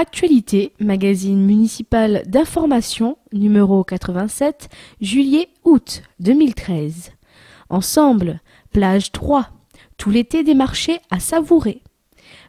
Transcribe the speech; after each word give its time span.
Actualité, 0.00 0.72
magazine 0.80 1.44
municipal 1.44 2.22
d'information, 2.26 3.18
numéro 3.34 3.84
87, 3.84 4.70
juillet-août 5.02 6.02
2013. 6.20 7.10
Ensemble, 7.68 8.40
plage 8.72 9.12
3, 9.12 9.50
tout 9.98 10.08
l'été 10.08 10.42
des 10.42 10.54
marchés 10.54 11.00
à 11.10 11.20
savourer. 11.20 11.82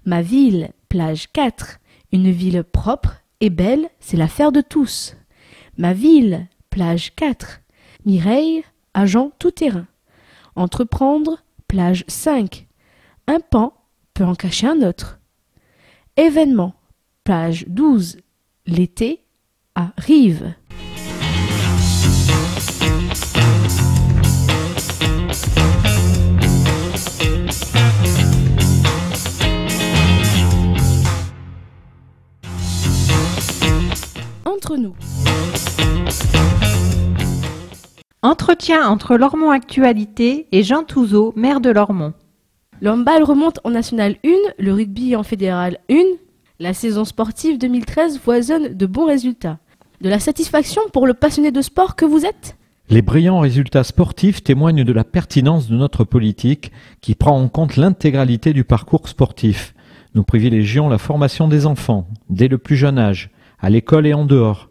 Ma 0.06 0.22
ville, 0.22 0.72
plage 0.88 1.30
4, 1.34 1.80
une 2.14 2.32
ville 2.32 2.64
propre 2.64 3.18
et 3.42 3.50
belle, 3.50 3.90
c'est 4.00 4.16
l'affaire 4.16 4.54
de 4.54 4.62
tous. 4.62 5.18
Ma 5.78 5.92
ville, 5.92 6.48
plage 6.70 7.14
4, 7.18 7.60
Mireille, 8.06 8.64
agent 8.94 9.30
tout-terrain. 9.40 9.88
Entreprendre, 10.56 11.44
plage 11.68 12.06
5, 12.08 12.66
un 13.28 13.42
pan 13.42 13.74
peut 14.14 14.24
en 14.24 14.36
cacher 14.36 14.68
un 14.68 14.82
autre. 14.84 15.20
Événement, 16.16 16.76
Page 17.24 17.66
12. 17.68 18.18
L'été 18.66 19.22
arrive. 19.76 20.56
Entre 34.46 34.78
nous. 34.78 34.96
Entretien 38.24 38.88
entre 38.88 39.16
Lormont 39.16 39.52
Actualité 39.52 40.48
et 40.52 40.64
Jean 40.64 40.84
Touzeau, 40.84 41.34
maire 41.36 41.62
de 41.62 41.70
Lormont. 41.70 42.14
L'handball 42.82 43.22
remonte 43.22 43.60
en 43.64 43.70
National 43.70 44.16
1, 44.26 44.30
le 44.58 44.74
rugby 44.74 45.16
en 45.16 45.22
Fédéral 45.22 45.78
1, 45.92 45.98
la 46.62 46.76
saison 46.76 47.06
sportive 47.06 47.58
2013 47.58 48.20
foisonne 48.20 48.76
de 48.76 48.86
bons 48.86 49.08
résultats. 49.08 49.58
De 50.00 50.10
la 50.10 50.20
satisfaction 50.20 50.84
pour 50.94 51.08
le 51.08 51.16
passionné 51.16 51.52
de 51.52 51.62
sport 51.62 51.96
que 51.96 52.06
vous 52.06 52.24
êtes? 52.24 52.56
Les 52.88 53.02
brillants 53.02 53.40
résultats 53.40 53.84
sportifs 53.84 54.44
témoignent 54.44 54.84
de 54.84 54.94
la 54.94 55.04
pertinence 55.04 55.68
de 55.68 55.76
notre 55.76 56.04
politique 56.04 56.72
qui 57.02 57.16
prend 57.16 57.40
en 57.40 57.48
compte 57.48 57.78
l'intégralité 57.78 58.54
du 58.54 58.64
parcours 58.64 59.08
sportif. 59.08 59.74
Nous 60.14 60.24
privilégions 60.24 60.88
la 60.88 61.00
formation 61.00 61.48
des 61.48 61.66
enfants, 61.66 62.08
dès 62.30 62.48
le 62.48 62.60
plus 62.60 62.76
jeune 62.76 63.00
âge, 63.00 63.32
à 63.60 63.72
l'école 63.72 64.06
et 64.06 64.14
en 64.14 64.26
dehors. 64.26 64.70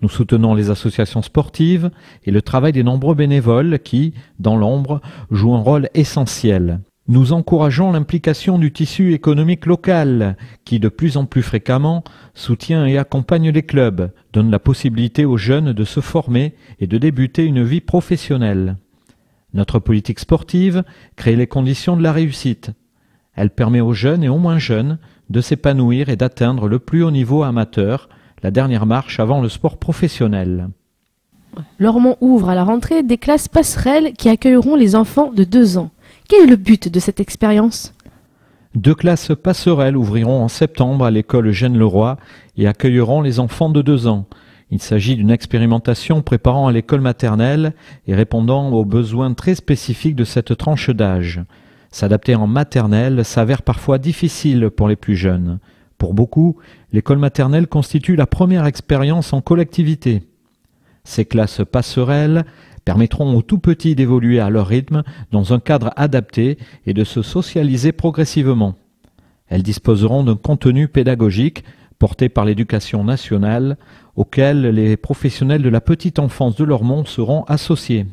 Nous 0.00 0.08
soutenons 0.08 0.54
les 0.54 0.70
associations 0.70 1.22
sportives 1.22 1.90
et 2.24 2.30
le 2.30 2.42
travail 2.42 2.72
des 2.72 2.84
nombreux 2.84 3.16
bénévoles 3.16 3.80
qui, 3.80 4.14
dans 4.38 4.56
l'ombre, 4.56 5.00
jouent 5.32 5.56
un 5.56 5.60
rôle 5.60 5.88
essentiel. 5.94 6.78
Nous 7.12 7.34
encourageons 7.34 7.92
l'implication 7.92 8.58
du 8.58 8.72
tissu 8.72 9.12
économique 9.12 9.66
local, 9.66 10.34
qui 10.64 10.80
de 10.80 10.88
plus 10.88 11.18
en 11.18 11.26
plus 11.26 11.42
fréquemment 11.42 12.04
soutient 12.32 12.86
et 12.86 12.96
accompagne 12.96 13.50
les 13.50 13.64
clubs, 13.64 14.10
donne 14.32 14.50
la 14.50 14.58
possibilité 14.58 15.26
aux 15.26 15.36
jeunes 15.36 15.74
de 15.74 15.84
se 15.84 16.00
former 16.00 16.54
et 16.80 16.86
de 16.86 16.96
débuter 16.96 17.44
une 17.44 17.64
vie 17.64 17.82
professionnelle. 17.82 18.78
Notre 19.52 19.78
politique 19.78 20.20
sportive 20.20 20.84
crée 21.14 21.36
les 21.36 21.46
conditions 21.46 21.98
de 21.98 22.02
la 22.02 22.12
réussite. 22.12 22.70
Elle 23.34 23.50
permet 23.50 23.82
aux 23.82 23.92
jeunes 23.92 24.24
et 24.24 24.30
aux 24.30 24.38
moins 24.38 24.58
jeunes 24.58 24.96
de 25.28 25.42
s'épanouir 25.42 26.08
et 26.08 26.16
d'atteindre 26.16 26.66
le 26.66 26.78
plus 26.78 27.04
haut 27.04 27.10
niveau 27.10 27.42
amateur, 27.42 28.08
la 28.42 28.50
dernière 28.50 28.86
marche 28.86 29.20
avant 29.20 29.42
le 29.42 29.50
sport 29.50 29.76
professionnel. 29.76 30.70
Lormont 31.78 32.16
ouvre 32.22 32.48
à 32.48 32.54
la 32.54 32.64
rentrée 32.64 33.02
des 33.02 33.18
classes 33.18 33.48
passerelles 33.48 34.14
qui 34.14 34.30
accueilleront 34.30 34.76
les 34.76 34.96
enfants 34.96 35.30
de 35.30 35.44
deux 35.44 35.76
ans. 35.76 35.90
Quel 36.32 36.44
est 36.44 36.50
le 36.50 36.56
but 36.56 36.88
de 36.88 36.98
cette 36.98 37.20
expérience? 37.20 37.92
Deux 38.74 38.94
classes 38.94 39.32
passerelles 39.34 39.98
ouvriront 39.98 40.42
en 40.42 40.48
septembre 40.48 41.04
à 41.04 41.10
l'école 41.10 41.48
Eugène-Leroy 41.48 42.16
et 42.56 42.66
accueilleront 42.66 43.20
les 43.20 43.38
enfants 43.38 43.68
de 43.68 43.82
deux 43.82 44.06
ans. 44.06 44.24
Il 44.70 44.80
s'agit 44.80 45.14
d'une 45.14 45.30
expérimentation 45.30 46.22
préparant 46.22 46.68
à 46.68 46.72
l'école 46.72 47.02
maternelle 47.02 47.74
et 48.06 48.14
répondant 48.14 48.70
aux 48.70 48.86
besoins 48.86 49.34
très 49.34 49.54
spécifiques 49.54 50.16
de 50.16 50.24
cette 50.24 50.56
tranche 50.56 50.88
d'âge. 50.88 51.42
S'adapter 51.90 52.34
en 52.34 52.46
maternelle 52.46 53.26
s'avère 53.26 53.60
parfois 53.60 53.98
difficile 53.98 54.70
pour 54.70 54.88
les 54.88 54.96
plus 54.96 55.16
jeunes. 55.16 55.58
Pour 55.98 56.14
beaucoup, 56.14 56.56
l'école 56.94 57.18
maternelle 57.18 57.66
constitue 57.66 58.16
la 58.16 58.26
première 58.26 58.64
expérience 58.64 59.34
en 59.34 59.42
collectivité. 59.42 60.22
Ces 61.04 61.26
classes 61.26 61.60
passerelles 61.70 62.46
permettront 62.84 63.36
aux 63.36 63.42
tout 63.42 63.58
petits 63.58 63.94
d'évoluer 63.94 64.40
à 64.40 64.50
leur 64.50 64.66
rythme 64.66 65.02
dans 65.30 65.52
un 65.52 65.60
cadre 65.60 65.90
adapté 65.96 66.58
et 66.86 66.94
de 66.94 67.04
se 67.04 67.22
socialiser 67.22 67.92
progressivement. 67.92 68.74
Elles 69.48 69.62
disposeront 69.62 70.24
d'un 70.24 70.36
contenu 70.36 70.88
pédagogique 70.88 71.64
porté 71.98 72.28
par 72.28 72.44
l'éducation 72.44 73.04
nationale 73.04 73.76
auquel 74.16 74.62
les 74.62 74.96
professionnels 74.96 75.62
de 75.62 75.68
la 75.68 75.80
petite 75.80 76.18
enfance 76.18 76.56
de 76.56 76.64
Lormont 76.64 77.04
seront 77.04 77.44
associés. 77.44 78.06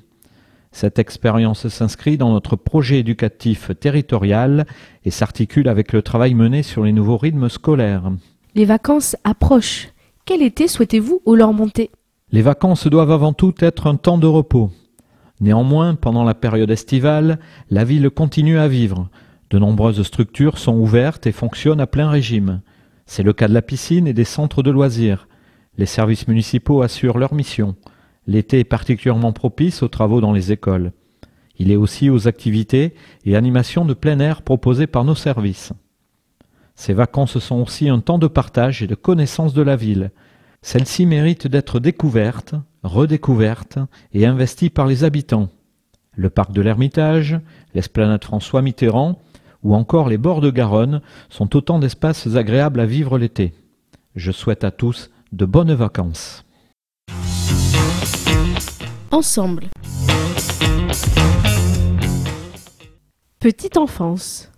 Cette 0.72 1.00
expérience 1.00 1.68
s'inscrit 1.68 2.18
dans 2.18 2.31
notre 2.31 2.56
projet 2.56 3.00
éducatif 3.00 3.72
territorial 3.79 4.66
et 5.03 5.12
s'articule 5.12 5.68
avec 5.68 5.94
le 5.94 6.03
travail 6.03 6.35
mené 6.35 6.62
sur 6.62 6.84
les 6.84 6.94
nouveaux 6.94 7.18
rythmes 7.18 7.50
scolaires. 7.50 8.12
Les 8.53 8.66
vacances 8.66 9.16
approchent. 9.24 9.90
Quel 10.25 10.44
été 10.44 10.68
souhaitez-vous 10.68 11.22
au 11.25 11.35
Lormontais? 11.35 11.90
Les 12.31 12.41
vacances 12.41 12.88
doivent 12.88 13.12
avant 13.12 13.34
tout 13.34 13.53
être 13.59 13.88
un 13.88 13.95
temps 13.95 14.17
de 14.17 14.28
repos. 14.28 14.72
Néanmoins, 15.41 15.95
pendant 15.95 16.23
la 16.23 16.35
période 16.35 16.69
estivale, 16.69 17.40
la 17.69 17.84
ville 17.84 18.09
continue 18.09 18.59
à 18.59 18.67
vivre. 18.67 19.09
De 19.50 19.57
nombreuses 19.57 20.03
structures 20.03 20.57
sont 20.57 20.75
ouvertes 20.75 21.25
et 21.25 21.31
fonctionnent 21.31 21.81
à 21.81 21.88
plein 21.88 22.09
régime. 22.09 22.62
C'est 23.06 23.23
le 23.23 23.34
cas 23.34 23.47
de 23.47 23.53
la 23.53 23.62
piscine 23.62 24.06
et 24.06 24.13
des 24.13 24.25
centres 24.25 24.62
de 24.62 24.69
loisirs. 24.69 25.28
Les 25.78 25.88
services 25.88 26.28
municipaux 26.28 26.81
assurent 26.81 27.17
leur 27.17 27.34
mission. 27.34 27.75
L'été 28.28 28.59
est 28.59 28.66
particulièrement 28.66 29.31
propice 29.31 29.81
aux 29.81 29.88
travaux 29.88 30.22
dans 30.22 30.34
les 30.34 30.51
écoles. 30.51 30.91
Il 31.57 31.72
est 31.72 31.78
aussi 31.78 32.09
aux 32.09 32.28
activités 32.28 32.94
et 33.25 33.35
animations 33.35 33.85
de 33.85 33.94
plein 33.94 34.19
air 34.19 34.44
proposées 34.44 34.88
par 34.88 35.03
nos 35.03 35.16
services. 35.16 35.73
Ces 36.75 36.94
vacances 36.94 37.40
sont 37.40 37.61
aussi 37.61 37.90
un 37.90 38.00
temps 38.00 38.19
de 38.19 38.28
partage 38.28 38.84
et 38.84 38.88
de 38.88 38.96
connaissance 38.96 39.53
de 39.53 39.61
la 39.61 39.75
ville. 39.75 40.11
Celle-ci 40.62 41.06
mérite 41.06 41.47
d'être 41.47 41.80
découverte, 41.80 42.56
redécouverte 42.84 43.80
et 44.14 44.25
investie 44.25 44.70
par 44.70 44.88
les 44.88 45.03
habitants. 45.03 45.50
Le 46.16 46.30
parc 46.30 46.52
de 46.52 46.62
l'Ermitage, 46.62 47.40
l'esplanade 47.74 48.24
François 48.24 48.62
Mitterrand 48.62 49.20
ou 49.64 49.74
encore 49.75 50.09
les 50.09 50.18
bords 50.18 50.42
de 50.42 50.52
Garonne 50.52 51.02
sont 51.30 51.56
autant 51.56 51.80
d'espaces 51.80 52.28
agréables 52.36 52.80
à 52.80 52.86
vivre 52.86 53.18
l'été. 53.18 53.53
Je 54.16 54.31
souhaite 54.31 54.64
à 54.64 54.72
tous 54.72 55.09
de 55.31 55.46
bonnes 55.46 55.74
vacances. 55.74 56.46
Ensemble. 59.12 59.68
Petite 63.40 63.78
enfance. 63.78 64.52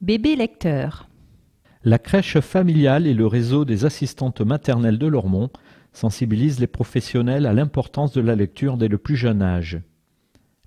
Bébé 0.00 0.36
lecteur. 0.36 1.08
La 1.84 1.98
crèche 1.98 2.38
familiale 2.38 3.08
et 3.08 3.14
le 3.14 3.26
réseau 3.26 3.64
des 3.64 3.84
assistantes 3.84 4.40
maternelles 4.40 4.98
de 4.98 5.08
Lormont 5.08 5.50
sensibilisent 5.92 6.60
les 6.60 6.68
professionnels 6.68 7.44
à 7.44 7.52
l'importance 7.52 8.12
de 8.12 8.20
la 8.20 8.36
lecture 8.36 8.76
dès 8.76 8.86
le 8.86 8.98
plus 8.98 9.16
jeune 9.16 9.42
âge. 9.42 9.80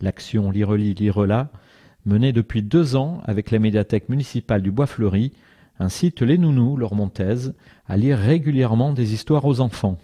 L'action 0.02 0.52
Lire-Lit, 0.52 0.94
Lire-Là, 0.96 1.52
menée 2.06 2.34
depuis 2.34 2.62
deux 2.62 2.98
ans 2.98 3.22
avec 3.24 3.52
la 3.52 3.60
médiathèque 3.60 4.10
municipale 4.10 4.62
du 4.62 4.72
Bois-Fleuri, 4.72 5.32
incite 5.80 6.22
les 6.22 6.38
nounous 6.38 6.76
lormontaises 6.76 7.56
à 7.88 7.96
lire 7.96 8.18
régulièrement 8.18 8.92
des 8.92 9.14
histoires 9.14 9.46
aux 9.46 9.62
enfants. 9.62 9.98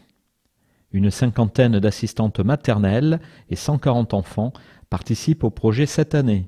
Une 0.94 1.12
cinquantaine 1.12 1.80
d'assistantes 1.80 2.40
maternelles 2.40 3.20
et 3.50 3.58
140 3.58 4.14
enfants 4.14 4.54
participent 4.90 5.44
au 5.44 5.50
projet 5.50 5.86
cette 5.86 6.16
année. 6.16 6.48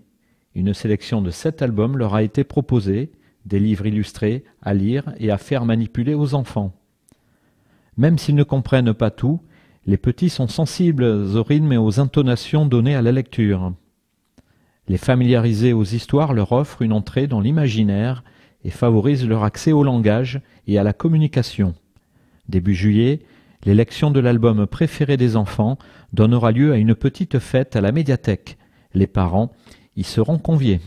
Une 0.55 0.73
sélection 0.73 1.21
de 1.21 1.31
sept 1.31 1.61
albums 1.61 1.97
leur 1.97 2.15
a 2.15 2.23
été 2.23 2.45
proposée 2.45 3.11
des 3.45 3.59
livres 3.59 3.85
illustrés 3.85 4.43
à 4.61 4.73
lire 4.73 5.13
et 5.19 5.31
à 5.31 5.37
faire 5.37 5.65
manipuler 5.65 6.13
aux 6.13 6.33
enfants. 6.33 6.73
Même 7.97 8.17
s'ils 8.17 8.35
ne 8.35 8.43
comprennent 8.43 8.93
pas 8.93 9.11
tout, 9.11 9.41
les 9.85 9.97
petits 9.97 10.29
sont 10.29 10.47
sensibles 10.47 11.03
aux 11.03 11.43
rythmes 11.43 11.73
et 11.73 11.77
aux 11.77 11.99
intonations 11.99 12.65
données 12.65 12.95
à 12.95 13.01
la 13.01 13.11
lecture. 13.11 13.73
Les 14.87 14.97
familiariser 14.97 15.73
aux 15.73 15.83
histoires 15.83 16.33
leur 16.33 16.51
offre 16.51 16.81
une 16.81 16.93
entrée 16.93 17.27
dans 17.27 17.41
l'imaginaire 17.41 18.23
et 18.63 18.69
favorise 18.69 19.27
leur 19.27 19.43
accès 19.43 19.71
au 19.71 19.83
langage 19.83 20.41
et 20.67 20.77
à 20.77 20.83
la 20.83 20.93
communication. 20.93 21.73
Début 22.49 22.75
juillet, 22.75 23.21
l'élection 23.65 24.11
de 24.11 24.19
l'album 24.19 24.65
préféré 24.67 25.17
des 25.17 25.35
enfants 25.35 25.77
donnera 26.11 26.51
lieu 26.51 26.71
à 26.73 26.77
une 26.77 26.95
petite 26.95 27.39
fête 27.39 27.75
à 27.75 27.81
la 27.81 27.91
médiathèque. 27.91 28.57
Les 28.93 29.07
parents 29.07 29.51
y 29.95 30.03
seront 30.03 30.37
conviés. 30.37 30.79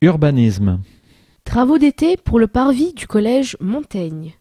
Urbanisme. 0.00 0.78
Travaux 1.42 1.76
d'été 1.76 2.16
pour 2.16 2.38
le 2.38 2.46
parvis 2.46 2.92
du 2.92 3.08
collège 3.08 3.56
Montaigne. 3.58 4.34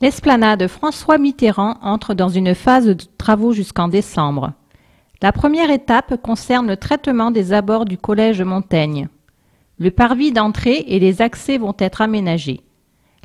L'esplanade 0.00 0.66
François 0.66 1.16
Mitterrand 1.16 1.76
entre 1.80 2.12
dans 2.12 2.28
une 2.28 2.56
phase 2.56 2.86
de 2.86 2.96
travaux 3.16 3.52
jusqu'en 3.52 3.86
décembre. 3.86 4.52
La 5.22 5.30
première 5.30 5.70
étape 5.70 6.20
concerne 6.20 6.66
le 6.66 6.76
traitement 6.76 7.30
des 7.30 7.52
abords 7.52 7.84
du 7.84 7.96
collège 7.96 8.42
Montaigne. 8.42 9.08
Le 9.78 9.92
parvis 9.92 10.32
d'entrée 10.32 10.84
et 10.88 10.98
les 10.98 11.22
accès 11.22 11.56
vont 11.56 11.76
être 11.78 12.00
aménagés. 12.00 12.62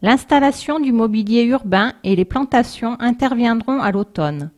L'installation 0.03 0.79
du 0.79 0.91
mobilier 0.91 1.45
urbain 1.45 1.93
et 2.03 2.15
les 2.15 2.25
plantations 2.25 2.95
interviendront 2.99 3.81
à 3.81 3.91
l'automne. 3.91 4.51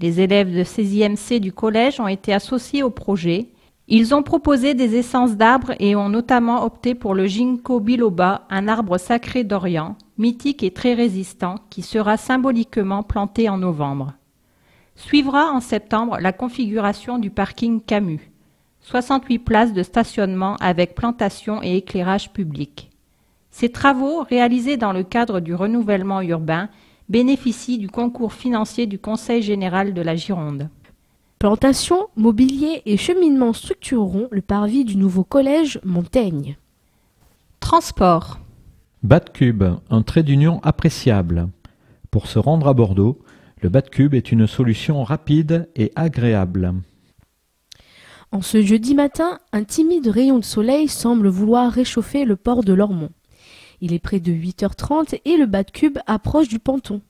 Les 0.00 0.20
élèves 0.20 0.54
de 0.54 0.64
16e 0.64 1.16
C 1.16 1.40
du 1.40 1.50
collège 1.50 1.98
ont 1.98 2.08
été 2.08 2.34
associés 2.34 2.82
au 2.82 2.90
projet. 2.90 3.48
Ils 3.90 4.14
ont 4.14 4.22
proposé 4.22 4.74
des 4.74 4.96
essences 4.96 5.36
d'arbres 5.36 5.72
et 5.80 5.96
ont 5.96 6.10
notamment 6.10 6.62
opté 6.62 6.94
pour 6.94 7.14
le 7.14 7.26
ginkgo 7.26 7.80
biloba, 7.80 8.46
un 8.50 8.68
arbre 8.68 8.98
sacré 8.98 9.44
d'Orient, 9.44 9.96
mythique 10.18 10.62
et 10.62 10.72
très 10.72 10.92
résistant, 10.92 11.54
qui 11.70 11.80
sera 11.80 12.18
symboliquement 12.18 13.02
planté 13.02 13.48
en 13.48 13.56
novembre. 13.56 14.12
Suivra 14.94 15.52
en 15.52 15.60
septembre 15.60 16.18
la 16.20 16.34
configuration 16.34 17.18
du 17.18 17.30
parking 17.30 17.80
Camus. 17.80 18.30
68 18.82 19.38
places 19.38 19.72
de 19.72 19.82
stationnement 19.82 20.56
avec 20.56 20.94
plantation 20.94 21.62
et 21.62 21.78
éclairage 21.78 22.30
public. 22.34 22.90
Ces 23.50 23.70
travaux, 23.70 24.22
réalisés 24.22 24.76
dans 24.76 24.92
le 24.92 25.02
cadre 25.02 25.40
du 25.40 25.54
renouvellement 25.54 26.20
urbain, 26.20 26.68
bénéficient 27.08 27.78
du 27.78 27.88
concours 27.88 28.34
financier 28.34 28.84
du 28.84 28.98
Conseil 28.98 29.40
général 29.40 29.94
de 29.94 30.02
la 30.02 30.14
Gironde. 30.14 30.68
Plantation, 31.38 32.08
mobilier 32.16 32.82
et 32.84 32.96
cheminement 32.96 33.52
structureront 33.52 34.26
le 34.32 34.42
parvis 34.42 34.84
du 34.84 34.96
nouveau 34.96 35.22
collège 35.22 35.78
Montaigne. 35.84 36.56
Transport. 37.60 38.40
Batcube, 39.04 39.62
un 39.88 40.02
trait 40.02 40.24
d'union 40.24 40.58
appréciable. 40.64 41.48
Pour 42.10 42.26
se 42.26 42.40
rendre 42.40 42.66
à 42.66 42.74
Bordeaux, 42.74 43.20
le 43.62 43.68
Batcube 43.68 44.14
est 44.14 44.32
une 44.32 44.48
solution 44.48 45.04
rapide 45.04 45.68
et 45.76 45.92
agréable. 45.94 46.74
En 48.32 48.42
ce 48.42 48.60
jeudi 48.60 48.96
matin, 48.96 49.38
un 49.52 49.62
timide 49.62 50.08
rayon 50.08 50.40
de 50.40 50.44
soleil 50.44 50.88
semble 50.88 51.28
vouloir 51.28 51.70
réchauffer 51.70 52.24
le 52.24 52.34
port 52.34 52.64
de 52.64 52.72
Lormont. 52.72 53.12
Il 53.80 53.92
est 53.92 54.00
près 54.00 54.18
de 54.18 54.32
8h30 54.32 55.20
et 55.24 55.36
le 55.36 55.46
Batcube 55.46 55.98
approche 56.08 56.48
du 56.48 56.58
ponton. 56.58 57.00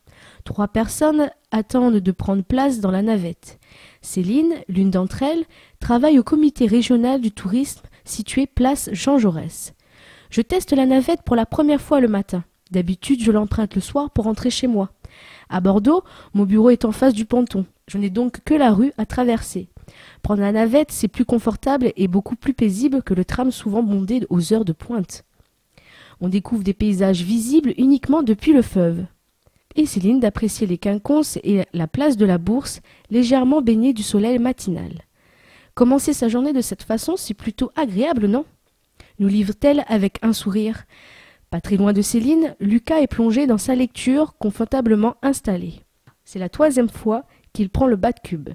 Trois 0.44 0.68
personnes 0.68 1.30
attendent 1.50 1.96
de 1.96 2.12
prendre 2.12 2.44
place 2.44 2.80
dans 2.80 2.90
la 2.90 3.00
navette. 3.00 3.57
Céline, 4.02 4.54
l'une 4.68 4.90
d'entre 4.90 5.22
elles, 5.22 5.44
travaille 5.80 6.18
au 6.18 6.22
comité 6.22 6.66
régional 6.66 7.20
du 7.20 7.30
tourisme 7.32 7.82
situé 8.04 8.46
place 8.46 8.88
Jean 8.92 9.18
Jaurès. 9.18 9.74
Je 10.30 10.40
teste 10.42 10.72
la 10.72 10.86
navette 10.86 11.22
pour 11.22 11.36
la 11.36 11.46
première 11.46 11.80
fois 11.80 12.00
le 12.00 12.08
matin. 12.08 12.44
D'habitude, 12.70 13.22
je 13.22 13.32
l'emprunte 13.32 13.74
le 13.74 13.80
soir 13.80 14.10
pour 14.10 14.24
rentrer 14.24 14.50
chez 14.50 14.66
moi. 14.66 14.90
À 15.48 15.60
Bordeaux, 15.60 16.04
mon 16.34 16.44
bureau 16.44 16.70
est 16.70 16.84
en 16.84 16.92
face 16.92 17.14
du 17.14 17.24
ponton. 17.24 17.64
Je 17.86 17.96
n'ai 17.96 18.10
donc 18.10 18.40
que 18.44 18.54
la 18.54 18.72
rue 18.72 18.92
à 18.98 19.06
traverser. 19.06 19.68
Prendre 20.22 20.42
la 20.42 20.52
navette, 20.52 20.92
c'est 20.92 21.08
plus 21.08 21.24
confortable 21.24 21.92
et 21.96 22.08
beaucoup 22.08 22.36
plus 22.36 22.52
paisible 22.52 23.02
que 23.02 23.14
le 23.14 23.24
tram 23.24 23.50
souvent 23.50 23.82
bondé 23.82 24.26
aux 24.28 24.52
heures 24.52 24.66
de 24.66 24.72
pointe. 24.72 25.24
On 26.20 26.28
découvre 26.28 26.64
des 26.64 26.74
paysages 26.74 27.22
visibles 27.22 27.72
uniquement 27.78 28.22
depuis 28.22 28.52
le 28.52 28.62
feuve. 28.62 29.06
Et 29.78 29.86
Céline 29.86 30.18
d'apprécier 30.18 30.66
les 30.66 30.76
quinconces 30.76 31.38
et 31.44 31.64
la 31.72 31.86
place 31.86 32.16
de 32.16 32.26
la 32.26 32.36
bourse 32.36 32.80
légèrement 33.10 33.62
baignée 33.62 33.92
du 33.92 34.02
soleil 34.02 34.40
matinal. 34.40 34.90
Commencer 35.74 36.12
sa 36.12 36.26
journée 36.26 36.52
de 36.52 36.60
cette 36.60 36.82
façon, 36.82 37.14
c'est 37.16 37.32
plutôt 37.32 37.70
agréable, 37.76 38.26
non? 38.26 38.44
nous 39.20 39.28
livre-t-elle 39.28 39.84
avec 39.86 40.18
un 40.22 40.32
sourire. 40.32 40.84
Pas 41.50 41.60
très 41.60 41.76
loin 41.76 41.92
de 41.92 42.02
Céline, 42.02 42.56
Lucas 42.58 43.00
est 43.00 43.06
plongé 43.06 43.46
dans 43.46 43.56
sa 43.56 43.76
lecture, 43.76 44.36
confortablement 44.38 45.14
installé. 45.22 45.74
C'est 46.24 46.40
la 46.40 46.48
troisième 46.48 46.88
fois 46.88 47.24
qu'il 47.52 47.70
prend 47.70 47.86
le 47.86 47.94
bas 47.94 48.10
de 48.10 48.18
cube. 48.18 48.50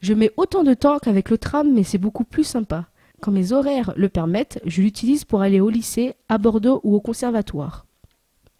Je 0.00 0.14
mets 0.14 0.32
autant 0.38 0.64
de 0.64 0.72
temps 0.72 0.98
qu'avec 0.98 1.28
le 1.28 1.36
tram, 1.36 1.70
mais 1.74 1.82
c'est 1.82 1.98
beaucoup 1.98 2.24
plus 2.24 2.44
sympa. 2.44 2.86
Quand 3.20 3.32
mes 3.32 3.52
horaires 3.52 3.92
le 3.96 4.08
permettent, 4.08 4.60
je 4.64 4.80
l'utilise 4.80 5.26
pour 5.26 5.42
aller 5.42 5.60
au 5.60 5.68
lycée, 5.68 6.14
à 6.30 6.38
Bordeaux 6.38 6.80
ou 6.84 6.94
au 6.94 7.00
conservatoire. 7.02 7.84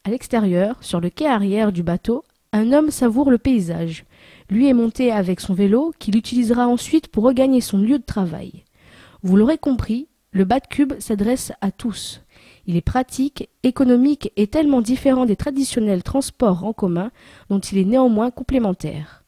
À 0.04 0.10
l'extérieur, 0.10 0.76
sur 0.80 1.00
le 1.00 1.10
quai 1.10 1.26
arrière 1.26 1.72
du 1.72 1.82
bateau, 1.82 2.24
un 2.52 2.72
homme 2.72 2.90
savoure 2.90 3.30
le 3.30 3.38
paysage. 3.38 4.04
Lui 4.48 4.68
est 4.68 4.74
monté 4.74 5.12
avec 5.12 5.40
son 5.40 5.54
vélo, 5.54 5.92
qu'il 5.98 6.16
utilisera 6.16 6.66
ensuite 6.66 7.08
pour 7.08 7.24
regagner 7.24 7.60
son 7.60 7.78
lieu 7.78 7.98
de 7.98 8.04
travail. 8.04 8.64
Vous 9.22 9.36
l'aurez 9.36 9.58
compris, 9.58 10.08
le 10.30 10.44
bas 10.44 10.60
de 10.60 10.66
cube 10.66 10.94
s'adresse 10.98 11.52
à 11.60 11.70
tous. 11.70 12.22
Il 12.66 12.76
est 12.76 12.82
pratique, 12.82 13.48
économique 13.62 14.32
et 14.36 14.46
tellement 14.46 14.82
différent 14.82 15.26
des 15.26 15.36
traditionnels 15.36 16.02
transports 16.02 16.64
en 16.64 16.72
commun 16.72 17.10
dont 17.50 17.58
il 17.58 17.78
est 17.78 17.84
néanmoins 17.84 18.30
complémentaire. 18.30 19.24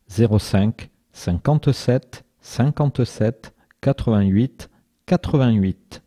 05 0.07 0.89
57 1.11 2.23
57 2.39 3.53
88 3.81 4.69
88. 5.05 6.01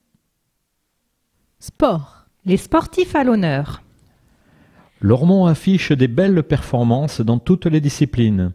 Sport. 1.58 2.25
Les 2.46 2.56
sportifs 2.56 3.14
à 3.14 3.25
l'honneur. 3.25 3.82
Lormont 5.02 5.44
affiche 5.44 5.93
des 5.93 6.08
belles 6.08 6.43
performances 6.43 7.20
dans 7.20 7.38
toutes 7.38 7.67
les 7.67 7.82
disciplines. 7.82 8.52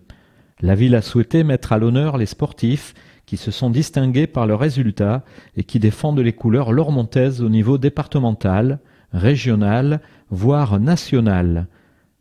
La 0.62 0.73
ville 0.73 0.95
a 0.95 1.03
souhaité 1.03 1.44
mettre 1.44 1.73
à 1.73 1.77
l'honneur 1.77 2.17
les 2.17 2.25
sportifs 2.25 2.95
qui 3.29 3.37
se 3.37 3.51
sont 3.51 3.69
distingués 3.69 4.25
par 4.25 4.47
leurs 4.47 4.59
résultats 4.59 5.23
et 5.55 5.63
qui 5.63 5.77
défendent 5.77 6.19
les 6.19 6.33
couleurs 6.33 6.71
lormontaises 6.71 7.43
au 7.43 7.49
niveau 7.49 7.77
départemental, 7.77 8.79
régional, 9.13 10.01
voire 10.31 10.79
national. 10.79 11.67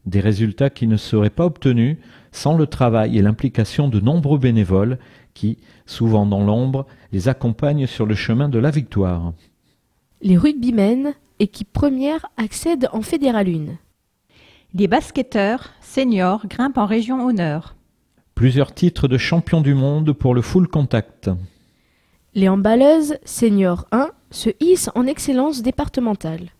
Des 0.04 0.20
résultats 0.20 0.68
qui 0.68 0.86
ne 0.86 0.98
seraient 0.98 1.30
pas 1.30 1.46
obtenus 1.46 1.96
sans 2.30 2.58
le 2.58 2.66
travail 2.66 3.16
et 3.16 3.22
l'implication 3.22 3.88
de 3.88 4.00
nombreux 4.00 4.38
bénévoles 4.38 4.98
qui, 5.32 5.56
souvent 5.86 6.26
dans 6.26 6.44
l'ombre, 6.44 6.86
les 7.10 7.30
accompagnent 7.30 7.86
sur 7.86 8.04
le 8.04 8.14
chemin 8.14 8.50
de 8.50 8.58
la 8.58 8.70
victoire. 8.70 9.32
Les 10.20 10.36
rugbymen, 10.36 11.14
équipe 11.38 11.72
première, 11.72 12.26
accèdent 12.36 12.90
en 12.92 13.00
Fédéral 13.00 13.48
1. 13.48 13.78
Les 14.74 14.88
basketteurs, 14.88 15.70
seniors, 15.80 16.46
grimpent 16.48 16.76
en 16.76 16.84
région 16.84 17.24
honneur. 17.24 17.77
Plusieurs 18.38 18.72
titres 18.72 19.08
de 19.08 19.18
champion 19.18 19.60
du 19.60 19.74
monde 19.74 20.12
pour 20.12 20.32
le 20.32 20.42
full 20.42 20.68
contact. 20.68 21.28
Les 22.36 22.48
emballeuses, 22.48 23.16
seniors 23.24 23.88
1, 23.90 24.12
se 24.30 24.50
hissent 24.60 24.90
en 24.94 25.08
excellence 25.08 25.60
départementale. 25.60 26.50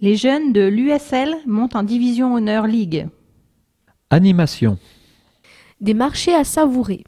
Les 0.00 0.14
jeunes 0.14 0.52
de 0.52 0.60
l'USL 0.60 1.34
montent 1.46 1.74
en 1.74 1.82
division 1.82 2.34
honneur 2.34 2.68
Ligue. 2.68 3.08
Animation. 4.10 4.78
Des 5.80 5.94
marchés 5.94 6.32
à 6.32 6.44
savourer. 6.44 7.02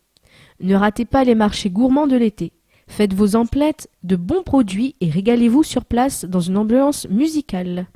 Ne 0.59 0.75
ratez 0.75 1.05
pas 1.05 1.23
les 1.23 1.37
marchés 1.37 1.71
gourmands 1.71 2.09
de 2.09 2.17
l'été. 2.17 2.51
Faites 2.89 3.15
vos 3.15 3.37
emplettes 3.37 3.89
de 4.03 4.17
bons 4.17 4.43
produits 4.43 4.97
et 5.01 5.11
régalez-vous 5.11 5.63
sur 5.63 5.85
place 5.85 6.25
dans 6.25 6.41
une 6.41 6.57
ambiance 6.57 7.07
musicale. 7.09 7.87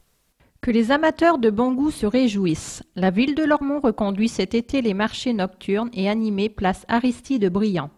Que 0.60 0.70
les 0.70 0.90
amateurs 0.90 1.38
de 1.38 1.50
bon 1.50 1.72
goût 1.72 1.90
se 1.90 2.06
réjouissent. 2.06 2.82
La 2.96 3.10
ville 3.10 3.34
de 3.34 3.44
Lormont 3.44 3.80
reconduit 3.80 4.28
cet 4.28 4.54
été 4.54 4.82
les 4.82 4.94
marchés 4.94 5.32
nocturnes 5.32 5.90
et 5.92 6.08
animés 6.08 6.48
place 6.48 6.84
Aristide 6.88 7.48
Briand. 7.50 7.90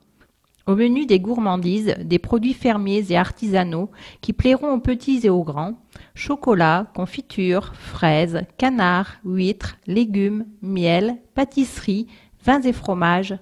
Au 0.66 0.76
menu 0.76 1.06
des 1.06 1.18
gourmandises, 1.18 1.94
des 2.04 2.18
produits 2.18 2.52
fermiers 2.52 3.06
et 3.10 3.16
artisanaux 3.16 3.90
qui 4.20 4.34
plairont 4.34 4.74
aux 4.74 4.80
petits 4.80 5.20
et 5.24 5.30
aux 5.30 5.44
grands, 5.44 5.78
chocolat, 6.14 6.92
confiture, 6.94 7.72
fraises, 7.74 8.42
canards, 8.58 9.16
huîtres, 9.24 9.78
légumes, 9.86 10.44
miel, 10.60 11.16
pâtisseries, 11.34 12.06
vins 12.44 12.60
et 12.60 12.74
fromages, 12.74 13.38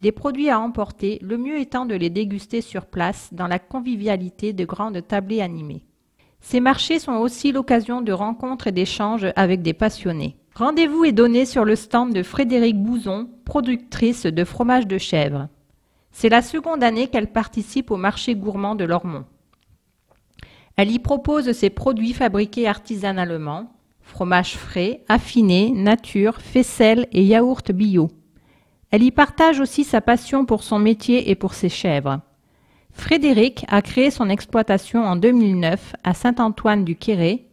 des 0.00 0.12
produits 0.12 0.48
à 0.48 0.60
emporter, 0.60 1.18
le 1.22 1.38
mieux 1.38 1.58
étant 1.58 1.86
de 1.86 1.96
les 1.96 2.08
déguster 2.08 2.60
sur 2.60 2.86
place 2.86 3.30
dans 3.32 3.48
la 3.48 3.58
convivialité 3.58 4.52
de 4.52 4.64
grandes 4.64 5.04
tablées 5.06 5.40
animées. 5.40 5.84
Ces 6.40 6.60
marchés 6.60 6.98
sont 6.98 7.16
aussi 7.16 7.52
l'occasion 7.52 8.00
de 8.00 8.12
rencontres 8.12 8.66
et 8.66 8.72
d'échanges 8.72 9.26
avec 9.36 9.62
des 9.62 9.74
passionnés. 9.74 10.36
Rendez-vous 10.54 11.04
est 11.04 11.12
donné 11.12 11.46
sur 11.46 11.64
le 11.64 11.76
stand 11.76 12.12
de 12.12 12.22
Frédéric 12.22 12.76
Bouzon, 12.76 13.28
productrice 13.44 14.26
de 14.26 14.44
fromage 14.44 14.86
de 14.86 14.98
chèvre. 14.98 15.48
C'est 16.12 16.28
la 16.28 16.42
seconde 16.42 16.82
année 16.82 17.06
qu'elle 17.06 17.30
participe 17.30 17.90
au 17.90 17.96
marché 17.96 18.34
gourmand 18.34 18.74
de 18.74 18.84
Lormont. 18.84 19.24
Elle 20.76 20.90
y 20.90 20.98
propose 20.98 21.52
ses 21.52 21.70
produits 21.70 22.12
fabriqués 22.12 22.66
artisanalement, 22.66 23.72
fromage 24.00 24.56
frais, 24.56 25.04
affiné, 25.08 25.70
nature, 25.70 26.40
faisselle 26.40 27.06
et 27.12 27.22
yaourt 27.22 27.70
bio. 27.70 28.08
Elle 28.90 29.04
y 29.04 29.12
partage 29.12 29.60
aussi 29.60 29.84
sa 29.84 30.00
passion 30.00 30.44
pour 30.44 30.64
son 30.64 30.78
métier 30.78 31.30
et 31.30 31.36
pour 31.36 31.54
ses 31.54 31.68
chèvres. 31.68 32.20
Frédéric 32.92 33.64
a 33.68 33.82
créé 33.82 34.10
son 34.10 34.28
exploitation 34.28 35.04
en 35.04 35.16
2009 35.16 35.94
à 36.04 36.14
Saint-Antoine-du-Quéré. 36.14 37.46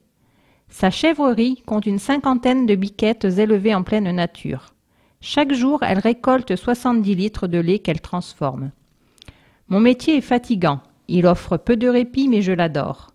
Sa 0.70 0.90
chèvrerie 0.92 1.64
compte 1.66 1.86
une 1.86 2.00
cinquantaine 2.00 2.66
de 2.66 2.76
biquettes 2.76 3.26
élevées 3.26 3.76
en 3.76 3.84
pleine 3.84 4.12
nature. 4.12 4.74
Chaque 5.22 5.54
jour, 5.54 5.80
elle 5.84 6.00
récolte 6.00 6.56
70 6.56 7.16
litres 7.16 7.48
de 7.48 7.58
lait 7.58 7.80
qu'elle 7.80 8.02
transforme. 8.02 8.72
Mon 9.70 9.80
métier 9.80 10.18
est 10.18 10.22
fatigant. 10.22 10.82
Il 11.08 11.26
offre 11.26 11.58
peu 11.58 11.76
de 11.76 11.88
répit, 11.88 12.28
mais 12.28 12.42
je 12.42 12.52
l'adore. 12.52 13.12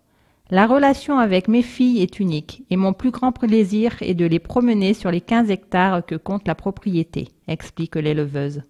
La 0.51 0.67
relation 0.67 1.19
avec 1.19 1.49
mes 1.49 1.63
filles 1.63 2.03
est 2.03 2.21
unique 2.21 2.65
et 2.69 2.77
mon 2.77 2.93
plus 2.93 3.11
grand 3.11 3.33
plaisir 3.33 3.97
est 4.01 4.15
de 4.15 4.27
les 4.27 4.39
promener 4.39 4.93
sur 4.93 5.11
les 5.11 5.21
15 5.21 5.51
hectares 5.51 6.05
que 6.05 6.15
compte 6.15 6.47
la 6.47 6.55
propriété, 6.55 7.29
explique 7.49 7.97
l'éleveuse. 7.97 8.63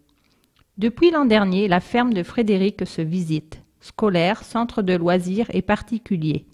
Depuis 0.78 1.10
l'an 1.10 1.26
dernier, 1.26 1.68
la 1.68 1.80
ferme 1.80 2.14
de 2.14 2.22
Frédéric 2.22 2.86
se 2.86 3.02
visite, 3.02 3.62
scolaire, 3.80 4.42
centre 4.42 4.80
de 4.80 4.94
loisirs 4.94 5.50
et 5.52 5.60
particulier. 5.60 6.46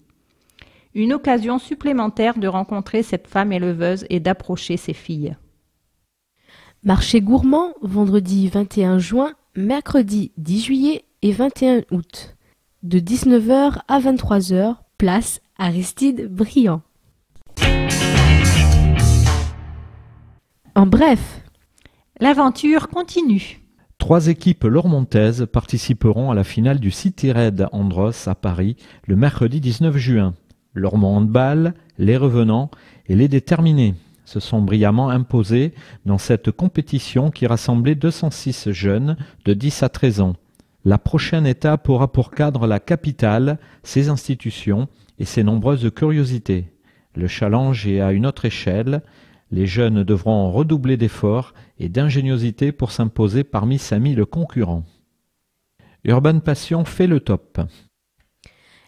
Une 0.93 1.13
occasion 1.13 1.57
supplémentaire 1.57 2.37
de 2.37 2.47
rencontrer 2.47 3.01
cette 3.01 3.27
femme 3.27 3.53
éleveuse 3.53 4.05
et 4.09 4.19
d'approcher 4.19 4.75
ses 4.75 4.93
filles. 4.93 5.37
Marché 6.83 7.21
gourmand, 7.21 7.73
vendredi 7.81 8.49
21 8.49 8.99
juin, 8.99 9.33
mercredi 9.55 10.31
10 10.37 10.63
juillet 10.63 11.05
et 11.21 11.31
21 11.31 11.81
août, 11.91 12.35
de 12.83 12.99
19h 12.99 13.81
à 13.87 13.99
23h 13.99 14.77
Place 14.97 15.39
Aristide 15.57 16.27
Briand. 16.27 16.81
En 20.75 20.85
bref, 20.85 21.41
l'aventure 22.19 22.89
continue. 22.89 23.58
Trois 23.99 24.27
équipes 24.27 24.63
lormontaises 24.63 25.45
participeront 25.51 26.31
à 26.31 26.33
la 26.33 26.43
finale 26.43 26.79
du 26.79 26.89
City 26.89 27.31
Red 27.31 27.67
Andros 27.73 28.27
à 28.27 28.33
Paris 28.33 28.75
le 29.05 29.15
mercredi 29.15 29.59
19 29.59 29.97
juin. 29.97 30.33
Lormont 30.73 31.17
Handball, 31.17 31.75
les 31.99 32.17
revenants 32.17 32.71
et 33.07 33.15
les 33.15 33.27
déterminés 33.27 33.93
se 34.25 34.39
sont 34.39 34.61
brillamment 34.61 35.09
imposés 35.09 35.73
dans 36.05 36.17
cette 36.17 36.49
compétition 36.49 37.29
qui 37.29 37.45
rassemblait 37.45 37.93
206 37.93 38.71
jeunes 38.71 39.17
de 39.45 39.53
10 39.53 39.83
à 39.83 39.89
13 39.89 40.21
ans. 40.21 40.33
La 40.85 40.97
prochaine 40.97 41.45
étape 41.45 41.89
aura 41.89 42.11
pour 42.11 42.31
cadre 42.31 42.67
la 42.67 42.79
capitale, 42.79 43.59
ses 43.83 44.09
institutions 44.09 44.87
et 45.19 45.25
ses 45.25 45.43
nombreuses 45.43 45.91
curiosités. 45.93 46.71
Le 47.15 47.27
challenge 47.27 47.85
est 47.85 47.99
à 47.99 48.13
une 48.13 48.25
autre 48.25 48.45
échelle. 48.45 49.01
Les 49.51 49.65
jeunes 49.65 50.03
devront 50.03 50.51
redoubler 50.51 50.97
d'efforts 50.97 51.53
et 51.79 51.89
d'ingéniosité 51.89 52.71
pour 52.71 52.91
s'imposer 52.91 53.43
parmi 53.43 53.79
5000 53.79 54.25
concurrents. 54.25 54.83
Urban 56.03 56.39
Passion 56.39 56.85
fait 56.85 57.07
le 57.07 57.19
top. 57.19 57.59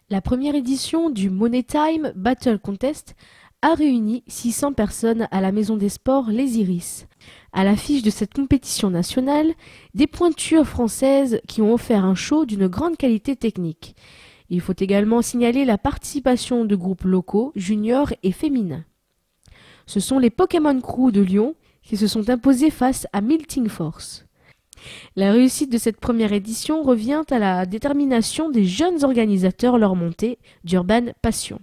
La 0.09 0.21
première 0.21 0.55
édition 0.55 1.09
du 1.09 1.29
Money 1.29 1.63
Time 1.63 2.13
Battle 2.15 2.59
Contest 2.59 3.15
a 3.61 3.75
réuni 3.75 4.23
600 4.27 4.73
personnes 4.73 5.27
à 5.31 5.41
la 5.41 5.51
Maison 5.51 5.77
des 5.77 5.89
Sports 5.89 6.29
Les 6.29 6.59
Iris. 6.59 7.07
À 7.53 7.63
l'affiche 7.63 8.01
de 8.01 8.09
cette 8.09 8.33
compétition 8.33 8.89
nationale, 8.89 9.51
des 9.93 10.07
pointures 10.07 10.67
françaises 10.67 11.41
qui 11.47 11.61
ont 11.61 11.73
offert 11.73 12.05
un 12.05 12.15
show 12.15 12.45
d'une 12.45 12.67
grande 12.67 12.97
qualité 12.97 13.35
technique. 13.35 13.95
Il 14.49 14.61
faut 14.61 14.73
également 14.77 15.21
signaler 15.21 15.63
la 15.63 15.77
participation 15.77 16.65
de 16.65 16.75
groupes 16.75 17.03
locaux, 17.03 17.51
juniors 17.55 18.11
et 18.23 18.31
féminins. 18.31 18.83
Ce 19.91 19.99
sont 19.99 20.19
les 20.19 20.29
Pokémon 20.29 20.79
Crew 20.79 21.11
de 21.11 21.19
Lyon 21.19 21.53
qui 21.83 21.97
se 21.97 22.07
sont 22.07 22.29
imposés 22.29 22.69
face 22.69 23.07
à 23.11 23.19
Milting 23.19 23.67
Force. 23.67 24.25
La 25.17 25.33
réussite 25.33 25.69
de 25.69 25.77
cette 25.77 25.99
première 25.99 26.31
édition 26.31 26.81
revient 26.81 27.23
à 27.29 27.39
la 27.39 27.65
détermination 27.65 28.49
des 28.49 28.63
jeunes 28.63 29.03
organisateurs 29.03 29.77
leur 29.77 29.97
montée 29.97 30.39
d'Urban 30.63 31.11
Passion. 31.21 31.59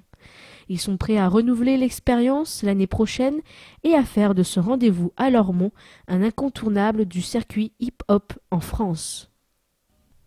Ils 0.69 0.79
sont 0.79 0.99
prêts 0.99 1.17
à 1.17 1.27
renouveler 1.27 1.79
l'expérience 1.79 2.63
l'année 2.63 2.87
prochaine 2.87 3.41
et 3.83 3.95
à 3.95 4.05
faire 4.05 4.35
de 4.35 4.43
ce 4.43 4.61
rendez-vous 4.61 5.11
à 5.17 5.31
Lormont 5.31 5.73
un 6.07 6.23
incontournable 6.23 7.07
du 7.07 7.23
circuit 7.23 7.73
hip-hop 7.81 8.35
en 8.51 8.61
France. 8.61 9.31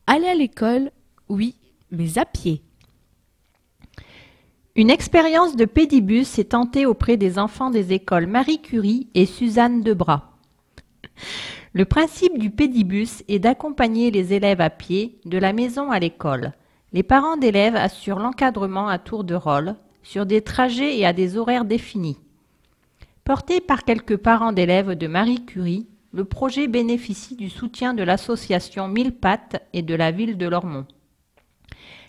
Aller 0.08 0.26
à 0.26 0.34
l'école, 0.34 0.90
oui, 1.30 1.56
mais 1.92 2.18
à 2.18 2.26
pied. 2.26 2.64
Une 4.78 4.90
expérience 4.90 5.58
de 5.58 5.66
pédibus 5.66 6.40
est 6.40 6.52
tentée 6.52 6.86
auprès 6.86 7.18
des 7.18 7.38
enfants 7.38 7.72
des 7.72 7.92
écoles 7.92 8.26
Marie 8.26 8.62
Curie 8.62 9.10
et 9.16 9.26
Suzanne 9.26 9.82
Debras. 9.82 10.30
Le 11.74 11.84
principe 11.84 12.38
du 12.38 12.52
pédibus 12.52 13.22
est 13.28 13.40
d'accompagner 13.40 14.12
les 14.12 14.34
élèves 14.34 14.62
à 14.62 14.70
pied 14.70 15.20
de 15.26 15.38
la 15.38 15.52
maison 15.52 15.92
à 15.92 16.00
l'école. 16.00 16.54
Les 16.94 17.04
parents 17.04 17.36
d'élèves 17.36 17.76
assurent 17.76 18.20
l'encadrement 18.20 18.88
à 18.88 18.98
tour 18.98 19.26
de 19.26 19.36
rôle, 19.36 19.76
sur 20.04 20.26
des 20.26 20.42
trajets 20.42 20.98
et 20.98 21.06
à 21.06 21.12
des 21.12 21.36
horaires 21.36 21.66
définis. 21.66 22.18
Porté 23.26 23.60
par 23.60 23.84
quelques 23.84 24.18
parents 24.18 24.54
d'élèves 24.54 24.96
de 24.96 25.08
Marie 25.08 25.46
Curie, 25.46 25.88
le 26.14 26.24
projet 26.24 26.68
bénéficie 26.68 27.36
du 27.36 27.50
soutien 27.50 27.94
de 27.94 28.04
l'association 28.04 28.88
Mille 28.88 29.12
Pattes 29.12 29.62
et 29.74 29.82
de 29.82 29.96
la 29.96 30.12
ville 30.12 30.38
de 30.38 30.48
Lormont. 30.48 30.86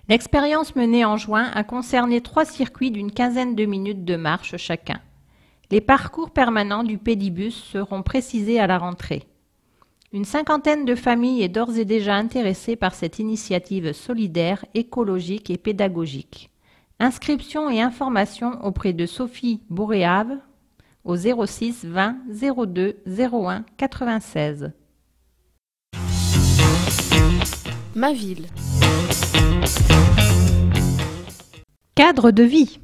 L'expérience 0.09 0.75
menée 0.75 1.05
en 1.05 1.17
juin 1.17 1.51
a 1.55 1.63
concerné 1.63 2.21
trois 2.21 2.45
circuits 2.45 2.91
d'une 2.91 3.13
quinzaine 3.13 3.55
de 3.55 3.65
minutes 3.65 4.05
de 4.05 4.17
marche 4.17 4.57
chacun. 4.57 5.01
Les 5.71 5.81
parcours 5.81 6.31
permanents 6.31 6.83
du 6.83 6.99
pédibus 6.99 7.55
seront 7.55 8.03
précisés 8.03 8.59
à 8.59 8.67
la 8.67 8.79
rentrée. 8.79 9.23
Une 10.13 10.25
cinquantaine 10.25 10.85
de 10.85 10.95
familles 10.95 11.43
est 11.43 11.49
d'ores 11.49 11.79
et 11.79 11.87
déjà 11.87 12.17
intéressée 12.17 12.77
par 12.77 12.95
cette 12.95 13.19
initiative 13.19 13.93
solidaire, 13.93 14.65
écologique 14.75 15.49
et 15.49 15.57
pédagogique. 15.57 16.51
Inscription 16.99 17.71
et 17.71 17.81
information 17.81 18.63
auprès 18.63 18.93
de 18.93 19.07
Sophie 19.07 19.63
Boréave 19.71 20.37
au 21.05 21.17
06 21.17 21.87
20 21.87 22.17
02 22.67 22.97
01 23.07 23.65
96. 23.79 24.73
Ma 27.95 28.15
ville. 28.15 28.47
Cadre 31.95 32.31
de 32.31 32.43
vie. 32.43 32.81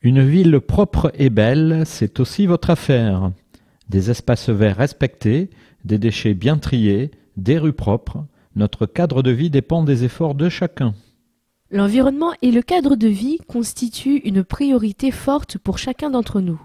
Une 0.00 0.26
ville 0.26 0.58
propre 0.60 1.12
et 1.14 1.30
belle, 1.30 1.84
c'est 1.86 2.18
aussi 2.18 2.46
votre 2.46 2.70
affaire. 2.70 3.30
Des 3.88 4.10
espaces 4.10 4.48
verts 4.48 4.76
respectés, 4.76 5.48
des 5.84 5.98
déchets 5.98 6.34
bien 6.34 6.58
triés, 6.58 7.12
des 7.36 7.56
rues 7.58 7.72
propres. 7.72 8.24
Notre 8.56 8.86
cadre 8.86 9.22
de 9.22 9.30
vie 9.30 9.50
dépend 9.50 9.84
des 9.84 10.02
efforts 10.02 10.34
de 10.34 10.48
chacun. 10.48 10.94
L'environnement 11.70 12.32
et 12.42 12.50
le 12.50 12.62
cadre 12.62 12.96
de 12.96 13.06
vie 13.06 13.38
constituent 13.46 14.22
une 14.24 14.42
priorité 14.42 15.12
forte 15.12 15.56
pour 15.58 15.78
chacun 15.78 16.10
d'entre 16.10 16.40
nous. 16.40 16.60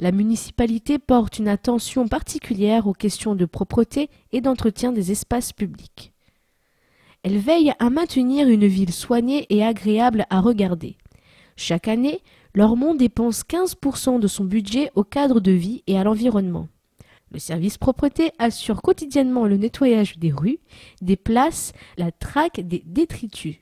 La 0.00 0.12
municipalité 0.12 0.98
porte 0.98 1.38
une 1.38 1.48
attention 1.48 2.08
particulière 2.08 2.86
aux 2.86 2.94
questions 2.94 3.34
de 3.34 3.44
propreté 3.44 4.08
et 4.32 4.40
d'entretien 4.40 4.92
des 4.92 5.12
espaces 5.12 5.52
publics. 5.52 6.11
Elle 7.22 7.38
veille 7.38 7.72
à 7.78 7.88
maintenir 7.88 8.48
une 8.48 8.66
ville 8.66 8.92
soignée 8.92 9.46
et 9.48 9.64
agréable 9.64 10.26
à 10.28 10.40
regarder. 10.40 10.96
Chaque 11.56 11.86
année, 11.86 12.20
Lormont 12.54 12.94
dépense 12.94 13.44
15% 13.44 14.18
de 14.18 14.26
son 14.26 14.44
budget 14.44 14.90
au 14.94 15.04
cadre 15.04 15.40
de 15.40 15.52
vie 15.52 15.84
et 15.86 15.98
à 15.98 16.04
l'environnement. 16.04 16.68
Le 17.30 17.38
service 17.38 17.78
propreté 17.78 18.32
assure 18.38 18.82
quotidiennement 18.82 19.46
le 19.46 19.56
nettoyage 19.56 20.18
des 20.18 20.32
rues, 20.32 20.58
des 21.00 21.16
places, 21.16 21.72
la 21.96 22.10
traque 22.10 22.60
des 22.60 22.82
détritus. 22.84 23.56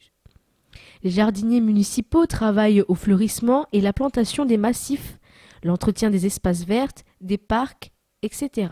Les 1.02 1.10
jardiniers 1.10 1.60
municipaux 1.60 2.26
travaillent 2.26 2.82
au 2.88 2.94
fleurissement 2.94 3.66
et 3.72 3.80
la 3.80 3.92
plantation 3.92 4.44
des 4.44 4.56
massifs, 4.56 5.18
l'entretien 5.62 6.10
des 6.10 6.26
espaces 6.26 6.64
verts, 6.64 6.88
des 7.20 7.38
parcs, 7.38 7.92
etc. 8.22 8.70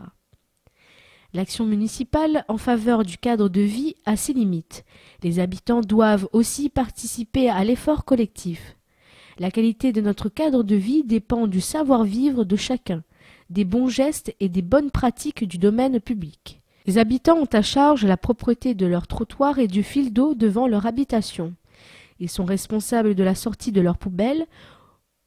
L'action 1.35 1.67
municipale 1.67 2.47
en 2.49 2.57
faveur 2.57 3.05
du 3.05 3.19
cadre 3.19 3.51
de 3.51 3.61
vie 3.61 3.97
a 4.07 4.17
ses 4.17 4.33
limites. 4.33 4.87
Les 5.23 5.41
habitants 5.41 5.83
doivent 5.83 6.27
aussi 6.33 6.71
participer 6.71 7.51
à 7.51 7.65
l'effort 7.65 8.07
collectif. 8.07 8.77
La 9.39 9.51
qualité 9.51 9.93
de 9.93 10.01
notre 10.01 10.31
cadre 10.31 10.63
de 10.63 10.75
vie 10.75 11.05
dépend 11.05 11.47
du 11.47 11.61
savoir-vivre 11.61 12.45
de 12.45 12.57
chacun, 12.57 13.03
des 13.51 13.65
bons 13.65 13.89
gestes 13.89 14.35
et 14.41 14.49
des 14.49 14.63
bonnes 14.63 14.91
pratiques 14.91 15.47
du 15.47 15.59
domaine 15.59 16.01
public. 16.01 16.63
Les 16.87 16.97
habitants 16.97 17.37
ont 17.37 17.49
à 17.53 17.61
charge 17.61 18.07
la 18.07 18.17
propreté 18.17 18.75
de 18.75 18.87
leurs 18.87 19.07
trottoirs 19.07 19.59
et 19.59 19.69
du 19.69 19.83
fil 19.83 20.15
d'eau 20.15 20.35
devant 20.35 20.67
leur 20.67 20.87
habitation. 20.87 21.53
Ils 22.21 22.31
sont 22.31 22.47
responsables 22.47 23.15
de 23.15 23.23
la 23.23 23.35
sortie 23.35 23.71
de 23.71 23.83
leurs 23.83 23.99
poubelles, 23.99 24.47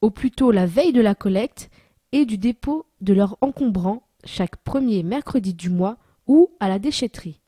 au 0.02 0.10
plus 0.10 0.32
tôt 0.32 0.50
la 0.50 0.66
veille 0.66 0.94
de 0.94 1.02
la 1.02 1.14
collecte, 1.14 1.70
et 2.12 2.26
du 2.26 2.40
dépôt 2.40 2.88
de 3.02 3.14
leurs 3.14 3.38
encombrants 3.42 4.02
chaque 4.24 4.58
premier 4.58 5.04
mercredi 5.04 5.54
du 5.54 5.70
mois 5.70 5.98
ou 6.28 6.50
à 6.60 6.70
la 6.70 6.80
déchetterie. 6.80 7.42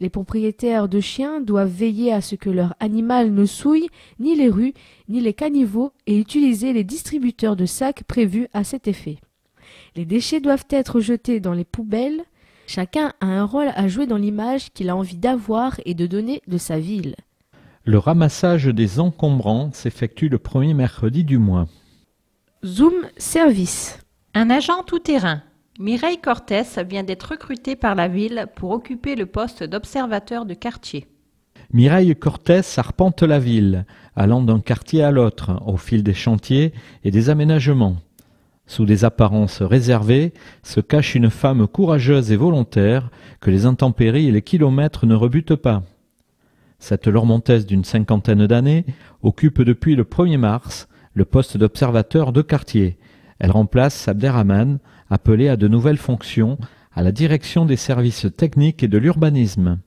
Les 0.00 0.10
propriétaires 0.10 0.88
de 0.88 1.00
chiens 1.00 1.40
doivent 1.40 1.70
veiller 1.70 2.12
à 2.12 2.20
ce 2.20 2.34
que 2.34 2.50
leur 2.50 2.74
animal 2.80 3.32
ne 3.32 3.44
souille 3.44 3.88
ni 4.18 4.34
les 4.34 4.48
rues 4.48 4.74
ni 5.08 5.20
les 5.20 5.32
caniveaux 5.32 5.92
et 6.06 6.18
utiliser 6.18 6.72
les 6.72 6.82
distributeurs 6.82 7.54
de 7.54 7.66
sacs 7.66 8.02
prévus 8.04 8.48
à 8.52 8.64
cet 8.64 8.88
effet. 8.88 9.18
Les 9.94 10.04
déchets 10.04 10.40
doivent 10.40 10.66
être 10.70 11.00
jetés 11.00 11.38
dans 11.38 11.52
les 11.52 11.64
poubelles. 11.64 12.22
Chacun 12.66 13.12
a 13.20 13.26
un 13.26 13.44
rôle 13.44 13.70
à 13.74 13.86
jouer 13.86 14.06
dans 14.06 14.16
l'image 14.16 14.72
qu'il 14.72 14.90
a 14.90 14.96
envie 14.96 15.18
d'avoir 15.18 15.78
et 15.84 15.94
de 15.94 16.06
donner 16.06 16.42
de 16.48 16.58
sa 16.58 16.78
ville. 16.78 17.14
Le 17.84 17.98
ramassage 17.98 18.66
des 18.66 19.00
encombrants 19.00 19.72
s'effectue 19.72 20.28
le 20.28 20.38
premier 20.38 20.72
mercredi 20.72 21.24
du 21.24 21.38
mois. 21.38 21.66
Zoom 22.64 22.94
Service. 23.16 23.98
Un 24.34 24.50
agent 24.50 24.82
tout-terrain. 24.84 25.42
Mireille 25.78 26.18
Cortès 26.18 26.78
vient 26.86 27.02
d'être 27.02 27.30
recrutée 27.30 27.76
par 27.76 27.94
la 27.94 28.06
ville 28.06 28.46
pour 28.56 28.72
occuper 28.72 29.16
le 29.16 29.24
poste 29.24 29.64
d'observateur 29.64 30.44
de 30.44 30.52
quartier. 30.52 31.06
Mireille 31.72 32.14
Cortès 32.14 32.76
arpente 32.76 33.22
la 33.22 33.38
ville, 33.38 33.86
allant 34.14 34.42
d'un 34.42 34.60
quartier 34.60 35.02
à 35.02 35.10
l'autre, 35.10 35.62
au 35.66 35.78
fil 35.78 36.02
des 36.02 36.12
chantiers 36.12 36.74
et 37.04 37.10
des 37.10 37.30
aménagements. 37.30 37.96
Sous 38.66 38.84
des 38.84 39.06
apparences 39.06 39.62
réservées 39.62 40.34
se 40.62 40.80
cache 40.80 41.14
une 41.14 41.30
femme 41.30 41.66
courageuse 41.66 42.30
et 42.32 42.36
volontaire 42.36 43.10
que 43.40 43.50
les 43.50 43.64
intempéries 43.64 44.28
et 44.28 44.32
les 44.32 44.42
kilomètres 44.42 45.06
ne 45.06 45.14
rebutent 45.14 45.56
pas. 45.56 45.82
Cette 46.78 47.06
Lormontaise 47.06 47.64
d'une 47.64 47.84
cinquantaine 47.84 48.46
d'années 48.46 48.84
occupe 49.22 49.62
depuis 49.62 49.96
le 49.96 50.04
1er 50.04 50.36
mars 50.36 50.86
le 51.14 51.24
poste 51.24 51.56
d'observateur 51.56 52.32
de 52.32 52.42
quartier. 52.42 52.98
Elle 53.42 53.50
remplace 53.50 54.06
Abderrahman, 54.06 54.78
appelé 55.10 55.48
à 55.48 55.56
de 55.56 55.66
nouvelles 55.66 55.96
fonctions 55.98 56.58
à 56.94 57.02
la 57.02 57.10
direction 57.10 57.66
des 57.66 57.74
services 57.74 58.28
techniques 58.36 58.84
et 58.84 58.88
de 58.88 58.98
l'urbanisme. 58.98 59.80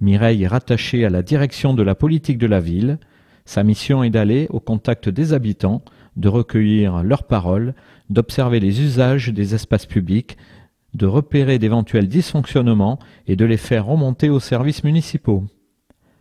Mireille 0.00 0.44
est 0.44 0.48
rattachée 0.48 1.04
à 1.04 1.10
la 1.10 1.22
direction 1.22 1.74
de 1.74 1.82
la 1.82 1.94
politique 1.94 2.38
de 2.38 2.46
la 2.46 2.58
ville. 2.58 2.98
Sa 3.44 3.64
mission 3.64 4.02
est 4.02 4.08
d'aller 4.08 4.46
au 4.48 4.60
contact 4.60 5.10
des 5.10 5.34
habitants, 5.34 5.82
de 6.16 6.28
recueillir 6.30 7.02
leurs 7.02 7.24
paroles, 7.24 7.74
d'observer 8.08 8.60
les 8.60 8.80
usages 8.80 9.28
des 9.28 9.54
espaces 9.54 9.84
publics, 9.84 10.38
de 10.94 11.04
repérer 11.04 11.58
d'éventuels 11.58 12.08
dysfonctionnements 12.08 12.98
et 13.26 13.36
de 13.36 13.44
les 13.44 13.58
faire 13.58 13.84
remonter 13.84 14.30
aux 14.30 14.40
services 14.40 14.84
municipaux. 14.84 15.44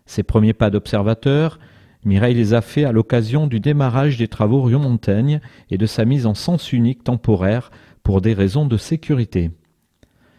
Ses 0.05 0.23
premiers 0.23 0.53
pas 0.53 0.69
d'observateur, 0.69 1.57
Mireille 2.05 2.35
les 2.35 2.53
a 2.53 2.61
faits 2.61 2.85
à 2.85 2.93
l'occasion 2.93 3.47
du 3.47 3.59
démarrage 3.59 4.17
des 4.17 4.29
travaux 4.29 4.61
Rue 4.61 4.77
Montaigne 4.77 5.41
et 5.69 5.77
de 5.77 5.85
sa 5.85 6.05
mise 6.05 6.25
en 6.25 6.33
sens 6.33 6.71
unique 6.71 7.03
temporaire 7.03 7.71
pour 8.03 8.21
des 8.21 8.33
raisons 8.33 8.65
de 8.65 8.77
sécurité. 8.77 9.51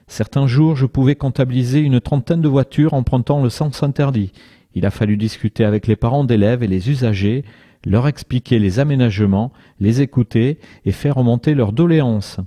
Certains 0.07 0.47
jours, 0.47 0.75
je 0.75 0.87
pouvais 0.87 1.15
comptabiliser 1.15 1.81
une 1.81 2.01
trentaine 2.01 2.41
de 2.41 2.49
voitures 2.49 2.95
empruntant 2.95 3.43
le 3.43 3.51
sens 3.51 3.83
interdit. 3.83 4.33
Il 4.75 4.87
a 4.87 4.91
fallu 4.91 5.17
discuter 5.17 5.65
avec 5.65 5.87
les 5.87 5.97
parents 5.97 6.25
d'élèves 6.25 6.63
et 6.63 6.67
les 6.67 6.91
usagers, 6.91 7.45
leur 7.85 8.09
expliquer 8.09 8.59
les 8.59 8.79
aménagements, 8.79 9.53
les 9.79 10.01
écouter 10.01 10.59
et 10.85 10.93
faire 10.93 11.17
remonter 11.17 11.55
leurs 11.55 11.73
doléances. 11.73 12.41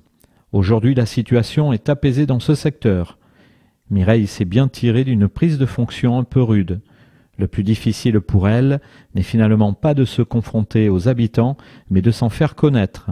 Aujourd'hui, 0.52 0.96
la 0.96 1.06
situation 1.06 1.72
est 1.72 1.88
apaisée 1.88 2.26
dans 2.26 2.40
ce 2.40 2.56
secteur. 2.56 3.18
Mireille 3.90 4.28
s'est 4.28 4.46
bien 4.46 4.68
tirée 4.68 5.04
d'une 5.04 5.28
prise 5.28 5.58
de 5.58 5.66
fonction 5.66 6.18
un 6.18 6.24
peu 6.24 6.42
rude. 6.42 6.82
Le 7.38 7.48
plus 7.48 7.64
difficile 7.64 8.20
pour 8.22 8.48
elle 8.48 8.80
n'est 9.16 9.24
finalement 9.24 9.74
pas 9.74 9.94
de 9.94 10.06
se 10.06 10.22
confronter 10.22 10.90
aux 10.90 11.08
habitants, 11.08 11.58
mais 11.90 12.02
de 12.02 12.12
s'en 12.12 12.30
faire 12.30 12.56
connaître. 12.56 13.10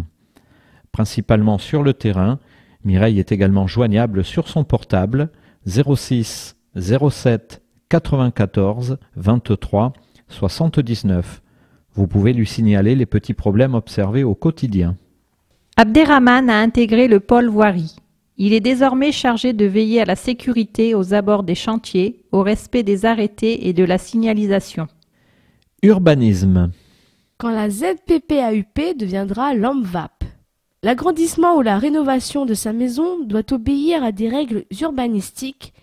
Principalement 0.92 1.58
sur 1.58 1.84
le 1.84 1.94
terrain, 1.94 2.40
Mireille 2.84 3.20
est 3.20 3.32
également 3.32 3.68
joignable 3.68 4.24
sur 4.24 4.48
son 4.48 4.64
portable 4.64 5.30
06 5.66 6.56
07 6.76 7.62
94 7.90 8.98
23 9.16 9.94
79. 10.28 11.42
Vous 11.94 12.08
pouvez 12.08 12.34
lui 12.34 12.48
signaler 12.48 12.96
les 12.96 13.06
petits 13.06 13.34
problèmes 13.34 13.76
observés 13.76 14.24
au 14.24 14.36
quotidien. 14.36 14.96
Abderrahman 15.78 16.50
a 16.50 16.60
intégré 16.60 17.08
le 17.08 17.20
pôle 17.20 17.50
voirie. 17.50 17.96
Il 18.38 18.54
est 18.54 18.60
désormais 18.60 19.12
chargé 19.12 19.54
de 19.54 19.66
veiller 19.66 20.02
à 20.02 20.06
la 20.06 20.16
sécurité 20.16 20.96
aux 20.96 21.14
abords 21.14 21.44
des 21.44 21.56
chantiers, 21.56 22.24
au 22.32 22.42
respect 22.42 22.84
des 22.84 23.06
arrêtés 23.06 23.68
et 23.68 23.74
de 23.74 23.84
la 23.84 23.98
signalisation. 23.98 24.88
Urbanisme. 25.84 26.72
Quand 27.38 27.52
la 27.52 27.70
ZPPAUP 27.70 28.98
deviendra 28.98 29.54
l'OMVAP. 29.54 30.24
L'agrandissement 30.84 31.58
ou 31.58 31.62
la 31.62 31.78
rénovation 31.78 32.46
de 32.46 32.56
sa 32.56 32.74
maison 32.74 33.20
doit 33.24 33.54
obéir 33.54 34.04
à 34.04 34.12
des 34.12 34.30
règles 34.30 34.66
urbanistiques 34.80 35.74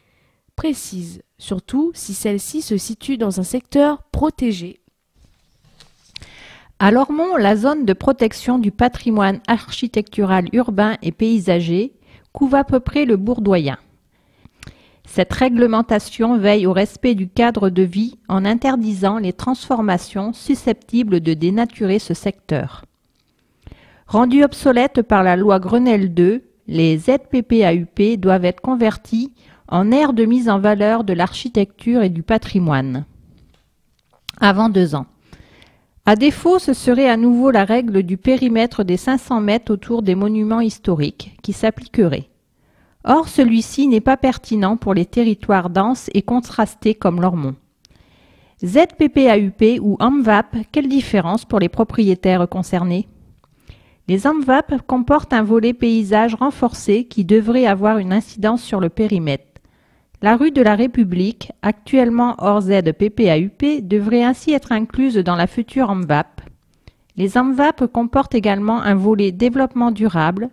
précises, 0.56 1.22
surtout 1.38 1.92
si 1.94 2.14
celle-ci 2.14 2.62
se 2.62 2.76
situe 2.76 3.16
dans 3.16 3.38
un 3.38 3.44
secteur 3.44 4.02
protégé. 4.10 4.80
À 6.80 6.90
Lormont, 6.90 7.36
la 7.36 7.56
zone 7.56 7.84
de 7.84 7.92
protection 7.92 8.58
du 8.58 8.72
patrimoine 8.72 9.40
architectural 9.46 10.46
urbain 10.52 10.96
et 11.02 11.12
paysager 11.12 11.92
couvre 12.38 12.58
à 12.58 12.62
peu 12.62 12.78
près 12.78 13.04
le 13.04 13.16
bourdoyen. 13.16 13.78
Cette 15.04 15.32
réglementation 15.32 16.38
veille 16.38 16.68
au 16.68 16.72
respect 16.72 17.16
du 17.16 17.28
cadre 17.28 17.68
de 17.68 17.82
vie 17.82 18.16
en 18.28 18.44
interdisant 18.44 19.18
les 19.18 19.32
transformations 19.32 20.32
susceptibles 20.32 21.18
de 21.18 21.34
dénaturer 21.34 21.98
ce 21.98 22.14
secteur. 22.14 22.84
Rendus 24.06 24.44
obsolètes 24.44 25.02
par 25.02 25.24
la 25.24 25.34
loi 25.34 25.58
Grenelle 25.58 26.12
II, 26.16 26.42
les 26.68 26.96
ZPPAUP 26.96 28.20
doivent 28.20 28.44
être 28.44 28.60
convertis 28.60 29.32
en 29.66 29.90
aires 29.90 30.12
de 30.12 30.24
mise 30.24 30.48
en 30.48 30.60
valeur 30.60 31.02
de 31.02 31.14
l'architecture 31.14 32.02
et 32.02 32.08
du 32.08 32.22
patrimoine. 32.22 33.04
Avant 34.40 34.68
deux 34.68 34.94
ans. 34.94 35.06
À 36.08 36.16
défaut, 36.16 36.58
ce 36.58 36.72
serait 36.72 37.10
à 37.10 37.18
nouveau 37.18 37.50
la 37.50 37.66
règle 37.66 38.02
du 38.02 38.16
périmètre 38.16 38.82
des 38.82 38.96
500 38.96 39.42
mètres 39.42 39.70
autour 39.70 40.00
des 40.00 40.14
monuments 40.14 40.62
historiques 40.62 41.36
qui 41.42 41.52
s'appliquerait. 41.52 42.30
Or, 43.04 43.28
celui-ci 43.28 43.88
n'est 43.88 44.00
pas 44.00 44.16
pertinent 44.16 44.78
pour 44.78 44.94
les 44.94 45.04
territoires 45.04 45.68
denses 45.68 46.08
et 46.14 46.22
contrastés 46.22 46.94
comme 46.94 47.20
l'Ormont. 47.20 47.56
ZPPAUP 48.64 49.80
ou 49.82 49.98
AMVAP, 50.00 50.56
quelle 50.72 50.88
différence 50.88 51.44
pour 51.44 51.58
les 51.58 51.68
propriétaires 51.68 52.48
concernés? 52.48 53.06
Les 54.08 54.26
AMVAP 54.26 54.80
comportent 54.86 55.34
un 55.34 55.42
volet 55.42 55.74
paysage 55.74 56.34
renforcé 56.34 57.04
qui 57.04 57.26
devrait 57.26 57.66
avoir 57.66 57.98
une 57.98 58.14
incidence 58.14 58.62
sur 58.62 58.80
le 58.80 58.88
périmètre. 58.88 59.47
La 60.20 60.36
rue 60.36 60.50
de 60.50 60.62
la 60.62 60.74
République, 60.74 61.52
actuellement 61.62 62.34
hors 62.38 62.62
ZPPAUP, 62.62 63.82
devrait 63.82 64.24
ainsi 64.24 64.52
être 64.52 64.72
incluse 64.72 65.14
dans 65.16 65.36
la 65.36 65.46
future 65.46 65.90
AMVAP. 65.90 66.40
Les 67.16 67.38
AMVAP 67.38 67.86
comportent 67.86 68.34
également 68.34 68.82
un 68.82 68.96
volet 68.96 69.30
développement 69.30 69.92
durable. 69.92 70.50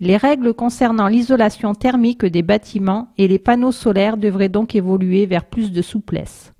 Les 0.00 0.16
règles 0.16 0.52
concernant 0.52 1.06
l'isolation 1.06 1.74
thermique 1.74 2.24
des 2.24 2.42
bâtiments 2.42 3.08
et 3.16 3.28
les 3.28 3.38
panneaux 3.38 3.70
solaires 3.70 4.16
devraient 4.16 4.48
donc 4.48 4.74
évoluer 4.74 5.26
vers 5.26 5.44
plus 5.44 5.70
de 5.70 5.80
souplesse. 5.80 6.52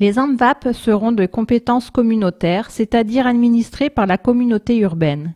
Les 0.00 0.18
AMVAP 0.18 0.72
seront 0.72 1.12
de 1.12 1.26
compétences 1.26 1.90
communautaires, 1.90 2.70
c'est-à-dire 2.70 3.26
administrées 3.26 3.90
par 3.90 4.06
la 4.06 4.16
communauté 4.16 4.78
urbaine. 4.78 5.34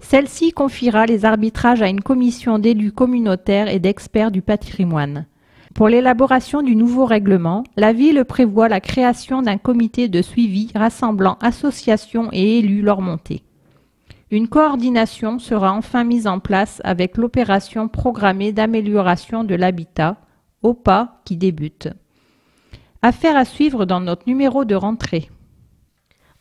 Celle-ci 0.00 0.52
confiera 0.52 1.06
les 1.06 1.24
arbitrages 1.24 1.82
à 1.82 1.88
une 1.88 2.02
commission 2.02 2.58
d'élus 2.58 2.92
communautaires 2.92 3.68
et 3.68 3.78
d'experts 3.78 4.30
du 4.30 4.42
patrimoine. 4.42 5.26
Pour 5.74 5.88
l'élaboration 5.88 6.62
du 6.62 6.74
nouveau 6.74 7.04
règlement, 7.04 7.64
la 7.76 7.92
ville 7.92 8.24
prévoit 8.24 8.68
la 8.68 8.80
création 8.80 9.42
d'un 9.42 9.58
comité 9.58 10.08
de 10.08 10.22
suivi 10.22 10.70
rassemblant 10.74 11.36
associations 11.40 12.30
et 12.32 12.58
élus 12.58 12.82
leur 12.82 13.02
montée. 13.02 13.42
Une 14.30 14.48
coordination 14.48 15.38
sera 15.38 15.72
enfin 15.72 16.02
mise 16.02 16.26
en 16.26 16.40
place 16.40 16.80
avec 16.82 17.16
l'opération 17.16 17.88
programmée 17.88 18.52
d'amélioration 18.52 19.44
de 19.44 19.54
l'habitat, 19.54 20.16
OPA, 20.62 21.20
qui 21.24 21.36
débute. 21.36 21.88
Affaire 23.02 23.36
à 23.36 23.44
suivre 23.44 23.84
dans 23.84 24.00
notre 24.00 24.26
numéro 24.26 24.64
de 24.64 24.74
rentrée. 24.74 25.30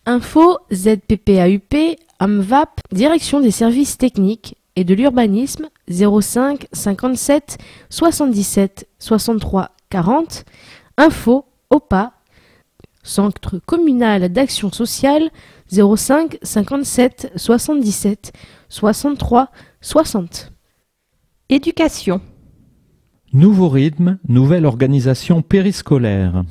Info 0.08 0.58
ZPPAUP 0.74 1.98
AMVAP 2.26 2.82
Direction 2.92 3.40
des 3.40 3.52
services 3.52 4.00
techniques 4.00 4.58
et 4.76 4.84
de 4.84 4.96
l'urbanisme 4.96 5.70
05 5.88 6.66
57 6.72 7.60
77 7.92 8.88
63 8.98 9.70
40 9.92 10.44
Info 10.98 11.46
OPA 11.70 12.14
Centre 13.04 13.60
communal 13.60 14.30
d'action 14.30 14.72
sociale 14.72 15.30
05 15.72 16.40
57 16.42 17.34
77 17.36 18.34
63 18.70 19.52
60 19.82 20.52
Éducation. 21.50 22.22
Nouveau 23.34 23.70
rythme, 23.70 24.18
nouvelle 24.28 24.66
organisation 24.66 25.44
périscolaire. 25.44 26.44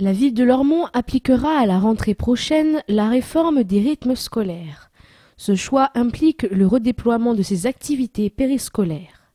La 0.00 0.14
ville 0.14 0.32
de 0.32 0.44
Lormont 0.44 0.86
appliquera 0.94 1.58
à 1.58 1.66
la 1.66 1.78
rentrée 1.78 2.14
prochaine 2.14 2.82
la 2.88 3.10
réforme 3.10 3.64
des 3.64 3.80
rythmes 3.80 4.16
scolaires. 4.16 4.90
Ce 5.36 5.54
choix 5.54 5.90
implique 5.94 6.44
le 6.44 6.66
redéploiement 6.66 7.34
de 7.34 7.42
ses 7.42 7.66
activités 7.66 8.30
périscolaires. 8.30 9.30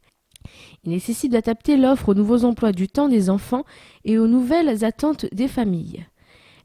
Il 0.83 0.89
nécessite 0.89 1.31
d'adapter 1.31 1.77
l'offre 1.77 2.09
aux 2.09 2.13
nouveaux 2.15 2.45
emplois 2.45 2.71
du 2.71 2.87
temps 2.87 3.09
des 3.09 3.29
enfants 3.29 3.63
et 4.05 4.17
aux 4.17 4.27
nouvelles 4.27 4.83
attentes 4.83 5.27
des 5.31 5.47
familles. 5.47 6.07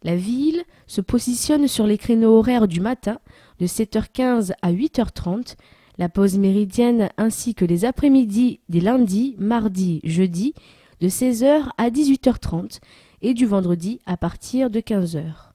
La 0.03 0.17
ville 0.17 0.63
se 0.87 1.03
positionne 1.03 1.69
sur 1.69 1.87
les 1.87 1.99
créneaux 1.99 2.39
horaires 2.39 2.69
du 2.69 2.81
matin 2.81 3.19
de 3.59 3.67
7h15 3.67 4.53
à 4.63 4.73
8h30 4.73 5.57
la 5.99 6.09
pause 6.09 6.39
méridienne 6.39 7.11
ainsi 7.19 7.55
que 7.55 7.67
les 7.67 7.85
après-midi 7.85 8.61
des 8.71 8.81
lundis, 8.81 9.37
mardis, 9.39 10.01
jeudis 10.05 10.55
de 11.03 11.09
16h 11.09 11.69
à 11.77 11.91
18h30 11.91 12.81
et 13.23 13.35
du 13.35 13.47
vendredi 13.47 14.01
à 14.07 14.17
partir 14.17 14.71
de 14.71 14.81
15h. 14.81 15.51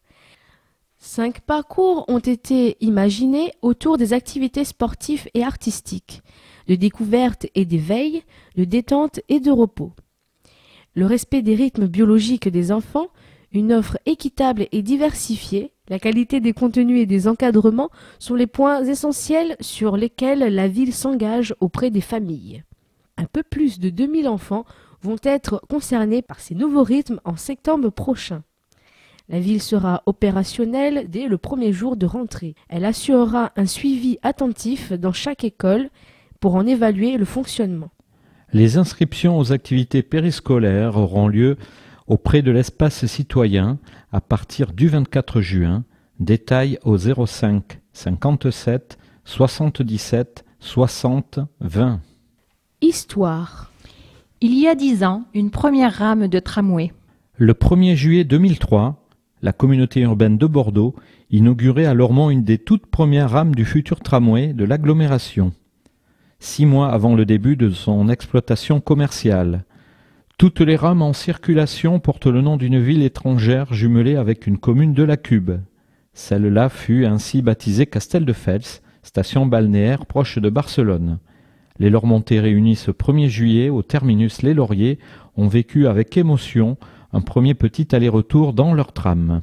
Cinq 0.97 1.41
parcours 1.41 2.05
ont 2.07 2.19
été 2.19 2.77
imaginés 2.79 3.51
autour 3.61 3.97
des 3.97 4.13
activités 4.13 4.65
sportives 4.65 5.27
et 5.33 5.43
artistiques, 5.43 6.21
de 6.67 6.75
découverte 6.75 7.45
et 7.53 7.65
d'éveil, 7.65 8.23
de 8.55 8.63
détente 8.63 9.19
et 9.29 9.39
de 9.39 9.51
repos. 9.51 9.93
le 10.95 11.05
respect 11.05 11.41
des 11.41 11.55
rythmes 11.55 11.87
biologiques 11.87 12.47
des 12.47 12.71
enfants, 12.71 13.09
une 13.51 13.73
offre 13.73 13.97
équitable 14.05 14.67
et 14.71 14.81
diversifiée, 14.81 15.73
la 15.89 15.99
qualité 15.99 16.39
des 16.39 16.53
contenus 16.53 17.01
et 17.01 17.05
des 17.05 17.27
encadrements 17.27 17.91
sont 18.17 18.35
les 18.35 18.47
points 18.47 18.83
essentiels 18.83 19.55
sur 19.59 19.97
lesquels 19.97 20.39
la 20.39 20.67
ville 20.67 20.93
s'engage 20.93 21.53
auprès 21.59 21.91
des 21.91 22.01
familles. 22.01 22.63
Un 23.17 23.25
peu 23.25 23.43
plus 23.43 23.79
de 23.79 23.89
2000 23.89 24.27
enfants 24.27 24.65
vont 25.01 25.17
être 25.23 25.61
concernés 25.69 26.21
par 26.21 26.39
ces 26.39 26.55
nouveaux 26.55 26.83
rythmes 26.83 27.19
en 27.25 27.37
septembre 27.37 27.89
prochain. 27.89 28.43
La 29.27 29.39
ville 29.39 29.61
sera 29.61 30.03
opérationnelle 30.05 31.07
dès 31.09 31.27
le 31.27 31.37
premier 31.37 31.73
jour 31.73 31.97
de 31.97 32.05
rentrée. 32.05 32.53
Elle 32.69 32.85
assurera 32.85 33.51
un 33.55 33.65
suivi 33.65 34.19
attentif 34.21 34.93
dans 34.93 35.13
chaque 35.13 35.43
école 35.43 35.89
pour 36.39 36.55
en 36.55 36.67
évaluer 36.67 37.17
le 37.17 37.25
fonctionnement. 37.25 37.89
Les 38.53 38.77
inscriptions 38.77 39.37
aux 39.39 39.51
activités 39.51 40.03
périscolaires 40.03 40.97
auront 40.97 41.27
lieu 41.27 41.57
auprès 42.07 42.43
de 42.43 42.51
l'espace 42.51 43.05
citoyen 43.07 43.79
à 44.11 44.21
partir 44.21 44.73
du 44.73 44.87
24 44.87 45.41
juin. 45.41 45.83
Détail 46.19 46.77
au 46.83 46.97
05 46.97 47.81
57 47.93 48.97
77 49.25 50.45
60 50.59 51.39
20. 51.59 51.99
Histoire. 52.81 53.71
Il 54.47 54.53
y 54.59 54.67
a 54.67 54.75
dix 54.75 55.03
ans, 55.03 55.23
une 55.33 55.49
première 55.49 55.91
rame 55.91 56.27
de 56.27 56.37
tramway. 56.37 56.93
Le 57.35 57.53
1er 57.53 57.95
juillet 57.95 58.23
2003, 58.25 59.03
la 59.41 59.53
communauté 59.53 60.01
urbaine 60.01 60.37
de 60.37 60.45
Bordeaux 60.45 60.93
inaugurait 61.31 61.87
à 61.87 61.95
une 61.95 62.43
des 62.43 62.59
toutes 62.59 62.85
premières 62.85 63.31
rames 63.31 63.55
du 63.55 63.65
futur 63.65 64.01
tramway 64.01 64.53
de 64.53 64.63
l'agglomération. 64.63 65.51
Six 66.37 66.67
mois 66.67 66.89
avant 66.89 67.15
le 67.15 67.25
début 67.25 67.55
de 67.55 67.71
son 67.71 68.07
exploitation 68.07 68.81
commerciale, 68.81 69.65
toutes 70.37 70.61
les 70.61 70.75
rames 70.75 71.01
en 71.01 71.13
circulation 71.13 71.99
portent 71.99 72.27
le 72.27 72.43
nom 72.43 72.55
d'une 72.55 72.79
ville 72.79 73.01
étrangère 73.01 73.73
jumelée 73.73 74.15
avec 74.15 74.45
une 74.45 74.59
commune 74.59 74.93
de 74.93 75.01
la 75.01 75.17
Cube. 75.17 75.53
Celle-là 76.13 76.69
fut 76.69 77.07
ainsi 77.07 77.41
baptisée 77.41 77.87
Castel 77.87 78.25
de 78.25 78.33
Fels, 78.33 78.83
station 79.01 79.47
balnéaire 79.47 80.05
proche 80.05 80.37
de 80.37 80.51
Barcelone. 80.51 81.17
Les 81.79 81.89
Lormontais 81.89 82.39
réunis 82.39 82.75
ce 82.75 82.91
1er 82.91 83.27
juillet 83.27 83.69
au 83.69 83.81
terminus 83.81 84.41
Les 84.41 84.53
Lauriers 84.53 84.99
ont 85.35 85.47
vécu 85.47 85.87
avec 85.87 86.15
émotion 86.17 86.77
un 87.13 87.21
premier 87.21 87.53
petit 87.53 87.95
aller-retour 87.95 88.53
dans 88.53 88.73
leur 88.73 88.93
tram. 88.93 89.41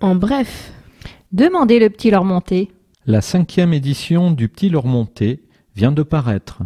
En 0.00 0.14
bref, 0.14 0.72
Demandez 1.32 1.80
le 1.80 1.90
petit 1.90 2.10
Lormontais. 2.10 2.68
La 3.04 3.20
cinquième 3.20 3.74
édition 3.74 4.30
du 4.30 4.48
Petit 4.48 4.70
Lormontais 4.70 5.40
vient 5.74 5.90
de 5.90 6.04
paraître. 6.04 6.62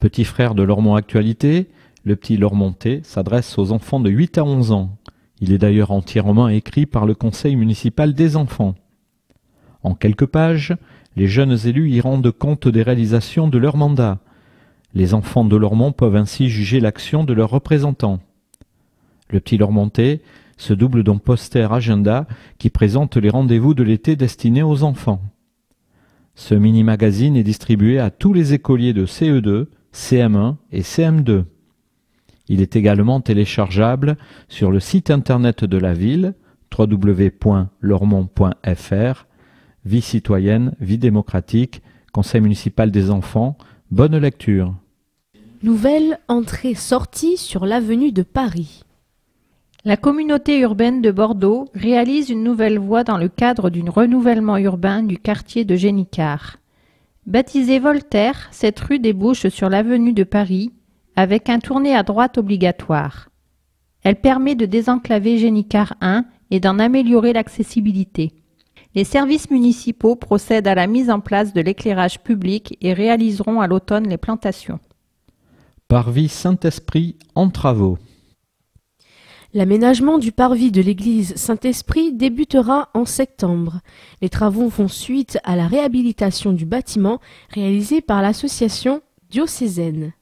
Petit 0.00 0.24
frère 0.24 0.54
de 0.54 0.62
Lormont 0.62 0.96
Actualité, 0.96 1.70
le 2.04 2.14
Petit 2.14 2.36
Lormontais 2.36 3.00
s'adresse 3.04 3.58
aux 3.58 3.72
enfants 3.72 4.00
de 4.00 4.10
8 4.10 4.36
à 4.36 4.44
11 4.44 4.72
ans. 4.72 4.98
Il 5.40 5.50
est 5.50 5.58
d'ailleurs 5.58 5.92
entièrement 5.92 6.48
écrit 6.48 6.84
par 6.84 7.06
le 7.06 7.14
Conseil 7.14 7.56
municipal 7.56 8.12
des 8.12 8.36
enfants. 8.36 8.74
En 9.82 9.94
quelques 9.94 10.26
pages, 10.26 10.76
les 11.16 11.26
jeunes 11.26 11.56
élus 11.64 11.90
y 11.90 12.00
rendent 12.00 12.30
compte 12.30 12.68
des 12.68 12.82
réalisations 12.82 13.48
de 13.48 13.58
leur 13.58 13.76
mandat. 13.76 14.18
Les 14.94 15.14
enfants 15.14 15.44
de 15.44 15.56
Lormont 15.56 15.92
peuvent 15.92 16.16
ainsi 16.16 16.48
juger 16.48 16.80
l'action 16.80 17.24
de 17.24 17.32
leurs 17.32 17.50
représentants. 17.50 18.20
Le 19.30 19.40
Petit 19.40 19.56
Lormontais 19.56 20.20
se 20.58 20.74
double 20.74 21.02
d'un 21.02 21.16
poster 21.16 21.72
agenda 21.72 22.26
qui 22.58 22.70
présente 22.70 23.16
les 23.16 23.30
rendez-vous 23.30 23.74
de 23.74 23.82
l'été 23.82 24.16
destinés 24.16 24.62
aux 24.62 24.82
enfants. 24.82 25.22
Ce 26.34 26.54
mini-magazine 26.54 27.36
est 27.36 27.42
distribué 27.42 27.98
à 27.98 28.10
tous 28.10 28.32
les 28.32 28.54
écoliers 28.54 28.92
de 28.92 29.06
CE2, 29.06 29.66
CM1 29.92 30.56
et 30.70 30.82
CM2. 30.82 31.44
Il 32.48 32.60
est 32.60 32.76
également 32.76 33.20
téléchargeable 33.20 34.16
sur 34.48 34.70
le 34.70 34.80
site 34.80 35.10
internet 35.10 35.64
de 35.64 35.78
la 35.78 35.94
ville 35.94 36.34
www.lormont.fr 36.76 39.26
Vie 39.84 40.00
citoyenne, 40.00 40.74
vie 40.80 40.98
démocratique, 40.98 41.82
Conseil 42.12 42.40
municipal 42.40 42.90
des 42.90 43.10
enfants, 43.10 43.56
bonne 43.90 44.16
lecture. 44.16 44.74
nouvelle 45.62 46.18
entrée-sortie 46.28 47.36
sur 47.36 47.66
l'avenue 47.66 48.12
de 48.12 48.22
Paris. 48.22 48.84
La 49.84 49.96
communauté 49.96 50.60
urbaine 50.60 51.02
de 51.02 51.10
Bordeaux 51.10 51.68
réalise 51.74 52.30
une 52.30 52.44
nouvelle 52.44 52.78
voie 52.78 53.02
dans 53.02 53.18
le 53.18 53.28
cadre 53.28 53.70
d'un 53.70 53.90
renouvellement 53.90 54.56
urbain 54.56 55.02
du 55.02 55.18
quartier 55.18 55.64
de 55.64 55.74
Génicard. 55.74 56.58
Baptisée 57.26 57.80
Voltaire, 57.80 58.48
cette 58.52 58.78
rue 58.78 59.00
débouche 59.00 59.48
sur 59.48 59.68
l'avenue 59.68 60.12
de 60.12 60.24
Paris 60.24 60.70
avec 61.16 61.48
un 61.48 61.58
tourné 61.58 61.96
à 61.96 62.04
droite 62.04 62.38
obligatoire. 62.38 63.30
Elle 64.04 64.20
permet 64.20 64.54
de 64.54 64.66
désenclaver 64.66 65.38
Génicard 65.38 65.94
1 66.00 66.24
et 66.52 66.60
d'en 66.60 66.78
améliorer 66.78 67.32
l'accessibilité. 67.32 68.32
Les 68.94 69.04
services 69.04 69.50
municipaux 69.50 70.16
procèdent 70.16 70.66
à 70.66 70.74
la 70.74 70.86
mise 70.86 71.10
en 71.10 71.20
place 71.20 71.54
de 71.54 71.60
l'éclairage 71.62 72.22
public 72.22 72.76
et 72.82 72.92
réaliseront 72.92 73.60
à 73.60 73.66
l'automne 73.66 74.08
les 74.08 74.18
plantations. 74.18 74.80
Parvis 75.88 76.28
Saint-Esprit 76.28 77.16
en 77.34 77.48
travaux. 77.48 77.98
L'aménagement 79.54 80.18
du 80.18 80.32
parvis 80.32 80.72
de 80.72 80.80
l'église 80.80 81.34
Saint-Esprit 81.36 82.12
débutera 82.12 82.88
en 82.94 83.04
septembre. 83.04 83.80
Les 84.22 84.30
travaux 84.30 84.70
font 84.70 84.88
suite 84.88 85.38
à 85.44 85.56
la 85.56 85.66
réhabilitation 85.66 86.52
du 86.52 86.64
bâtiment 86.64 87.20
réalisée 87.50 88.00
par 88.00 88.22
l'association 88.22 89.02
diocésaine. 89.28 90.12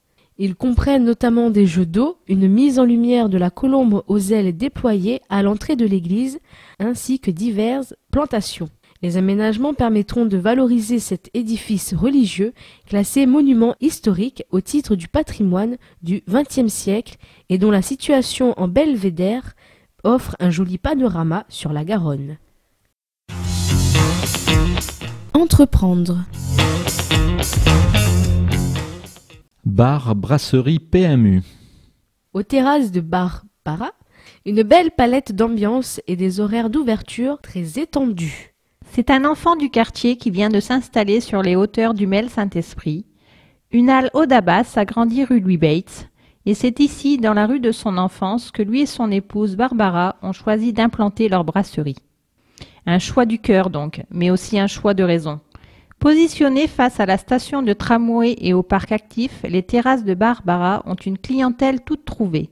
Ils 0.43 0.57
comprennent 0.57 1.05
notamment 1.05 1.51
des 1.51 1.67
jeux 1.67 1.85
d'eau, 1.85 2.17
une 2.27 2.49
mise 2.49 2.79
en 2.79 2.87
lumière 2.87 3.29
de 3.29 3.37
la 3.37 3.51
colombe 3.51 4.03
aux 4.07 4.19
ailes 4.19 4.57
déployées 4.57 5.21
à 5.29 5.43
l'entrée 5.43 5.77
de 5.77 5.85
l'église, 5.85 6.41
ainsi 6.79 7.21
que 7.21 7.31
diverses 7.31 7.95
plantations. 8.11 8.71
Les 9.03 9.19
aménagements 9.19 9.75
permettront 9.75 10.25
de 10.25 10.39
valoriser 10.39 10.99
cet 10.99 11.29
édifice 11.35 11.93
religieux 11.93 12.55
classé 12.87 13.27
monument 13.27 13.75
historique 13.83 14.43
au 14.51 14.63
titre 14.63 14.97
du 14.97 15.09
patrimoine 15.09 15.77
du 16.03 16.23
XXe 16.27 16.73
siècle 16.73 17.19
et 17.51 17.59
dont 17.59 17.71
la 17.71 17.83
situation 17.83 18.59
en 18.59 18.67
belvédère 18.67 19.53
offre 20.05 20.37
un 20.41 20.49
joli 20.49 20.79
panorama 20.79 21.45
sur 21.51 21.71
la 21.71 21.85
Garonne. 21.85 22.39
Entreprendre. 25.35 26.25
Bar 29.67 30.17
Brasserie 30.17 30.79
PMU. 30.79 31.43
Aux 32.33 32.43
terrasses 32.43 32.91
de 32.93 33.03
Bar 33.03 33.45
Para, 33.63 33.93
une 34.47 34.63
belle 34.63 34.91
palette 34.91 35.33
d'ambiance 35.33 36.01
et 36.07 36.17
des 36.17 36.41
horaires 36.41 36.71
d'ouverture 36.71 37.39
très 37.43 37.79
étendus. 37.79 38.55
C'est 38.91 39.11
un 39.11 39.27
enfant 39.27 39.57
du 39.57 39.69
quartier 39.69 40.17
qui 40.17 40.31
vient 40.31 40.49
de 40.49 40.61
s'installer 40.61 41.21
sur 41.21 41.43
les 41.43 41.57
hauteurs 41.57 41.93
du 41.93 42.07
Mel 42.07 42.31
Saint-Esprit. 42.31 43.05
Une 43.71 43.91
halle 43.91 44.11
Audabas 44.15 44.73
a 44.77 44.87
grandi 44.87 45.25
rue 45.25 45.41
Louis 45.41 45.59
Bates, 45.59 46.09
et 46.47 46.55
c'est 46.55 46.81
ici, 46.81 47.19
dans 47.19 47.35
la 47.35 47.47
rue 47.47 47.61
de 47.61 47.71
son 47.71 47.99
enfance, 47.99 48.51
que 48.51 48.63
lui 48.63 48.81
et 48.81 48.87
son 48.87 49.11
épouse 49.11 49.57
Barbara 49.57 50.17
ont 50.23 50.33
choisi 50.33 50.73
d'implanter 50.73 51.29
leur 51.29 51.45
brasserie. 51.45 51.99
Un 52.87 52.99
choix 52.99 53.27
du 53.27 53.39
cœur 53.39 53.69
donc, 53.69 54.03
mais 54.11 54.31
aussi 54.31 54.59
un 54.59 54.67
choix 54.67 54.95
de 54.95 55.05
raison. 55.05 55.39
Positionnées 56.01 56.67
face 56.67 56.99
à 56.99 57.07
la 57.07 57.19
station 57.19 57.63
de 57.63 57.73
tramway 57.73 58.35
et 58.41 58.53
au 58.53 58.63
parc 58.63 58.91
actif, 58.91 59.43
les 59.45 59.63
terrasses 59.63 60.05
de 60.05 60.15
Barbara 60.15 60.83
ont 60.87 60.95
une 60.95 61.19
clientèle 61.19 61.83
toute 61.83 62.05
trouvée 62.05 62.51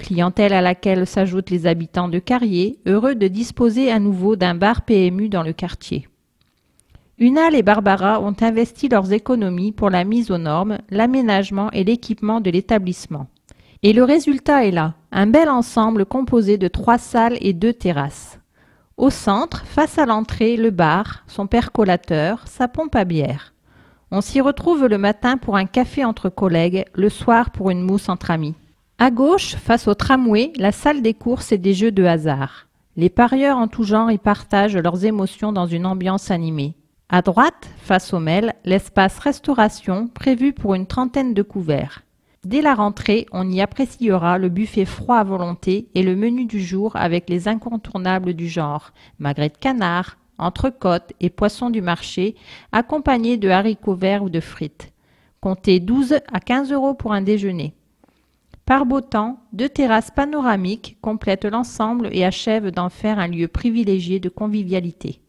clientèle 0.00 0.52
à 0.52 0.60
laquelle 0.60 1.06
s'ajoutent 1.06 1.50
les 1.50 1.66
habitants 1.66 2.08
de 2.08 2.18
Carrier, 2.18 2.78
heureux 2.86 3.14
de 3.14 3.28
disposer 3.28 3.92
à 3.92 4.00
nouveau 4.00 4.34
d'un 4.34 4.54
bar 4.54 4.82
PMU 4.82 5.28
dans 5.28 5.42
le 5.42 5.52
quartier. 5.52 6.08
Unal 7.18 7.54
et 7.54 7.62
Barbara 7.62 8.20
ont 8.20 8.34
investi 8.40 8.88
leurs 8.88 9.12
économies 9.12 9.72
pour 9.72 9.90
la 9.90 10.04
mise 10.04 10.30
aux 10.30 10.38
normes, 10.38 10.78
l'aménagement 10.90 11.70
et 11.72 11.84
l'équipement 11.84 12.40
de 12.40 12.50
l'établissement. 12.50 13.28
Et 13.82 13.92
le 13.92 14.04
résultat 14.04 14.64
est 14.64 14.70
là, 14.70 14.94
un 15.12 15.26
bel 15.26 15.50
ensemble 15.50 16.06
composé 16.06 16.56
de 16.56 16.68
trois 16.68 16.98
salles 16.98 17.36
et 17.40 17.52
deux 17.52 17.74
terrasses. 17.74 18.39
Au 19.00 19.08
centre, 19.08 19.64
face 19.64 19.96
à 19.96 20.04
l'entrée, 20.04 20.58
le 20.58 20.68
bar, 20.68 21.24
son 21.26 21.46
percolateur, 21.46 22.46
sa 22.46 22.68
pompe 22.68 22.94
à 22.94 23.06
bière. 23.06 23.54
On 24.10 24.20
s'y 24.20 24.42
retrouve 24.42 24.88
le 24.88 24.98
matin 24.98 25.38
pour 25.38 25.56
un 25.56 25.64
café 25.64 26.04
entre 26.04 26.28
collègues, 26.28 26.84
le 26.92 27.08
soir 27.08 27.48
pour 27.48 27.70
une 27.70 27.80
mousse 27.80 28.10
entre 28.10 28.30
amis. 28.30 28.54
À 28.98 29.10
gauche, 29.10 29.56
face 29.56 29.88
au 29.88 29.94
tramway, 29.94 30.52
la 30.56 30.70
salle 30.70 31.00
des 31.00 31.14
courses 31.14 31.50
et 31.50 31.56
des 31.56 31.72
jeux 31.72 31.92
de 31.92 32.04
hasard. 32.04 32.66
Les 32.94 33.08
parieurs 33.08 33.56
en 33.56 33.68
tout 33.68 33.84
genre 33.84 34.10
y 34.10 34.18
partagent 34.18 34.76
leurs 34.76 35.02
émotions 35.06 35.50
dans 35.50 35.66
une 35.66 35.86
ambiance 35.86 36.30
animée. 36.30 36.74
À 37.08 37.22
droite, 37.22 37.70
face 37.78 38.12
au 38.12 38.18
mail, 38.18 38.52
l'espace 38.66 39.18
restauration 39.18 40.08
prévu 40.08 40.52
pour 40.52 40.74
une 40.74 40.86
trentaine 40.86 41.32
de 41.32 41.42
couverts. 41.42 42.02
Dès 42.46 42.62
la 42.62 42.74
rentrée, 42.74 43.26
on 43.32 43.50
y 43.50 43.60
appréciera 43.60 44.38
le 44.38 44.48
buffet 44.48 44.86
froid 44.86 45.16
à 45.16 45.24
volonté 45.24 45.88
et 45.94 46.02
le 46.02 46.16
menu 46.16 46.46
du 46.46 46.58
jour 46.62 46.96
avec 46.96 47.28
les 47.28 47.48
incontournables 47.48 48.32
du 48.32 48.48
genre 48.48 48.92
magret 49.18 49.50
de 49.50 49.58
canard, 49.58 50.16
entrecôte 50.38 51.12
et 51.20 51.28
poissons 51.28 51.68
du 51.68 51.82
marché, 51.82 52.34
accompagnés 52.72 53.36
de 53.36 53.50
haricots 53.50 53.94
verts 53.94 54.22
ou 54.22 54.30
de 54.30 54.40
frites. 54.40 54.90
Comptez 55.42 55.80
12 55.80 56.20
à 56.32 56.40
15 56.40 56.72
euros 56.72 56.94
pour 56.94 57.12
un 57.12 57.20
déjeuner. 57.20 57.74
Par 58.64 58.86
beau 58.86 59.02
temps, 59.02 59.40
deux 59.52 59.68
terrasses 59.68 60.10
panoramiques 60.10 60.96
complètent 61.02 61.44
l'ensemble 61.44 62.08
et 62.10 62.24
achèvent 62.24 62.70
d'en 62.70 62.88
faire 62.88 63.18
un 63.18 63.28
lieu 63.28 63.48
privilégié 63.48 64.18
de 64.18 64.30
convivialité. 64.30 65.20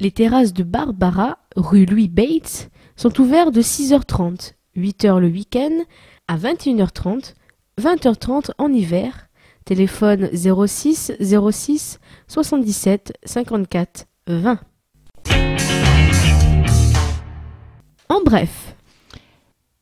Les 0.00 0.12
terrasses 0.12 0.52
de 0.52 0.62
Barbara, 0.62 1.38
rue 1.56 1.86
Louis 1.86 2.08
Bates, 2.08 2.70
sont 2.94 3.20
ouvertes 3.20 3.54
de 3.54 3.62
6h30, 3.62 4.53
8h 4.76 5.18
le 5.18 5.28
week-end, 5.28 5.84
à 6.28 6.36
21h30, 6.36 7.34
20h30 7.80 8.50
en 8.58 8.72
hiver. 8.72 9.28
Téléphone 9.64 10.28
06 10.32 11.12
06 11.20 11.98
77 12.28 13.14
54 13.24 14.06
20. 14.26 14.60
En 18.10 18.20
bref, 18.24 18.76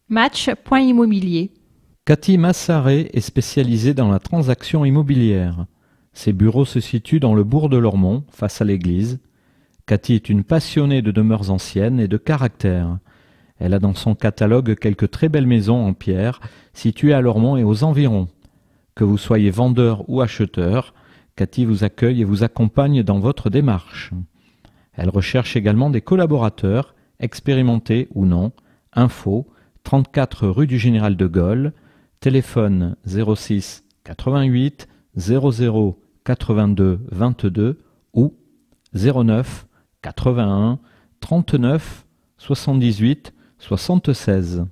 Match 0.08 0.50
Point 0.64 0.80
Immobilier. 0.82 1.50
Cathy 2.04 2.38
Massaré 2.38 3.10
est 3.12 3.20
spécialisée 3.20 3.94
dans 3.94 4.10
la 4.10 4.18
transaction 4.18 4.84
immobilière. 4.84 5.66
Ses 6.12 6.32
bureaux 6.32 6.64
se 6.64 6.80
situent 6.80 7.20
dans 7.20 7.34
le 7.34 7.44
bourg 7.44 7.68
de 7.68 7.76
Lormont, 7.76 8.24
face 8.30 8.60
à 8.60 8.64
l'église. 8.64 9.20
Cathy 9.86 10.14
est 10.14 10.28
une 10.28 10.44
passionnée 10.44 11.02
de 11.02 11.10
demeures 11.10 11.50
anciennes 11.50 11.98
et 11.98 12.08
de 12.08 12.16
caractère. 12.16 12.98
Elle 13.64 13.74
a 13.74 13.78
dans 13.78 13.94
son 13.94 14.16
catalogue 14.16 14.74
quelques 14.74 15.12
très 15.12 15.28
belles 15.28 15.46
maisons 15.46 15.86
en 15.86 15.94
pierre 15.94 16.40
situées 16.74 17.14
à 17.14 17.20
Lormont 17.20 17.56
et 17.56 17.62
aux 17.62 17.84
environs. 17.84 18.26
Que 18.96 19.04
vous 19.04 19.18
soyez 19.18 19.50
vendeur 19.50 20.02
ou 20.10 20.20
acheteur, 20.20 20.94
Cathy 21.36 21.64
vous 21.64 21.84
accueille 21.84 22.22
et 22.22 22.24
vous 22.24 22.42
accompagne 22.42 23.04
dans 23.04 23.20
votre 23.20 23.50
démarche. 23.50 24.10
Elle 24.94 25.10
recherche 25.10 25.54
également 25.54 25.90
des 25.90 26.00
collaborateurs, 26.00 26.96
expérimentés 27.20 28.08
ou 28.16 28.26
non. 28.26 28.50
Info 28.94 29.46
34 29.84 30.48
rue 30.48 30.66
du 30.66 30.80
Général 30.80 31.16
de 31.16 31.28
Gaulle, 31.28 31.72
téléphone 32.18 32.96
06 33.06 33.84
88 34.02 34.88
00 35.16 36.00
82 36.24 37.00
22 37.12 37.78
ou 38.12 38.34
09 38.92 39.68
81 40.02 40.80
39 41.20 42.06
78 42.38 43.32
76. 43.62 44.66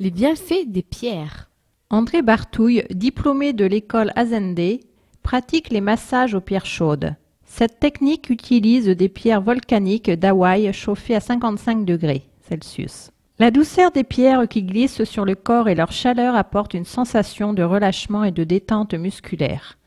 les 0.00 0.10
bienfaits 0.10 0.66
des 0.66 0.82
pierres. 0.82 1.48
André 1.90 2.22
Bartouille, 2.22 2.82
diplômé 2.90 3.52
de 3.52 3.64
l'école 3.64 4.10
Azende, 4.16 4.80
pratique 5.22 5.70
les 5.70 5.80
massages 5.80 6.34
aux 6.34 6.40
pierres 6.40 6.66
chaudes. 6.66 7.14
Cette 7.44 7.78
technique 7.78 8.30
utilise 8.30 8.88
des 8.88 9.08
pierres 9.08 9.42
volcaniques 9.42 10.10
d'Hawaï 10.10 10.72
chauffées 10.72 11.14
à 11.14 11.20
55 11.20 11.84
degrés 11.84 12.24
Celsius. 12.48 13.12
La 13.38 13.52
douceur 13.52 13.92
des 13.92 14.04
pierres 14.04 14.48
qui 14.48 14.64
glissent 14.64 15.04
sur 15.04 15.24
le 15.24 15.36
corps 15.36 15.68
et 15.68 15.76
leur 15.76 15.92
chaleur 15.92 16.34
apportent 16.34 16.74
une 16.74 16.84
sensation 16.84 17.52
de 17.52 17.62
relâchement 17.62 18.24
et 18.24 18.32
de 18.32 18.42
détente 18.42 18.94
musculaire. 18.94 19.78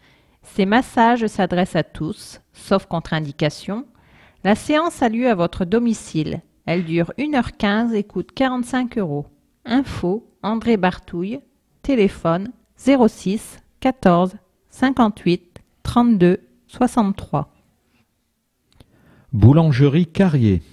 Ces 0.44 0.65
massages 0.65 1.28
s'adressent 1.28 1.76
à 1.76 1.84
tous, 1.84 2.39
sauf 2.54 2.86
contre-indication. 2.86 3.86
La 4.46 4.56
séance 4.56 5.02
a 5.02 5.10
lieu 5.10 5.30
à 5.30 5.36
votre 5.36 5.65
domicile. 5.65 6.41
Elle 6.65 6.84
dure 6.84 7.13
1h15 7.19 7.93
et 7.93 8.04
coûte 8.04 8.32
45 8.34 8.97
euros. 8.97 9.28
Info 9.65 10.28
André 10.41 10.78
Bartouille, 10.78 11.39
téléphone 11.84 12.51
06 12.78 13.60
14 13.82 14.36
58 14.69 15.62
32 15.84 16.39
63. 16.67 17.54
Boulangerie 19.32 20.08
Carrier. 20.08 20.63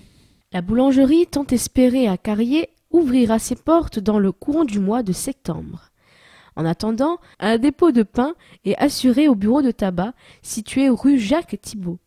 La 0.52 0.62
boulangerie 0.62 1.26
tant 1.26 1.46
espérée 1.48 2.08
à 2.08 2.16
Carrier 2.16 2.70
ouvrira 2.90 3.38
ses 3.38 3.56
portes 3.56 3.98
dans 3.98 4.18
le 4.18 4.32
courant 4.32 4.64
du 4.64 4.78
mois 4.78 5.02
de 5.02 5.12
septembre. 5.12 5.90
En 6.56 6.64
attendant, 6.64 7.18
un 7.38 7.58
dépôt 7.58 7.92
de 7.92 8.02
pain 8.02 8.34
est 8.64 8.76
assuré 8.76 9.28
au 9.28 9.34
bureau 9.34 9.60
de 9.60 9.70
tabac 9.70 10.14
situé 10.40 10.88
rue 10.88 11.18
Jacques 11.18 11.58
Thibault. 11.60 11.98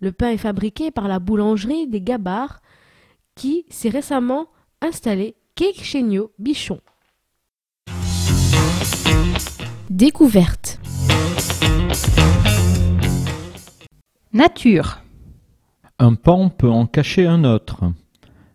Le 0.00 0.10
pain 0.10 0.30
est 0.30 0.38
fabriqué 0.38 0.90
par 0.90 1.06
la 1.06 1.20
boulangerie 1.20 1.86
des 1.86 2.00
Gabards 2.00 2.60
qui 3.38 3.64
s'est 3.70 3.88
récemment 3.88 4.48
installée 4.82 5.36
quai 5.54 5.72
Chéniaud 5.72 6.32
Bichon. 6.40 6.80
Découverte. 9.88 10.80
Nature. 14.32 14.98
Un 16.00 16.14
pan 16.14 16.48
peut 16.48 16.68
en 16.68 16.86
cacher 16.86 17.26
un 17.26 17.44
autre. 17.44 17.84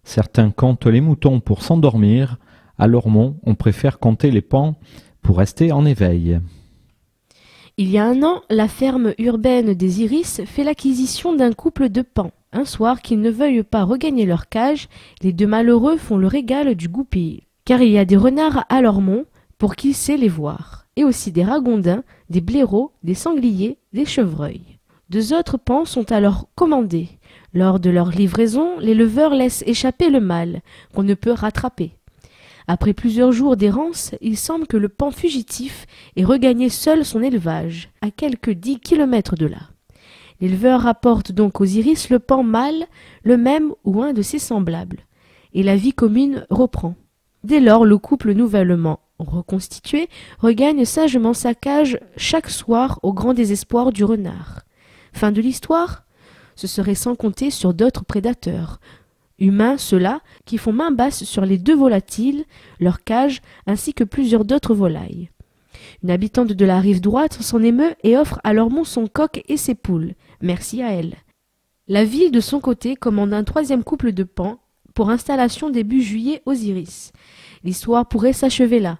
Certains 0.03 0.51
comptent 0.51 0.85
les 0.85 0.99
moutons 0.99 1.39
pour 1.39 1.63
s'endormir. 1.63 2.37
À 2.77 2.87
Lormont, 2.87 3.39
on 3.43 3.55
préfère 3.55 3.99
compter 3.99 4.31
les 4.31 4.41
pans 4.41 4.75
pour 5.21 5.37
rester 5.37 5.71
en 5.71 5.85
éveil. 5.85 6.41
Il 7.77 7.89
y 7.89 7.97
a 7.97 8.05
un 8.05 8.21
an, 8.21 8.41
la 8.49 8.67
ferme 8.67 9.13
urbaine 9.17 9.75
des 9.75 10.01
Iris 10.01 10.41
fait 10.45 10.65
l'acquisition 10.65 11.33
d'un 11.33 11.53
couple 11.53 11.87
de 11.87 12.01
pans. 12.01 12.31
Un 12.55 12.65
soir 12.65 13.01
qu'ils 13.01 13.19
ne 13.19 13.31
veuillent 13.31 13.63
pas 13.63 13.83
regagner 13.83 14.27
leur 14.27 14.47
cage, 14.47 14.87
les 15.23 15.33
deux 15.33 15.47
malheureux 15.47 15.97
font 15.97 16.17
le 16.17 16.27
régal 16.27 16.75
du 16.75 16.87
goupil. 16.87 17.41
Car 17.65 17.81
il 17.81 17.91
y 17.91 17.97
a 17.97 18.05
des 18.05 18.15
renards 18.15 18.65
à 18.69 18.81
Lormont 18.81 19.25
pour 19.57 19.75
qu'ils 19.75 19.95
sait 19.95 20.17
les 20.17 20.29
voir, 20.29 20.85
et 20.95 21.03
aussi 21.03 21.31
des 21.31 21.43
ragondins, 21.43 22.03
des 22.29 22.41
blaireaux, 22.41 22.91
des 23.01 23.15
sangliers, 23.15 23.79
des 23.91 24.05
chevreuils. 24.05 24.77
Deux 25.09 25.33
autres 25.33 25.57
pans 25.57 25.85
sont 25.85 26.11
alors 26.11 26.47
commandés. 26.53 27.09
Lors 27.55 27.79
de 27.79 27.89
leur 27.89 28.09
livraison, 28.11 28.77
les 28.79 28.93
leveurs 28.93 29.33
laissent 29.33 29.63
échapper 29.65 30.11
le 30.11 30.19
mâle, 30.19 30.61
qu'on 30.93 31.03
ne 31.03 31.15
peut 31.15 31.31
rattraper. 31.31 31.95
Après 32.67 32.93
plusieurs 32.93 33.31
jours 33.31 33.57
d'errance, 33.57 34.13
il 34.21 34.37
semble 34.37 34.67
que 34.67 34.77
le 34.77 34.89
pan 34.89 35.09
fugitif 35.09 35.87
ait 36.15 36.23
regagné 36.23 36.69
seul 36.69 37.03
son 37.03 37.23
élevage, 37.23 37.89
à 38.01 38.11
quelques 38.11 38.51
dix 38.51 38.79
kilomètres 38.79 39.35
de 39.35 39.47
là. 39.47 39.72
L'éleveur 40.43 40.81
rapporte 40.81 41.31
donc 41.31 41.61
aux 41.61 41.63
iris 41.63 42.09
le 42.09 42.19
pan 42.19 42.43
mâle, 42.43 42.85
le 43.23 43.37
même 43.37 43.71
ou 43.85 44.03
un 44.03 44.11
de 44.11 44.21
ses 44.21 44.39
semblables, 44.39 45.05
et 45.53 45.63
la 45.63 45.77
vie 45.77 45.93
commune 45.93 46.45
reprend. 46.49 46.95
Dès 47.45 47.61
lors, 47.61 47.85
le 47.85 47.97
couple 47.97 48.33
nouvellement 48.33 48.99
reconstitué 49.19 50.09
regagne 50.39 50.83
sagement 50.83 51.33
sa 51.33 51.53
cage 51.53 51.97
chaque 52.17 52.49
soir 52.49 52.99
au 53.03 53.13
grand 53.13 53.33
désespoir 53.33 53.93
du 53.93 54.03
renard. 54.03 54.63
Fin 55.13 55.31
de 55.31 55.39
l'histoire 55.39 56.03
Ce 56.55 56.67
serait 56.67 56.93
sans 56.93 57.15
compter 57.15 57.49
sur 57.49 57.73
d'autres 57.73 58.03
prédateurs, 58.03 58.81
humains 59.39 59.77
ceux-là, 59.77 60.19
qui 60.43 60.57
font 60.57 60.73
main 60.73 60.91
basse 60.91 61.23
sur 61.23 61.45
les 61.45 61.57
deux 61.57 61.77
volatiles, 61.77 62.43
leur 62.81 63.05
cage, 63.05 63.41
ainsi 63.65 63.93
que 63.93 64.03
plusieurs 64.03 64.43
d'autres 64.43 64.75
volailles. 64.75 65.29
Une 66.03 66.11
habitante 66.11 66.53
de 66.53 66.65
la 66.65 66.79
rive 66.79 67.01
droite 67.01 67.41
s'en 67.41 67.61
émeut 67.61 67.95
et 68.03 68.17
offre 68.17 68.39
à 68.43 68.53
Lormont 68.53 68.83
son 68.83 69.07
coq 69.07 69.43
et 69.47 69.57
ses 69.57 69.75
poules. 69.75 70.13
Merci 70.41 70.81
à 70.81 70.91
elle. 70.91 71.15
La 71.87 72.05
ville, 72.05 72.31
de 72.31 72.39
son 72.39 72.59
côté, 72.59 72.95
commande 72.95 73.33
un 73.33 73.43
troisième 73.43 73.83
couple 73.83 74.11
de 74.13 74.23
pans 74.23 74.59
pour 74.93 75.09
installation 75.09 75.69
début 75.69 76.01
juillet 76.01 76.41
aux 76.45 76.53
Iris. 76.53 77.11
L'histoire 77.63 78.07
pourrait 78.07 78.33
s'achever 78.33 78.79
là. 78.79 78.99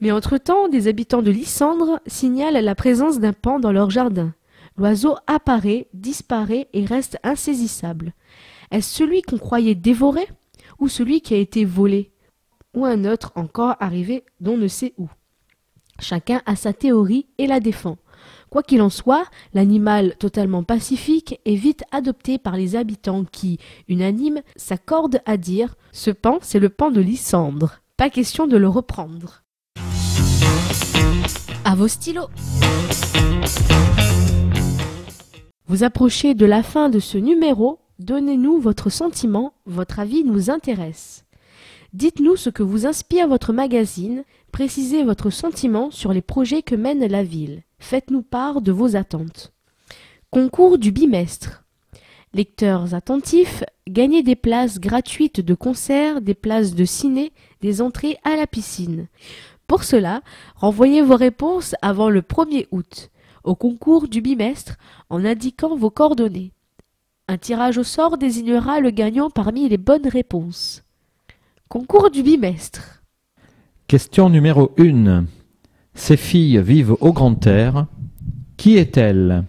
Mais 0.00 0.12
entre-temps, 0.12 0.68
des 0.68 0.88
habitants 0.88 1.22
de 1.22 1.30
Lysandre 1.30 2.00
signalent 2.06 2.60
la 2.60 2.74
présence 2.74 3.20
d'un 3.20 3.32
pan 3.32 3.60
dans 3.60 3.72
leur 3.72 3.90
jardin. 3.90 4.34
L'oiseau 4.76 5.16
apparaît, 5.26 5.88
disparaît 5.94 6.68
et 6.72 6.84
reste 6.84 7.18
insaisissable. 7.22 8.12
Est-ce 8.70 8.94
celui 8.94 9.22
qu'on 9.22 9.38
croyait 9.38 9.74
dévoré 9.74 10.26
ou 10.78 10.88
celui 10.88 11.20
qui 11.20 11.34
a 11.34 11.38
été 11.38 11.64
volé? 11.64 12.10
Ou 12.74 12.84
un 12.84 13.04
autre 13.04 13.32
encore 13.34 13.76
arrivé 13.80 14.24
d'on 14.40 14.56
ne 14.56 14.66
sait 14.68 14.94
où? 14.96 15.08
Chacun 16.02 16.42
a 16.46 16.56
sa 16.56 16.72
théorie 16.72 17.26
et 17.38 17.46
la 17.46 17.60
défend. 17.60 17.96
Quoi 18.50 18.64
qu'il 18.64 18.82
en 18.82 18.90
soit, 18.90 19.24
l'animal 19.54 20.16
totalement 20.18 20.64
pacifique 20.64 21.40
est 21.44 21.54
vite 21.54 21.84
adopté 21.92 22.38
par 22.38 22.56
les 22.56 22.74
habitants 22.74 23.24
qui, 23.24 23.58
unanimes, 23.88 24.42
s'accordent 24.56 25.20
à 25.26 25.36
dire 25.36 25.76
ce 25.92 26.10
pan, 26.10 26.38
c'est 26.42 26.58
le 26.58 26.70
pan 26.70 26.90
de 26.90 27.00
Lysandre. 27.00 27.78
Pas 27.96 28.10
question 28.10 28.48
de 28.48 28.56
le 28.56 28.68
reprendre. 28.68 29.44
À 31.64 31.76
vos 31.76 31.88
stylos. 31.88 32.28
Vous 35.68 35.84
approchez 35.84 36.34
de 36.34 36.46
la 36.46 36.64
fin 36.64 36.88
de 36.88 36.98
ce 36.98 37.16
numéro. 37.16 37.78
Donnez-nous 38.00 38.58
votre 38.58 38.90
sentiment, 38.90 39.54
votre 39.66 40.00
avis 40.00 40.24
nous 40.24 40.50
intéresse. 40.50 41.24
Dites-nous 41.92 42.36
ce 42.36 42.48
que 42.48 42.62
vous 42.62 42.86
inspire 42.86 43.28
votre 43.28 43.52
magazine, 43.52 44.24
précisez 44.52 45.02
votre 45.02 45.30
sentiment 45.30 45.90
sur 45.90 46.12
les 46.12 46.22
projets 46.22 46.62
que 46.62 46.76
mène 46.76 47.04
la 47.06 47.24
ville. 47.24 47.62
Faites-nous 47.78 48.22
part 48.22 48.60
de 48.60 48.70
vos 48.70 48.94
attentes. 48.94 49.52
Concours 50.30 50.78
du 50.78 50.92
bimestre. 50.92 51.64
Lecteurs 52.34 52.94
attentifs, 52.94 53.64
gagnez 53.88 54.22
des 54.22 54.36
places 54.36 54.78
gratuites 54.78 55.40
de 55.40 55.54
concert, 55.54 56.20
des 56.20 56.34
places 56.34 56.74
de 56.74 56.84
ciné, 56.84 57.32
des 57.60 57.82
entrées 57.82 58.18
à 58.24 58.36
la 58.36 58.46
piscine. 58.46 59.08
Pour 59.66 59.84
cela, 59.84 60.22
renvoyez 60.54 61.02
vos 61.02 61.16
réponses 61.16 61.74
avant 61.82 62.08
le 62.08 62.22
1er 62.22 62.68
août 62.70 63.10
au 63.44 63.56
concours 63.56 64.06
du 64.06 64.20
bimestre 64.20 64.76
en 65.10 65.24
indiquant 65.24 65.76
vos 65.76 65.90
coordonnées. 65.90 66.52
Un 67.26 67.38
tirage 67.38 67.78
au 67.78 67.84
sort 67.84 68.18
désignera 68.18 68.80
le 68.80 68.90
gagnant 68.90 69.30
parmi 69.30 69.68
les 69.68 69.78
bonnes 69.78 70.08
réponses. 70.08 70.82
Concours 71.68 72.10
du 72.10 72.22
bimestre. 72.22 73.01
Question 73.92 74.30
numéro 74.30 74.72
1. 74.78 75.26
Ces 75.92 76.16
filles 76.16 76.62
vivent 76.62 76.96
au 77.00 77.12
grand 77.12 77.46
air. 77.46 77.84
Qui 78.56 78.78
est-elle? 78.78 79.44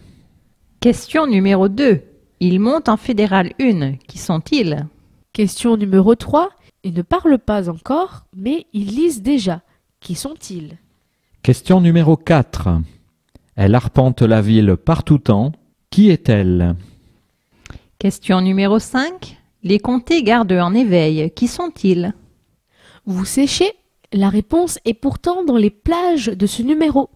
Question 0.81 1.27
numéro 1.27 1.69
2. 1.69 2.01
Ils 2.41 2.59
montent 2.59 2.89
en 2.89 2.97
fédéral 2.97 3.53
1. 3.61 3.93
Qui 4.05 4.17
sont-ils? 4.17 4.85
Question 5.31 5.77
numéro 5.77 6.15
3. 6.15 6.49
Ils 6.83 6.93
ne 6.93 7.03
parlent 7.03 7.39
pas 7.39 7.69
encore, 7.69 8.25
mais 8.35 8.65
ils 8.73 8.87
lisent 8.87 9.21
déjà. 9.21 9.61
Qui 10.01 10.13
sont-ils? 10.13 10.77
Question 11.41 11.79
numéro 11.79 12.17
4. 12.17 12.81
Elle 13.55 13.75
arpente 13.75 14.23
la 14.23 14.41
ville 14.41 14.75
par 14.75 15.05
tout 15.05 15.19
temps. 15.19 15.53
Qui 15.89 16.09
est-elle? 16.09 16.75
Question 17.97 18.41
numéro 18.41 18.77
5. 18.77 19.37
Les 19.63 19.79
comtés 19.79 20.21
gardent 20.21 20.51
en 20.51 20.73
éveil. 20.73 21.31
Qui 21.31 21.47
sont-ils? 21.47 22.13
Vous 23.05 23.23
séchez? 23.23 23.71
La 24.15 24.29
réponse 24.29 24.77
est 24.85 24.93
pourtant 24.93 25.43
dans 25.43 25.57
les 25.57 25.71
plages 25.71 26.27
de 26.27 26.45
ce 26.45 26.61
numéro. 26.61 27.09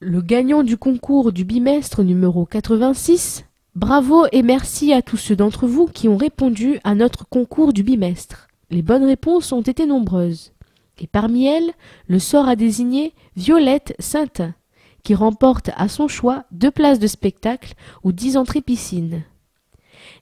Le 0.00 0.20
gagnant 0.20 0.64
du 0.64 0.76
concours 0.76 1.30
du 1.30 1.44
bimestre 1.44 2.02
numéro 2.02 2.44
86. 2.44 3.44
Bravo 3.76 4.26
et 4.32 4.42
merci 4.42 4.92
à 4.92 5.00
tous 5.00 5.16
ceux 5.16 5.36
d'entre 5.36 5.68
vous 5.68 5.86
qui 5.86 6.08
ont 6.08 6.16
répondu 6.16 6.80
à 6.82 6.96
notre 6.96 7.24
concours 7.28 7.72
du 7.72 7.84
bimestre. 7.84 8.48
Les 8.70 8.82
bonnes 8.82 9.04
réponses 9.04 9.52
ont 9.52 9.60
été 9.60 9.86
nombreuses. 9.86 10.52
Et 10.98 11.06
parmi 11.06 11.46
elles, 11.46 11.70
le 12.08 12.18
sort 12.18 12.48
a 12.48 12.56
désigné 12.56 13.14
Violette 13.36 13.94
Saintin, 14.00 14.56
qui 15.04 15.14
remporte 15.14 15.70
à 15.76 15.86
son 15.86 16.08
choix 16.08 16.46
deux 16.50 16.72
places 16.72 16.98
de 16.98 17.06
spectacle 17.06 17.74
ou 18.02 18.10
dix 18.10 18.36
entrées 18.36 18.60
piscine. 18.60 19.22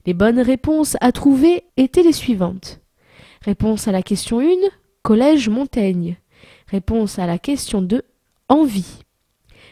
Les 0.04 0.12
bonnes 0.12 0.40
réponses 0.40 0.98
à 1.00 1.10
trouver 1.10 1.64
étaient 1.78 2.02
les 2.02 2.12
suivantes. 2.12 2.80
Réponse 3.40 3.88
à 3.88 3.92
la 3.92 4.02
question 4.02 4.40
1, 4.40 4.44
Collège 5.02 5.48
Montaigne. 5.48 6.16
Réponse 6.68 7.18
à 7.18 7.26
la 7.26 7.38
question 7.38 7.82
2, 7.82 8.02
Envie. 8.48 9.00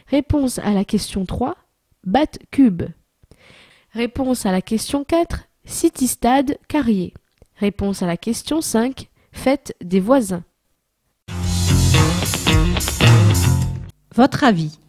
Réponse 0.09 0.59
à 0.59 0.73
la 0.73 0.85
question 0.85 1.25
3, 1.25 1.55
Bat 2.05 2.39
Cube. 2.51 2.83
Réponse 3.93 4.45
à 4.45 4.51
la 4.51 4.61
question 4.61 5.05
4, 5.05 5.45
City 5.65 6.09
Stade 6.09 6.59
Carrier. 6.67 7.15
Réponse 7.57 8.03
à 8.03 8.07
la 8.07 8.17
question 8.17 8.61
5, 8.61 9.09
Fête 9.31 9.77
des 9.81 10.01
voisins. 10.01 10.43
Votre 14.17 14.43
avis 14.43 14.81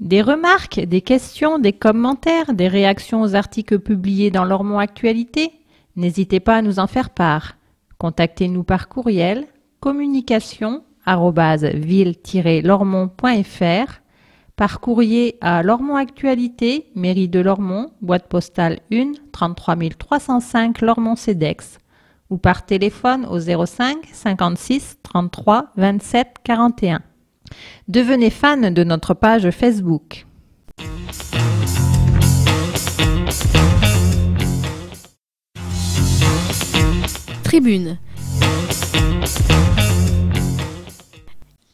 Des 0.00 0.22
remarques, 0.22 0.80
des 0.80 1.02
questions, 1.02 1.60
des 1.60 1.72
commentaires, 1.72 2.52
des 2.52 2.66
réactions 2.66 3.22
aux 3.22 3.36
articles 3.36 3.78
publiés 3.78 4.32
dans 4.32 4.44
l'Ormont 4.44 4.80
Actualité? 4.80 5.52
N'hésitez 5.94 6.40
pas 6.40 6.56
à 6.56 6.62
nous 6.62 6.80
en 6.80 6.88
faire 6.88 7.10
part. 7.10 7.56
Contactez-nous 7.98 8.64
par 8.64 8.88
courriel 8.88 9.46
communication 9.80 10.84
ville-lormont.fr 11.06 14.00
par 14.56 14.80
courrier 14.80 15.36
à 15.40 15.62
Lormont 15.62 15.94
Actualité, 15.94 16.90
mairie 16.96 17.28
de 17.28 17.38
Lormont, 17.38 17.92
boîte 18.00 18.28
postale 18.28 18.80
1, 18.92 19.12
33 19.30 19.76
305 19.96 20.80
Lormont 20.80 21.14
CEDEX 21.14 21.78
ou 22.28 22.38
par 22.38 22.66
téléphone 22.66 23.24
au 23.26 23.38
05 23.38 23.98
56 24.12 24.98
33 25.02 25.70
27 25.76 26.38
41. 26.42 27.02
Devenez 27.86 28.30
fan 28.30 28.74
de 28.74 28.82
notre 28.84 29.14
page 29.14 29.48
Facebook. 29.50 30.26
Tribune. 37.44 37.98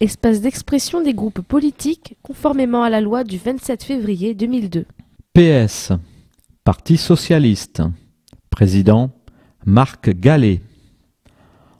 Espace 0.05 0.43
d'expression 0.43 1.03
des 1.03 1.15
groupes 1.15 1.41
politiques 1.41 2.19
conformément 2.23 2.83
à 2.83 2.91
la 2.91 3.01
loi 3.01 3.25
du 3.25 3.39
27 3.39 3.85
février 3.85 4.35
2002. 4.35 4.85
PS. 5.33 5.93
Parti 6.63 6.99
socialiste. 6.99 7.83
Président 8.51 9.13
Marc 9.65 10.11
Gallet. 10.11 10.61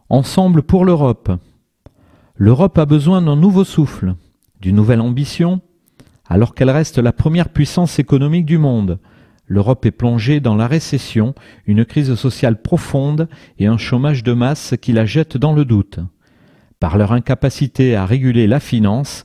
Ensemble 0.09 0.63
pour 0.63 0.87
l'Europe. 0.87 1.33
L'Europe 2.37 2.79
a 2.79 2.87
besoin 2.87 3.21
d'un 3.21 3.37
nouveau 3.37 3.63
souffle, 3.63 4.15
d'une 4.59 4.77
nouvelle 4.77 5.03
ambition, 5.03 5.61
alors 6.27 6.55
qu'elle 6.55 6.71
reste 6.71 6.97
la 6.97 7.13
première 7.13 7.51
puissance 7.51 7.99
économique 7.99 8.47
du 8.47 8.57
monde. 8.57 9.01
L'Europe 9.49 9.85
est 9.85 9.91
plongée 9.91 10.41
dans 10.41 10.57
la 10.57 10.67
récession, 10.67 11.35
une 11.67 11.85
crise 11.85 12.15
sociale 12.15 12.63
profonde 12.63 13.29
et 13.59 13.67
un 13.67 13.77
chômage 13.77 14.23
de 14.23 14.33
masse 14.33 14.77
qui 14.81 14.93
la 14.93 15.05
jette 15.05 15.37
dans 15.37 15.53
le 15.53 15.67
doute. 15.67 16.01
Par 16.85 16.99
leur 16.99 17.13
incapacité 17.13 17.97
à 17.97 18.05
réguler 18.05 18.47
la 18.47 18.61
finance, 18.61 19.25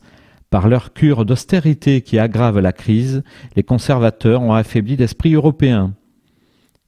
par 0.50 0.70
leur 0.70 0.94
cure 0.94 1.26
d'austérité 1.26 2.00
qui 2.00 2.18
aggrave 2.18 2.58
la 2.60 2.72
crise, 2.72 3.22
les 3.58 3.64
conservateurs 3.64 4.42
ont 4.42 4.54
affaibli 4.54 4.96
l'esprit 4.96 5.34
européen. 5.34 5.94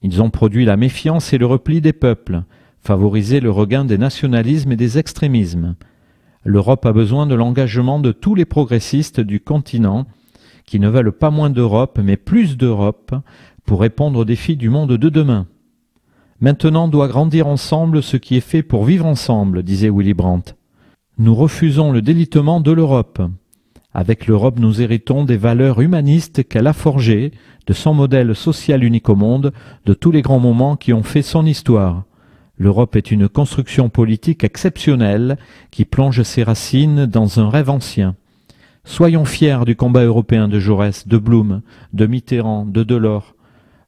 Ils 0.02 0.22
ont 0.22 0.30
produit 0.30 0.64
la 0.64 0.78
méfiance 0.78 1.34
et 1.34 1.38
le 1.38 1.46
repli 1.46 1.82
des 1.82 1.92
peuples, 1.92 2.44
favorisé 2.80 3.42
le 3.42 3.52
regain 3.52 3.84
des 3.84 3.98
nationalismes 3.98 4.72
et 4.72 4.78
des 4.78 4.98
extrémismes. 4.98 5.76
L'Europe 6.46 6.86
a 6.86 6.94
besoin 6.94 7.28
de 7.28 7.36
l'engagement 7.36 8.00
de 8.00 8.14
tous 8.14 8.34
les 8.34 8.46
progressistes 8.46 9.20
du 9.20 9.42
continent 9.42 10.06
qui 10.66 10.80
ne 10.80 10.88
veulent 10.88 11.12
pas 11.12 11.32
moins 11.32 11.50
d'Europe, 11.50 12.00
mais 12.02 12.16
plus 12.16 12.56
d'Europe 12.56 13.14
pour 13.66 13.82
répondre 13.82 14.20
aux 14.20 14.26
défis 14.26 14.56
du 14.56 14.70
monde 14.70 14.94
de 14.94 15.10
demain. 15.10 15.48
Maintenant 16.40 16.88
doit 16.88 17.10
grandir 17.10 17.48
ensemble 17.48 18.02
ce 18.02 18.16
qui 18.16 18.38
est 18.38 18.40
fait 18.40 18.64
pour 18.64 18.86
vivre 18.86 19.06
ensemble, 19.06 19.64
disait 19.64 19.90
Willy 19.90 20.14
Brandt. 20.14 20.56
Nous 21.22 21.36
refusons 21.36 21.92
le 21.92 22.02
délitement 22.02 22.62
de 22.62 22.72
l'Europe. 22.72 23.22
Avec 23.94 24.26
l'Europe, 24.26 24.58
nous 24.58 24.82
héritons 24.82 25.24
des 25.24 25.38
valeurs 25.38 25.80
humanistes 25.80 26.44
qu'elle 26.48 26.66
a 26.66 26.74
forgées, 26.74 27.32
de 27.68 27.74
son 27.74 27.94
modèle 27.94 28.36
social 28.36 28.84
unique 28.84 29.08
au 29.08 29.16
monde, 29.16 29.54
de 29.86 29.94
tous 29.94 30.10
les 30.10 30.24
grands 30.24 30.40
moments 30.40 30.76
qui 30.76 30.94
ont 30.94 31.04
fait 31.04 31.22
son 31.22 31.46
histoire. 31.46 32.06
L'Europe 32.58 32.96
est 32.96 33.12
une 33.12 33.30
construction 33.30 33.88
politique 33.88 34.44
exceptionnelle 34.44 35.38
qui 35.70 35.86
plonge 35.86 36.24
ses 36.24 36.42
racines 36.42 37.06
dans 37.06 37.40
un 37.40 37.52
rêve 37.52 37.70
ancien. 37.70 38.16
Soyons 38.84 39.26
fiers 39.26 39.64
du 39.64 39.76
combat 39.76 40.04
européen 40.04 40.48
de 40.48 40.60
Jaurès, 40.60 41.08
de 41.08 41.20
Blum, 41.20 41.62
de 41.94 42.08
Mitterrand, 42.08 42.66
de 42.66 42.82
Delors. 42.82 43.36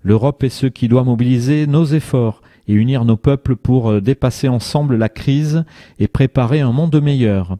L'Europe 0.03 0.43
est 0.43 0.49
ce 0.49 0.67
qui 0.67 0.87
doit 0.87 1.03
mobiliser 1.03 1.65
nos 1.65 1.85
efforts 1.85 2.43
et 2.67 2.73
unir 2.73 3.05
nos 3.05 3.17
peuples 3.17 3.55
pour 3.55 4.01
dépasser 4.01 4.47
ensemble 4.47 4.95
la 4.95 5.09
crise 5.09 5.65
et 5.99 6.07
préparer 6.07 6.61
un 6.61 6.71
monde 6.71 7.01
meilleur. 7.01 7.57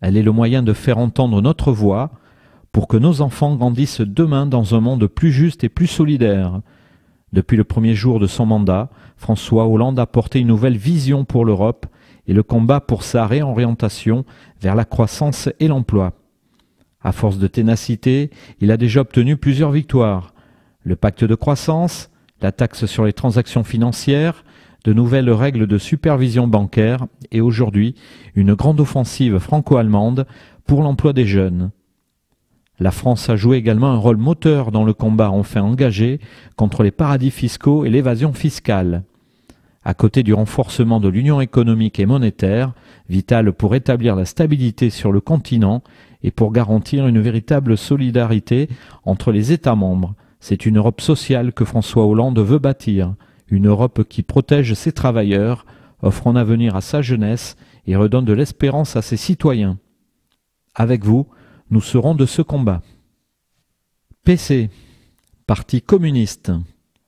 Elle 0.00 0.16
est 0.16 0.22
le 0.22 0.32
moyen 0.32 0.62
de 0.62 0.72
faire 0.72 0.98
entendre 0.98 1.40
notre 1.42 1.72
voix 1.72 2.10
pour 2.72 2.88
que 2.88 2.96
nos 2.96 3.22
enfants 3.22 3.56
grandissent 3.56 4.02
demain 4.02 4.46
dans 4.46 4.74
un 4.74 4.80
monde 4.80 5.06
plus 5.06 5.32
juste 5.32 5.64
et 5.64 5.68
plus 5.68 5.86
solidaire. 5.86 6.60
Depuis 7.32 7.56
le 7.56 7.64
premier 7.64 7.94
jour 7.94 8.20
de 8.20 8.26
son 8.26 8.46
mandat, 8.46 8.90
François 9.16 9.66
Hollande 9.66 9.98
a 9.98 10.06
porté 10.06 10.40
une 10.40 10.48
nouvelle 10.48 10.76
vision 10.76 11.24
pour 11.24 11.44
l'Europe 11.44 11.86
et 12.26 12.34
le 12.34 12.42
combat 12.42 12.80
pour 12.80 13.02
sa 13.02 13.26
réorientation 13.26 14.24
vers 14.60 14.74
la 14.74 14.84
croissance 14.84 15.48
et 15.58 15.68
l'emploi. 15.68 16.12
À 17.00 17.12
force 17.12 17.38
de 17.38 17.46
ténacité, 17.46 18.30
il 18.60 18.70
a 18.70 18.76
déjà 18.76 19.00
obtenu 19.00 19.36
plusieurs 19.36 19.70
victoires. 19.70 20.34
Le 20.82 20.96
pacte 20.96 21.24
de 21.24 21.34
croissance, 21.34 22.10
la 22.40 22.52
taxe 22.52 22.86
sur 22.86 23.04
les 23.04 23.12
transactions 23.12 23.64
financières, 23.64 24.44
de 24.84 24.92
nouvelles 24.92 25.30
règles 25.30 25.66
de 25.66 25.78
supervision 25.78 26.46
bancaire 26.46 27.06
et 27.32 27.40
aujourd'hui 27.40 27.94
une 28.34 28.54
grande 28.54 28.80
offensive 28.80 29.38
franco-allemande 29.38 30.26
pour 30.64 30.82
l'emploi 30.82 31.12
des 31.12 31.26
jeunes. 31.26 31.70
La 32.78 32.90
France 32.90 33.30
a 33.30 33.36
joué 33.36 33.56
également 33.56 33.90
un 33.90 33.96
rôle 33.96 34.18
moteur 34.18 34.70
dans 34.70 34.84
le 34.84 34.92
combat 34.92 35.30
enfin 35.30 35.62
engagé 35.62 36.20
contre 36.56 36.82
les 36.82 36.90
paradis 36.90 37.30
fiscaux 37.30 37.84
et 37.84 37.90
l'évasion 37.90 38.32
fiscale. 38.32 39.02
À 39.82 39.94
côté 39.94 40.22
du 40.22 40.34
renforcement 40.34 41.00
de 41.00 41.08
l'union 41.08 41.40
économique 41.40 41.98
et 41.98 42.06
monétaire, 42.06 42.72
vital 43.08 43.52
pour 43.52 43.74
établir 43.74 44.14
la 44.14 44.24
stabilité 44.24 44.90
sur 44.90 45.10
le 45.10 45.20
continent 45.20 45.82
et 46.22 46.30
pour 46.30 46.52
garantir 46.52 47.06
une 47.06 47.20
véritable 47.20 47.78
solidarité 47.78 48.68
entre 49.04 49.32
les 49.32 49.52
États 49.52 49.76
membres, 49.76 50.14
c'est 50.40 50.66
une 50.66 50.78
Europe 50.78 51.00
sociale 51.00 51.52
que 51.52 51.64
François 51.64 52.06
Hollande 52.06 52.38
veut 52.38 52.58
bâtir, 52.58 53.14
une 53.48 53.68
Europe 53.68 54.04
qui 54.08 54.22
protège 54.22 54.74
ses 54.74 54.92
travailleurs, 54.92 55.66
offre 56.02 56.26
un 56.26 56.36
avenir 56.36 56.76
à 56.76 56.80
sa 56.80 57.02
jeunesse 57.02 57.56
et 57.86 57.96
redonne 57.96 58.24
de 58.24 58.32
l'espérance 58.32 58.96
à 58.96 59.02
ses 59.02 59.16
citoyens. 59.16 59.78
Avec 60.74 61.04
vous, 61.04 61.26
nous 61.70 61.80
serons 61.80 62.14
de 62.14 62.26
ce 62.26 62.42
combat. 62.42 62.82
PC, 64.24 64.70
Parti 65.46 65.80
communiste, 65.80 66.52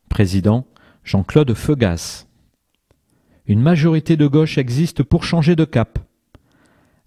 président 0.09 0.67
Jean-Claude 1.03 1.55
Feugas. 1.55 2.27
Une 3.47 3.61
majorité 3.61 4.17
de 4.17 4.27
gauche 4.27 4.59
existe 4.59 5.03
pour 5.03 5.25
changer 5.25 5.57
de 5.57 5.65
cap. 5.65 5.99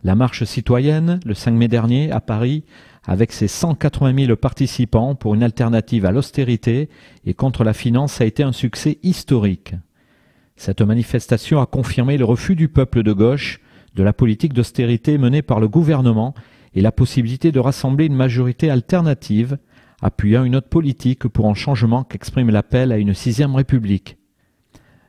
La 0.03 0.15
marche 0.15 0.43
citoyenne, 0.43 1.19
le 1.25 1.33
5 1.33 1.51
mai 1.51 1.67
dernier, 1.67 2.11
à 2.11 2.19
Paris, 2.19 2.63
avec 3.05 3.31
ses 3.31 3.47
180 3.47 4.25
000 4.25 4.35
participants 4.35 5.15
pour 5.15 5.33
une 5.33 5.43
alternative 5.43 6.05
à 6.05 6.11
l'austérité 6.11 6.89
et 7.25 7.33
contre 7.33 7.63
la 7.63 7.73
finance, 7.73 8.21
a 8.21 8.25
été 8.25 8.43
un 8.43 8.51
succès 8.51 8.99
historique. 9.03 9.73
Cette 10.55 10.81
manifestation 10.81 11.59
a 11.59 11.65
confirmé 11.65 12.17
le 12.17 12.25
refus 12.25 12.55
du 12.55 12.67
peuple 12.67 13.03
de 13.03 13.13
gauche 13.13 13.59
de 13.95 14.03
la 14.03 14.13
politique 14.13 14.53
d'austérité 14.53 15.17
menée 15.17 15.41
par 15.41 15.59
le 15.59 15.67
gouvernement 15.67 16.33
et 16.75 16.81
la 16.81 16.91
possibilité 16.91 17.51
de 17.51 17.59
rassembler 17.59 18.05
une 18.05 18.15
majorité 18.15 18.69
alternative 18.69 19.57
appuyant 20.01 20.43
une 20.43 20.55
autre 20.55 20.69
politique 20.69 21.27
pour 21.27 21.49
un 21.49 21.53
changement 21.53 22.03
qu'exprime 22.03 22.49
l'appel 22.49 22.91
à 22.91 22.97
une 22.97 23.13
sixième 23.13 23.55
république. 23.55 24.17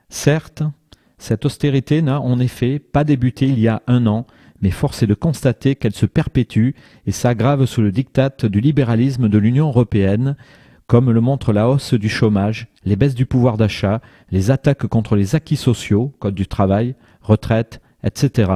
Certes, 0.08 0.62
cette 1.18 1.44
austérité 1.44 2.02
n'a 2.02 2.20
en 2.20 2.40
effet 2.40 2.78
pas 2.78 3.04
débuté 3.04 3.46
il 3.46 3.58
y 3.58 3.68
a 3.68 3.82
un 3.86 4.06
an, 4.06 4.26
mais 4.62 4.70
force 4.70 5.02
est 5.02 5.06
de 5.06 5.14
constater 5.14 5.74
qu'elle 5.74 5.94
se 5.94 6.06
perpétue 6.06 6.70
et 7.06 7.12
s'aggrave 7.12 7.66
sous 7.66 7.82
le 7.82 7.92
diktat 7.92 8.36
du 8.44 8.60
libéralisme 8.60 9.28
de 9.28 9.38
l'Union 9.38 9.66
européenne, 9.66 10.36
comme 10.86 11.10
le 11.10 11.20
montre 11.20 11.52
la 11.52 11.68
hausse 11.68 11.94
du 11.94 12.08
chômage, 12.08 12.68
les 12.84 12.96
baisses 12.96 13.14
du 13.14 13.26
pouvoir 13.26 13.56
d'achat, 13.56 14.00
les 14.30 14.50
attaques 14.50 14.86
contre 14.86 15.16
les 15.16 15.34
acquis 15.34 15.56
sociaux, 15.56 16.14
code 16.20 16.34
du 16.34 16.46
travail, 16.46 16.94
retraite, 17.20 17.80
etc. 18.04 18.52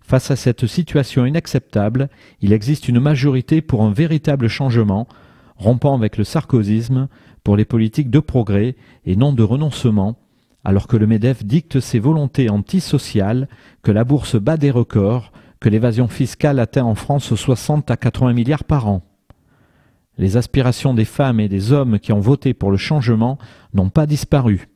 Face 0.00 0.30
à 0.30 0.36
cette 0.36 0.66
situation 0.66 1.26
inacceptable, 1.26 2.08
il 2.40 2.52
existe 2.52 2.88
une 2.88 3.00
majorité 3.00 3.60
pour 3.60 3.82
un 3.82 3.92
véritable 3.92 4.48
changement, 4.48 5.08
rompant 5.56 5.94
avec 5.94 6.16
le 6.16 6.24
sarkozysme, 6.24 7.08
pour 7.44 7.56
les 7.56 7.64
politiques 7.64 8.10
de 8.10 8.20
progrès 8.20 8.76
et 9.04 9.16
non 9.16 9.32
de 9.32 9.42
renoncement, 9.42 10.16
alors 10.66 10.88
que 10.88 10.96
le 10.96 11.06
MEDEF 11.06 11.44
dicte 11.44 11.78
ses 11.78 12.00
volontés 12.00 12.50
antisociales, 12.50 13.48
que 13.84 13.92
la 13.92 14.02
bourse 14.02 14.34
bat 14.34 14.56
des 14.56 14.72
records, 14.72 15.30
que 15.60 15.68
l'évasion 15.68 16.08
fiscale 16.08 16.58
atteint 16.58 16.82
en 16.82 16.96
France 16.96 17.32
60 17.32 17.88
à 17.88 17.96
80 17.96 18.32
milliards 18.32 18.64
par 18.64 18.88
an. 18.88 19.02
Les 20.18 20.36
aspirations 20.36 20.92
des 20.92 21.04
femmes 21.04 21.38
et 21.38 21.48
des 21.48 21.70
hommes 21.70 22.00
qui 22.00 22.12
ont 22.12 22.18
voté 22.18 22.52
pour 22.52 22.72
le 22.72 22.78
changement 22.78 23.38
n'ont 23.74 23.90
pas 23.90 24.06
disparu. 24.06 24.66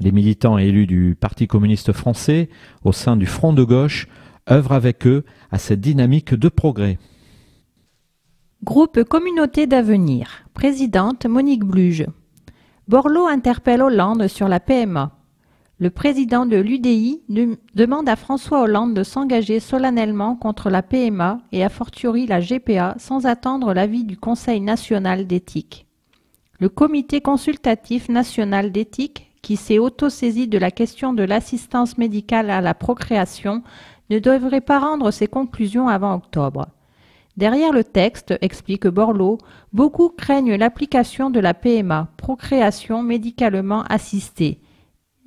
Les 0.00 0.10
militants 0.10 0.58
élus 0.58 0.88
du 0.88 1.16
Parti 1.18 1.46
communiste 1.46 1.92
français, 1.92 2.48
au 2.82 2.90
sein 2.90 3.16
du 3.16 3.26
Front 3.26 3.52
de 3.52 3.62
gauche, 3.62 4.08
œuvrent 4.50 4.72
avec 4.72 5.06
eux 5.06 5.24
à 5.52 5.58
cette 5.58 5.80
dynamique 5.80 6.34
de 6.34 6.48
progrès. 6.48 6.98
Groupe 8.64 9.04
Communauté 9.04 9.68
d'avenir. 9.68 10.48
Présidente 10.52 11.26
Monique 11.26 11.64
Bluge. 11.64 12.06
Borloo 12.88 13.26
interpelle 13.26 13.82
Hollande 13.82 14.28
sur 14.28 14.46
la 14.46 14.60
PMA. 14.60 15.10
Le 15.80 15.90
président 15.90 16.46
de 16.46 16.56
l'UDI 16.56 17.20
demande 17.74 18.08
à 18.08 18.14
François 18.14 18.62
Hollande 18.62 18.94
de 18.94 19.02
s'engager 19.02 19.58
solennellement 19.58 20.36
contre 20.36 20.70
la 20.70 20.84
PMA 20.84 21.38
et 21.50 21.64
a 21.64 21.68
fortiori 21.68 22.28
la 22.28 22.40
GPA 22.40 22.94
sans 22.98 23.26
attendre 23.26 23.74
l'avis 23.74 24.04
du 24.04 24.16
Conseil 24.16 24.60
national 24.60 25.26
d'éthique. 25.26 25.88
Le 26.60 26.68
Comité 26.68 27.20
consultatif 27.20 28.08
national 28.08 28.70
d'éthique, 28.70 29.32
qui 29.42 29.56
s'est 29.56 29.78
auto-saisi 29.78 30.46
de 30.46 30.56
la 30.56 30.70
question 30.70 31.12
de 31.12 31.24
l'assistance 31.24 31.98
médicale 31.98 32.50
à 32.50 32.60
la 32.60 32.72
procréation, 32.72 33.64
ne 34.10 34.20
devrait 34.20 34.60
pas 34.60 34.78
rendre 34.78 35.10
ses 35.10 35.26
conclusions 35.26 35.88
avant 35.88 36.14
octobre. 36.14 36.68
Derrière 37.36 37.72
le 37.72 37.84
texte, 37.84 38.34
explique 38.40 38.86
Borloo, 38.86 39.38
beaucoup 39.72 40.08
craignent 40.08 40.54
l'application 40.54 41.28
de 41.28 41.38
la 41.38 41.52
PMA, 41.52 42.08
procréation 42.16 43.02
médicalement 43.02 43.82
assistée, 43.84 44.60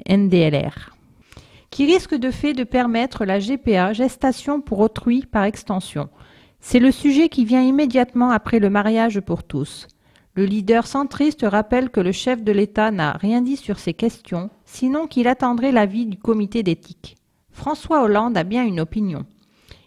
NDLR, 0.10 0.96
qui 1.70 1.86
risque 1.86 2.16
de 2.16 2.32
fait 2.32 2.54
de 2.54 2.64
permettre 2.64 3.26
la 3.26 3.40
GPA, 3.40 3.94
gestation 3.94 4.60
pour 4.60 4.80
autrui 4.80 5.26
par 5.26 5.44
extension. 5.44 6.10
C'est 6.60 6.80
le 6.80 6.92
sujet 6.92 7.30
qui 7.30 7.46
vient 7.46 7.62
immédiatement 7.62 8.32
après 8.32 8.60
le 8.60 8.72
mariage 8.72 9.20
pour 9.20 9.44
tous. 9.44 9.88
Le 10.34 10.46
leader 10.46 10.88
centriste 10.88 11.46
rappelle 11.48 11.90
que 11.92 12.00
le 12.00 12.12
chef 12.12 12.44
de 12.44 12.52
l'État 12.52 12.90
n'a 12.90 13.14
rien 13.14 13.42
dit 13.42 13.58
sur 13.58 13.78
ces 13.78 13.94
questions, 13.94 14.50
sinon 14.66 15.06
qu'il 15.06 15.28
attendrait 15.28 15.72
l'avis 15.72 16.08
du 16.08 16.18
comité 16.18 16.64
d'éthique. 16.64 17.18
François 17.52 18.04
Hollande 18.04 18.38
a 18.38 18.44
bien 18.44 18.64
une 18.64 18.80
opinion. 18.80 19.26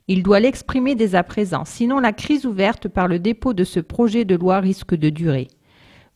Il 0.09 0.23
doit 0.23 0.41
l'exprimer 0.41 0.95
dès 0.95 1.15
à 1.15 1.23
présent, 1.23 1.65
sinon 1.65 1.99
la 2.01 2.13
crise 2.13 2.45
ouverte 2.45 2.89
par 2.89 3.09
le 3.09 3.19
dépôt 3.19 3.55
de 3.55 3.65
ce 3.65 3.81
projet 3.81 4.25
de 4.25 4.35
loi 4.35 4.61
risque 4.61 4.95
de 4.95 5.11
durer. 5.11 5.49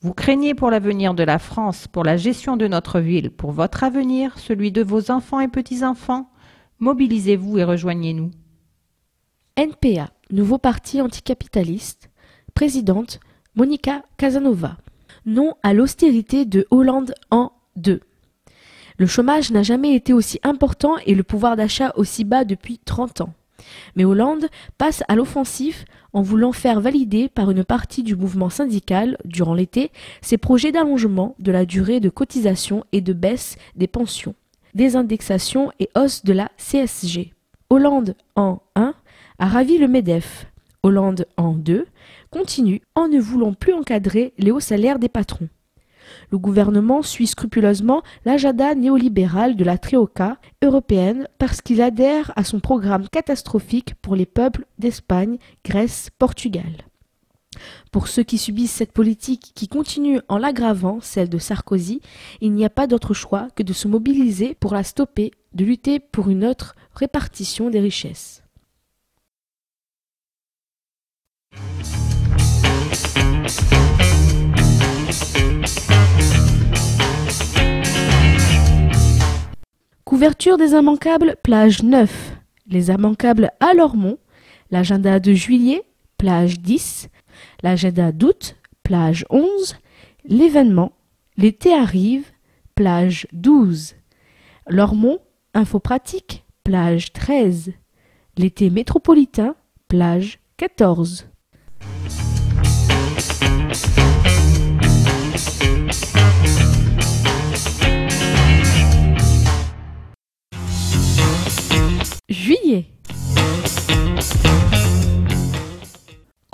Vous 0.01 0.13
craignez 0.13 0.55
pour 0.55 0.71
l'avenir 0.71 1.15
de 1.15 1.23
la 1.23 1.39
France, 1.39 1.87
pour 1.89 2.05
la 2.05 2.17
gestion 2.17 2.57
de 2.57 2.67
notre 2.67 3.01
ville, 3.01 3.31
pour 3.31 3.53
votre 3.53 3.85
avenir, 3.85 4.39
celui 4.39 4.73
de 4.73 4.83
vos 4.83 5.11
enfants 5.11 5.41
et 5.41 5.49
petits-enfants? 5.49 6.31
Mobilisez-vous 6.81 7.59
et 7.59 7.65
rejoignez-nous. 7.65 8.31
NPA, 9.57 10.11
nouveau 10.31 10.59
parti 10.59 11.01
anticapitaliste, 11.01 12.11
présidente 12.55 13.21
Monica 13.55 14.03
Casanova. 14.19 14.77
Non 15.25 15.55
à 15.63 15.73
l'austérité 15.73 16.45
de 16.45 16.67
Hollande 16.71 17.15
en 17.31 17.53
2. 17.77 18.01
Le 18.99 19.07
chômage 19.07 19.51
n'a 19.51 19.63
jamais 19.63 19.95
été 19.95 20.13
aussi 20.13 20.39
important 20.43 20.97
et 21.07 21.15
le 21.15 21.23
pouvoir 21.23 21.57
d'achat 21.57 21.93
aussi 21.97 22.25
bas 22.25 22.45
depuis 22.45 22.79
30 22.79 23.23
ans. 23.23 23.33
Mais 23.95 24.05
Hollande 24.05 24.47
passe 24.79 25.03
à 25.09 25.17
l'offensif 25.17 25.85
en 26.13 26.23
voulant 26.23 26.53
faire 26.53 26.81
valider 26.81 27.29
par 27.29 27.51
une 27.51 27.65
partie 27.65 28.03
du 28.03 28.17
mouvement 28.17 28.51
syndical, 28.51 29.19
durant 29.25 29.55
l'été, 29.55 29.91
ses 30.23 30.39
projets 30.39 30.73
d'allongement 30.73 31.35
de 31.39 31.53
la 31.53 31.67
durée 31.67 32.01
de 32.01 32.09
cotisation 32.09 32.85
et 32.93 33.01
de 33.01 33.13
baisse 33.13 33.57
des 33.77 33.87
pensions, 33.87 34.35
désindexation 34.75 35.73
et 35.79 35.91
hausse 35.95 36.25
de 36.25 36.33
la 36.33 36.51
CSG. 36.57 37.35
Hollande 37.69 38.15
en 38.37 38.61
1 38.77 38.95
a 39.39 39.47
ravi 39.47 39.79
le 39.79 39.89
MEDEF. 39.89 40.47
Hollande 40.83 41.27
en 41.37 41.53
2 41.53 41.87
continue 42.31 42.81
en 42.95 43.09
ne 43.09 43.19
voulant 43.19 43.53
plus 43.53 43.73
encadrer 43.73 44.33
les 44.39 44.53
hauts 44.53 44.61
salaires 44.61 44.99
des 44.99 45.09
patrons. 45.09 45.49
Le 46.31 46.39
gouvernement 46.39 47.03
suit 47.03 47.27
scrupuleusement 47.27 48.03
l'agenda 48.25 48.75
néolibéral 48.75 49.57
de 49.57 49.65
la 49.65 49.79
Trioca 49.79 50.39
européenne 50.63 51.29
parce 51.39 51.61
qu'il 51.61 51.83
adhère 51.83 52.33
à 52.37 52.45
son 52.45 52.61
programme 52.61 53.09
catastrophique 53.09 53.95
pour 54.03 54.17
les 54.17 54.27
peuples 54.27 54.67
d'Espagne, 54.79 55.39
Grèce, 55.65 56.11
Portugal. 56.19 56.87
Pour 57.91 58.09
ceux 58.09 58.23
qui 58.23 58.39
subissent 58.39 58.73
cette 58.73 58.93
politique 58.93 59.53
qui 59.55 59.69
continue 59.69 60.21
en 60.29 60.39
l'aggravant, 60.39 60.99
celle 61.01 61.29
de 61.29 61.39
Sarkozy, 61.39 62.01
il 62.41 62.53
n'y 62.53 62.65
a 62.65 62.71
pas 62.71 62.87
d'autre 62.87 63.15
choix 63.15 63.49
que 63.57 63.63
de 63.63 63.73
se 63.73 63.89
mobiliser 63.89 64.55
pour 64.55 64.75
la 64.75 64.85
stopper, 64.85 65.31
de 65.55 65.65
lutter 65.65 66.01
pour 66.01 66.29
une 66.29 66.45
autre 66.45 66.75
répartition 66.95 67.71
des 67.71 67.81
richesses. 67.81 68.43
Couverture 80.07 80.57
des 80.57 80.71
immanquables, 80.71 81.35
plage 81.43 81.83
9. 81.83 82.37
Les 82.69 82.93
immanquables 82.93 83.51
à 83.59 83.75
Lormont. 83.75 84.19
L'agenda 84.71 85.19
de 85.19 85.33
juillet, 85.33 85.83
plage 86.17 86.61
10. 86.61 87.09
L'agenda 87.65 88.13
d'août, 88.13 88.55
plage 88.85 89.27
11. 89.31 89.75
L'événement, 90.25 90.93
l'été 91.37 91.75
arrive, 91.75 92.31
plage 92.77 93.27
12. 93.33 93.97
Lormont, 94.69 95.19
info 95.55 95.81
pratique, 95.81 96.45
plage 96.63 97.13
13. 97.13 97.73
L'été 98.37 98.71
métropolitain, 98.71 99.57
plage 99.89 100.39
14. 100.57 101.29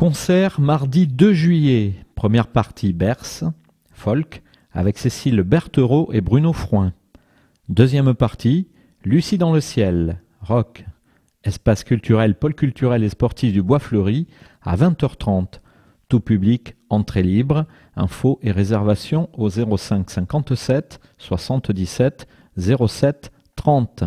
Concert 0.03 0.59
mardi 0.59 1.07
2 1.07 1.32
juillet. 1.32 1.94
Première 2.16 2.48
partie 2.48 2.92
Berce, 2.92 3.44
folk, 3.92 4.42
avec 4.72 4.98
Cécile 4.98 5.44
Berthereau 5.44 6.11
et 6.12 6.20
Bruno 6.20 6.53
Froin. 6.53 6.92
Deuxième 7.68 8.12
partie 8.12 8.66
Lucie 9.05 9.38
dans 9.38 9.53
le 9.53 9.61
ciel, 9.61 10.20
rock. 10.40 10.84
Espace 11.44 11.84
culturel, 11.84 12.34
pôle 12.34 12.55
culturel 12.55 13.05
et 13.05 13.11
sportif 13.11 13.53
du 13.53 13.62
Bois 13.62 13.78
Fleuri 13.78 14.26
à 14.61 14.74
20h30. 14.74 15.61
Tout 16.09 16.18
public, 16.18 16.74
entrée 16.88 17.22
libre. 17.22 17.66
Infos 17.94 18.40
et 18.42 18.50
réservations 18.50 19.28
au 19.34 19.50
05 19.50 20.11
57 20.11 20.98
77 21.18 22.26
07 22.57 23.30
30. 23.55 24.03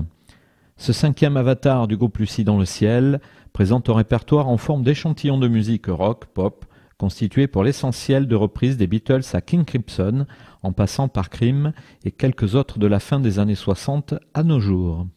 Ce 0.76 0.92
cinquième 0.92 1.38
avatar 1.38 1.88
du 1.88 1.96
groupe 1.96 2.18
Lucie 2.18 2.44
dans 2.44 2.60
le 2.60 2.66
ciel 2.66 3.22
présente 3.56 3.90
un 3.90 3.94
répertoire 3.94 4.50
en 4.50 4.58
forme 4.58 4.84
d'échantillons 4.84 5.38
de 5.38 5.48
musique 5.48 5.86
rock, 5.88 6.26
pop, 6.26 6.66
constitué 6.98 7.48
pour 7.48 7.64
l'essentiel 7.64 8.28
de 8.28 8.36
reprises 8.36 8.76
des 8.76 8.86
Beatles 8.86 9.24
à 9.32 9.40
King 9.40 9.64
Crimson, 9.64 10.26
en 10.62 10.74
passant 10.74 11.08
par 11.08 11.30
Cream 11.30 11.72
et 12.04 12.12
quelques 12.12 12.56
autres 12.56 12.80
de 12.80 12.88
la 12.88 13.00
fin 13.00 13.22
des 13.22 13.40
années 13.40 13.56
60 13.56 14.16
à 14.34 14.44
nos 14.44 14.60
jours. 14.60 15.08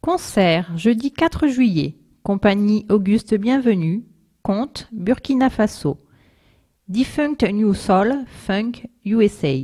Concert, 0.00 0.78
jeudi 0.78 1.12
4 1.12 1.46
juillet. 1.48 1.96
Compagnie 2.22 2.86
Auguste 2.88 3.34
Bienvenue, 3.34 4.06
Comte, 4.42 4.88
Burkina 4.92 5.50
Faso. 5.50 5.98
Defunct 6.88 7.42
New 7.52 7.74
Soul, 7.74 8.24
Funk, 8.28 8.88
USA. 9.04 9.58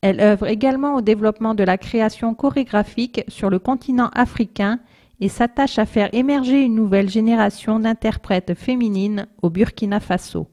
Elle 0.00 0.20
œuvre 0.20 0.46
également 0.46 0.94
au 0.94 1.02
développement 1.02 1.52
de 1.54 1.62
la 1.62 1.76
création 1.76 2.34
chorégraphique 2.34 3.22
sur 3.28 3.50
le 3.50 3.58
continent 3.58 4.08
africain 4.14 4.80
et 5.20 5.28
s'attache 5.28 5.78
à 5.78 5.84
faire 5.84 6.08
émerger 6.14 6.62
une 6.62 6.74
nouvelle 6.74 7.10
génération 7.10 7.80
d'interprètes 7.80 8.54
féminines 8.54 9.26
au 9.42 9.50
Burkina 9.50 10.00
Faso. 10.00 10.48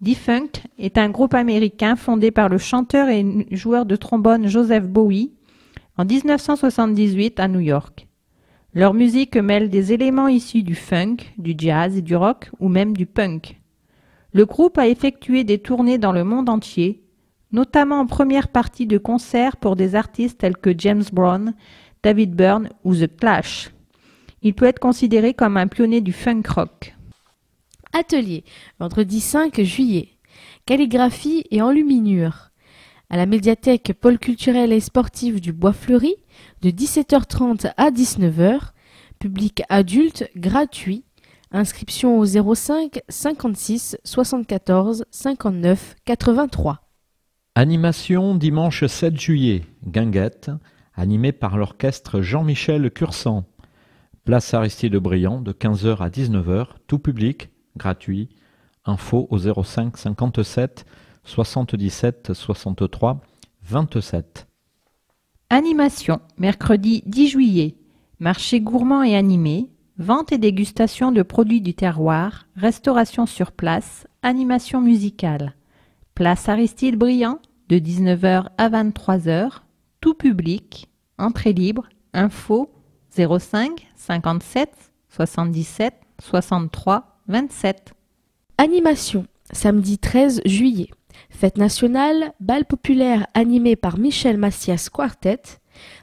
Defunct 0.00 0.62
est 0.78 0.96
un 0.96 1.10
groupe 1.10 1.34
américain 1.34 1.96
fondé 1.96 2.30
par 2.30 2.48
le 2.48 2.58
chanteur 2.58 3.08
et 3.08 3.48
joueur 3.50 3.84
de 3.84 3.96
trombone 3.96 4.46
Joseph 4.46 4.86
Bowie 4.86 5.32
en 5.98 6.04
1978 6.04 7.40
à 7.40 7.48
New 7.48 7.60
York. 7.60 8.06
Leur 8.74 8.92
musique 8.92 9.36
mêle 9.36 9.70
des 9.70 9.92
éléments 9.92 10.28
issus 10.28 10.62
du 10.62 10.74
funk, 10.74 11.16
du 11.38 11.54
jazz 11.56 12.02
du 12.02 12.14
rock 12.14 12.50
ou 12.60 12.68
même 12.68 12.94
du 12.94 13.06
punk. 13.06 13.58
Le 14.32 14.44
groupe 14.44 14.76
a 14.76 14.88
effectué 14.88 15.44
des 15.44 15.58
tournées 15.58 15.96
dans 15.96 16.12
le 16.12 16.24
monde 16.24 16.50
entier, 16.50 17.02
notamment 17.52 18.00
en 18.00 18.06
première 18.06 18.48
partie 18.48 18.86
de 18.86 18.98
concerts 18.98 19.56
pour 19.56 19.76
des 19.76 19.94
artistes 19.94 20.38
tels 20.38 20.58
que 20.58 20.74
James 20.76 21.04
Brown, 21.10 21.54
David 22.02 22.34
Byrne 22.34 22.68
ou 22.84 22.94
The 22.94 23.16
Clash. 23.16 23.70
Il 24.42 24.52
peut 24.52 24.66
être 24.66 24.78
considéré 24.78 25.32
comme 25.32 25.56
un 25.56 25.66
pionnier 25.66 26.02
du 26.02 26.12
funk 26.12 26.42
rock. 26.54 26.94
Atelier, 27.94 28.44
vendredi 28.78 29.20
5 29.20 29.62
juillet. 29.62 30.10
Calligraphie 30.66 31.44
et 31.50 31.62
enluminure. 31.62 32.45
À 33.08 33.16
la 33.16 33.26
médiathèque 33.26 33.92
Pôle 34.00 34.18
culturel 34.18 34.72
et 34.72 34.80
sportif 34.80 35.40
du 35.40 35.52
Bois 35.52 35.72
Fleuri, 35.72 36.16
de 36.62 36.70
17h30 36.70 37.72
à 37.76 37.90
19h. 37.90 38.72
Public 39.20 39.62
adulte 39.68 40.28
gratuit. 40.34 41.04
Inscription 41.52 42.18
au 42.18 42.24
05 42.26 43.00
56 43.08 43.96
74 44.02 45.04
59 45.12 45.94
83. 46.04 46.80
Animation 47.54 48.34
dimanche 48.34 48.84
7 48.84 49.18
juillet, 49.18 49.62
Guinguette, 49.86 50.50
animée 50.94 51.32
par 51.32 51.56
l'orchestre 51.56 52.22
Jean-Michel 52.22 52.90
Cursan. 52.90 53.44
Place 54.24 54.52
Aristide 54.52 54.96
Briand 54.96 55.40
de 55.40 55.52
15h 55.52 55.98
à 55.98 56.08
19h, 56.08 56.66
tout 56.88 56.98
public, 56.98 57.50
gratuit. 57.76 58.30
Info 58.84 59.28
au 59.30 59.38
05 59.38 59.96
57 59.96 60.84
77 61.26 62.32
63 62.32 63.20
27. 63.62 64.46
Animation, 65.50 66.20
mercredi 66.38 67.02
10 67.06 67.28
juillet. 67.28 67.74
Marché 68.20 68.60
gourmand 68.60 69.02
et 69.02 69.16
animé. 69.16 69.68
Vente 69.98 70.32
et 70.32 70.38
dégustation 70.38 71.12
de 71.12 71.22
produits 71.22 71.60
du 71.60 71.74
terroir. 71.74 72.46
Restauration 72.56 73.26
sur 73.26 73.52
place. 73.52 74.06
Animation 74.22 74.80
musicale. 74.80 75.54
Place 76.14 76.48
Aristide 76.48 76.96
Briand 76.96 77.40
de 77.68 77.76
19h 77.76 78.46
à 78.56 78.68
23h. 78.70 79.60
Tout 80.00 80.14
public. 80.14 80.88
Entrée 81.18 81.52
libre. 81.52 81.88
Info 82.12 82.70
05 83.10 83.86
57 83.96 84.70
77 85.10 85.94
63 86.22 87.20
27. 87.28 87.92
Animation, 88.58 89.26
samedi 89.52 89.98
13 89.98 90.40
juillet. 90.44 90.88
Fête 91.30 91.58
nationale, 91.58 92.32
bal 92.40 92.64
populaire 92.64 93.26
animé 93.34 93.76
par 93.76 93.98
Michel 93.98 94.38
Massias 94.38 94.88
Quartet. 94.92 95.42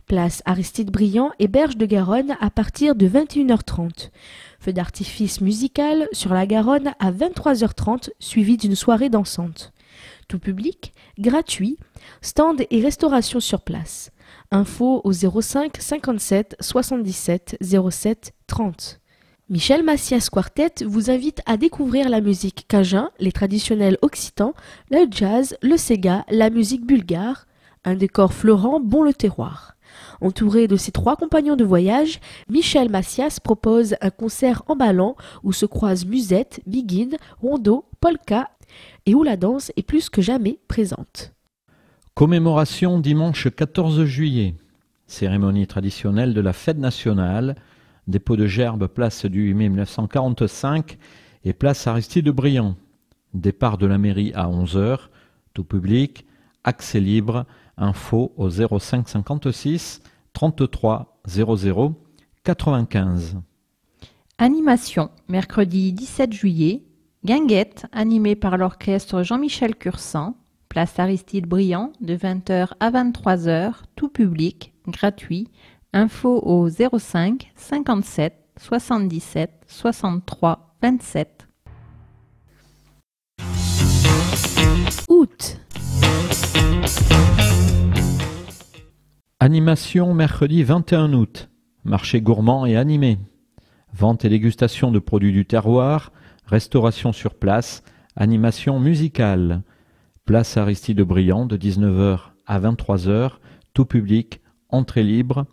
Place 0.07 0.43
Aristide 0.45 0.91
Briand 0.91 1.31
et 1.39 1.47
Berge 1.47 1.77
de 1.77 1.85
Garonne 1.85 2.37
à 2.39 2.49
partir 2.49 2.95
de 2.95 3.07
21h30. 3.07 4.11
Feu 4.59 4.73
d'artifice 4.73 5.41
musical 5.41 6.07
sur 6.11 6.33
la 6.33 6.45
Garonne 6.45 6.93
à 6.99 7.11
23h30 7.11 8.11
suivi 8.19 8.57
d'une 8.57 8.75
soirée 8.75 9.09
dansante. 9.09 9.73
Tout 10.27 10.39
public, 10.39 10.93
gratuit, 11.17 11.77
stand 12.21 12.63
et 12.69 12.81
restauration 12.81 13.39
sur 13.39 13.61
place. 13.61 14.11
Info 14.51 15.01
au 15.03 15.11
05 15.11 15.77
57 15.79 16.55
77 16.59 17.57
07 17.61 18.33
30. 18.47 18.99
Michel 19.53 19.83
Massias 19.83 20.29
Quartet 20.31 20.83
vous 20.83 21.11
invite 21.11 21.43
à 21.45 21.57
découvrir 21.57 22.09
la 22.09 22.21
musique 22.21 22.65
cajun, 22.67 23.11
les 23.19 23.31
traditionnels 23.31 23.99
occitans, 24.01 24.55
le 24.89 25.05
jazz, 25.11 25.55
le 25.61 25.77
sega, 25.77 26.25
la 26.31 26.49
musique 26.49 26.87
bulgare, 26.87 27.45
un 27.85 27.93
décor 27.93 28.33
fleurant 28.33 28.79
bon 28.79 29.03
le 29.03 29.13
terroir. 29.13 29.75
Entouré 30.21 30.67
de 30.67 30.75
ses 30.75 30.91
trois 30.91 31.15
compagnons 31.15 31.55
de 31.55 31.63
voyage, 31.63 32.19
Michel 32.49 32.89
Massias 32.89 33.37
propose 33.43 33.95
un 34.01 34.09
concert 34.09 34.63
emballant 34.65 35.15
où 35.43 35.53
se 35.53 35.67
croisent 35.67 36.07
musette, 36.07 36.59
biguine, 36.65 37.17
rondeau, 37.39 37.85
polka 38.01 38.49
et 39.05 39.13
où 39.13 39.21
la 39.21 39.37
danse 39.37 39.71
est 39.77 39.83
plus 39.83 40.09
que 40.09 40.23
jamais 40.23 40.57
présente. 40.67 41.31
Commémoration 42.15 42.97
dimanche 42.97 43.49
14 43.55 44.03
juillet. 44.05 44.55
Cérémonie 45.05 45.67
traditionnelle 45.67 46.33
de 46.33 46.41
la 46.41 46.53
fête 46.53 46.79
nationale 46.79 47.53
dépôt 48.07 48.35
de 48.35 48.47
gerbes 48.47 48.87
place 48.87 49.25
du 49.25 49.43
8 49.43 49.53
mai 49.53 49.69
1945 49.69 50.97
et 51.45 51.53
place 51.53 51.87
Aristide 51.87 52.29
Briand. 52.29 52.75
Départ 53.33 53.77
de 53.77 53.87
la 53.87 53.97
mairie 53.97 54.31
à 54.35 54.47
11h, 54.47 55.09
tout 55.53 55.63
public, 55.63 56.25
accès 56.63 56.99
libre, 56.99 57.45
info 57.77 58.33
au 58.37 58.49
05 58.49 59.09
56 59.09 60.01
33 60.33 61.19
00 61.27 61.95
95. 62.43 63.37
Animation, 64.37 65.09
mercredi 65.27 65.93
17 65.93 66.33
juillet, 66.33 66.83
Guinguette, 67.23 67.85
animée 67.93 68.35
par 68.35 68.57
l'orchestre 68.57 69.23
Jean-Michel 69.23 69.75
Cursan, 69.75 70.35
place 70.67 70.99
Aristide 70.99 71.45
Briand, 71.47 71.93
de 72.01 72.15
20h 72.17 72.71
à 72.79 72.91
23h, 72.91 73.73
tout 73.95 74.09
public, 74.09 74.73
gratuit, 74.87 75.47
Info 75.95 76.41
au 76.43 76.69
05 76.69 77.51
57 77.55 78.33
77 78.59 79.51
63 79.67 80.75
27. 80.81 81.47
Août. 85.07 85.59
Animation 89.39 90.15
mercredi 90.15 90.63
21 90.63 91.13
août. 91.13 91.51
Marché 91.83 92.21
gourmand 92.21 92.65
et 92.65 92.75
animé. 92.75 93.19
Vente 93.93 94.25
et 94.25 94.29
dégustation 94.29 94.91
de 94.91 94.97
produits 94.97 95.31
du 95.31 95.45
terroir, 95.45 96.11
restauration 96.47 97.13
sur 97.13 97.35
place, 97.35 97.83
animation 98.15 98.79
musicale. 98.79 99.61
Place 100.25 100.57
Aristide 100.57 101.01
Briand 101.01 101.45
de 101.45 101.55
19h 101.55 102.31
à 102.47 102.59
23h, 102.59 103.33
tout 103.75 103.85
public, 103.85 104.41
entrée 104.69 105.03
libre, 105.03 105.45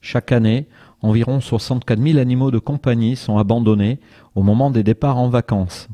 Chaque 0.00 0.30
année, 0.30 0.68
environ 1.00 1.40
64 1.40 2.00
000 2.00 2.18
animaux 2.18 2.52
de 2.52 2.60
compagnie 2.60 3.16
sont 3.16 3.38
abandonnés 3.38 3.98
au 4.36 4.42
moment 4.42 4.70
des 4.70 4.84
départs 4.84 5.18
en 5.18 5.28
vacances. 5.28 5.88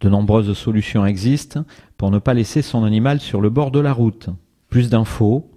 De 0.00 0.08
nombreuses 0.08 0.54
solutions 0.54 1.04
existent 1.04 1.64
pour 1.96 2.10
ne 2.10 2.18
pas 2.18 2.34
laisser 2.34 2.62
son 2.62 2.82
animal 2.84 3.20
sur 3.20 3.40
le 3.40 3.50
bord 3.50 3.70
de 3.70 3.78
la 3.80 3.92
route. 3.92 4.30
Plus 4.68 4.88
d'infos, 4.88 5.48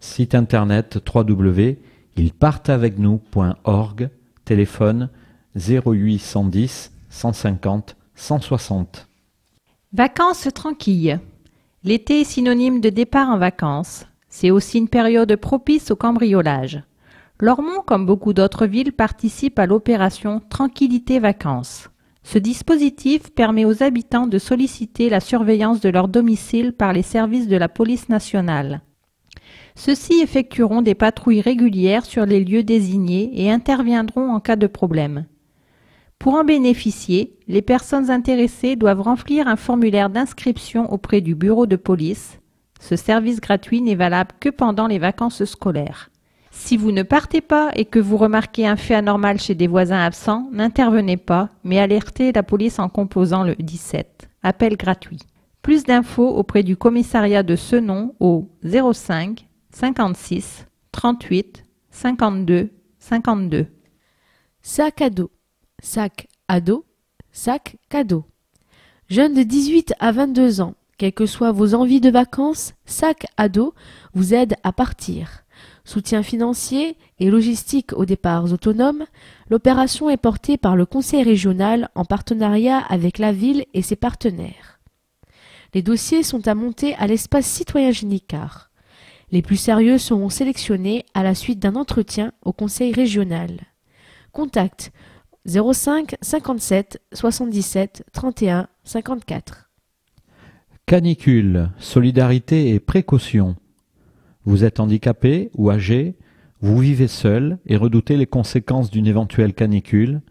site 0.00 0.34
internet 0.34 0.98
www.ilspartentavecnous.org, 1.14 4.10
téléphone 4.44 5.08
0810 5.56 6.92
150 7.08 7.96
160. 8.14 9.08
Vacances 9.92 10.48
tranquilles. 10.54 11.20
L'été 11.84 12.20
est 12.20 12.24
synonyme 12.24 12.80
de 12.80 12.90
départ 12.90 13.30
en 13.30 13.38
vacances. 13.38 14.06
C'est 14.28 14.50
aussi 14.50 14.78
une 14.78 14.88
période 14.88 15.34
propice 15.36 15.90
au 15.90 15.96
cambriolage. 15.96 16.82
Lormont, 17.40 17.82
comme 17.86 18.04
beaucoup 18.04 18.32
d'autres 18.32 18.66
villes, 18.66 18.92
participe 18.92 19.58
à 19.58 19.66
l'opération 19.66 20.42
Tranquillité 20.50 21.18
Vacances. 21.18 21.88
Ce 22.28 22.40
dispositif 22.40 23.30
permet 23.30 23.64
aux 23.64 23.84
habitants 23.84 24.26
de 24.26 24.38
solliciter 24.38 25.08
la 25.08 25.20
surveillance 25.20 25.80
de 25.80 25.88
leur 25.88 26.08
domicile 26.08 26.72
par 26.72 26.92
les 26.92 27.02
services 27.02 27.46
de 27.46 27.56
la 27.56 27.68
police 27.68 28.08
nationale. 28.08 28.82
Ceux-ci 29.76 30.14
effectueront 30.14 30.82
des 30.82 30.96
patrouilles 30.96 31.40
régulières 31.40 32.04
sur 32.04 32.26
les 32.26 32.42
lieux 32.42 32.64
désignés 32.64 33.30
et 33.32 33.52
interviendront 33.52 34.32
en 34.32 34.40
cas 34.40 34.56
de 34.56 34.66
problème. 34.66 35.26
Pour 36.18 36.34
en 36.34 36.42
bénéficier, 36.42 37.38
les 37.46 37.62
personnes 37.62 38.10
intéressées 38.10 38.74
doivent 38.74 39.02
remplir 39.02 39.46
un 39.46 39.54
formulaire 39.54 40.10
d'inscription 40.10 40.92
auprès 40.92 41.20
du 41.20 41.36
bureau 41.36 41.66
de 41.66 41.76
police. 41.76 42.40
Ce 42.80 42.96
service 42.96 43.40
gratuit 43.40 43.82
n'est 43.82 43.94
valable 43.94 44.32
que 44.40 44.48
pendant 44.48 44.88
les 44.88 44.98
vacances 44.98 45.44
scolaires. 45.44 46.10
Si 46.58 46.76
vous 46.76 46.90
ne 46.90 47.04
partez 47.04 47.40
pas 47.40 47.70
et 47.76 47.84
que 47.84 48.00
vous 48.00 48.16
remarquez 48.16 48.66
un 48.66 48.74
fait 48.74 48.96
anormal 48.96 49.38
chez 49.38 49.54
des 49.54 49.68
voisins 49.68 50.00
absents, 50.00 50.48
n'intervenez 50.50 51.16
pas, 51.16 51.50
mais 51.62 51.78
alertez 51.78 52.32
la 52.32 52.42
police 52.42 52.80
en 52.80 52.88
composant 52.88 53.44
le 53.44 53.54
17. 53.54 54.28
Appel 54.42 54.76
gratuit. 54.76 55.20
Plus 55.62 55.84
d'infos 55.84 56.28
auprès 56.28 56.64
du 56.64 56.76
commissariat 56.76 57.44
de 57.44 57.54
ce 57.54 57.76
nom 57.76 58.16
au 58.18 58.48
05 58.64 59.46
56 59.70 60.66
38 60.90 61.62
52 61.90 62.70
52. 62.98 63.66
Sac 64.60 65.02
à 65.02 65.10
dos. 65.10 65.30
Sac 65.80 66.26
à 66.48 66.60
dos. 66.60 66.84
Sac 67.30 67.76
cadeau. 67.88 68.24
Jeunes 69.08 69.34
de 69.34 69.44
18 69.44 69.94
à 70.00 70.10
22 70.10 70.62
ans, 70.62 70.74
quelles 70.98 71.12
que 71.12 71.26
soient 71.26 71.52
vos 71.52 71.74
envies 71.74 72.00
de 72.00 72.10
vacances, 72.10 72.74
Sac 72.86 73.26
à 73.36 73.48
dos 73.48 73.72
vous 74.14 74.34
aide 74.34 74.56
à 74.64 74.72
partir. 74.72 75.45
Soutien 75.86 76.24
financier 76.24 76.96
et 77.20 77.30
logistique 77.30 77.92
aux 77.92 78.04
départs 78.04 78.52
autonomes, 78.52 79.04
l'opération 79.48 80.10
est 80.10 80.16
portée 80.16 80.56
par 80.56 80.74
le 80.74 80.84
Conseil 80.84 81.22
régional 81.22 81.90
en 81.94 82.04
partenariat 82.04 82.78
avec 82.78 83.18
la 83.18 83.30
ville 83.30 83.64
et 83.72 83.82
ses 83.82 83.94
partenaires. 83.94 84.80
Les 85.74 85.82
dossiers 85.82 86.24
sont 86.24 86.48
à 86.48 86.56
monter 86.56 86.96
à 86.96 87.06
l'espace 87.06 87.46
citoyen 87.46 87.92
Génicard. 87.92 88.72
Les 89.30 89.42
plus 89.42 89.56
sérieux 89.56 89.98
seront 89.98 90.28
sélectionnés 90.28 91.06
à 91.14 91.22
la 91.22 91.36
suite 91.36 91.60
d'un 91.60 91.76
entretien 91.76 92.32
au 92.44 92.52
Conseil 92.52 92.92
régional. 92.92 93.60
Contact 94.32 94.90
05 95.46 96.16
57 96.20 97.00
77 97.12 98.04
31 98.12 98.66
54. 98.82 99.70
Canicule, 100.84 101.70
solidarité 101.78 102.74
et 102.74 102.80
précaution. 102.80 103.54
Vous 104.46 104.62
êtes 104.62 104.78
handicapé 104.78 105.50
ou 105.54 105.70
âgé, 105.70 106.14
vous 106.60 106.78
vivez 106.78 107.08
seul 107.08 107.58
et 107.66 107.76
redoutez 107.76 108.16
les 108.16 108.26
conséquences 108.26 108.92
d'une 108.92 109.08
éventuelle 109.08 109.54
canicule, 109.54 110.22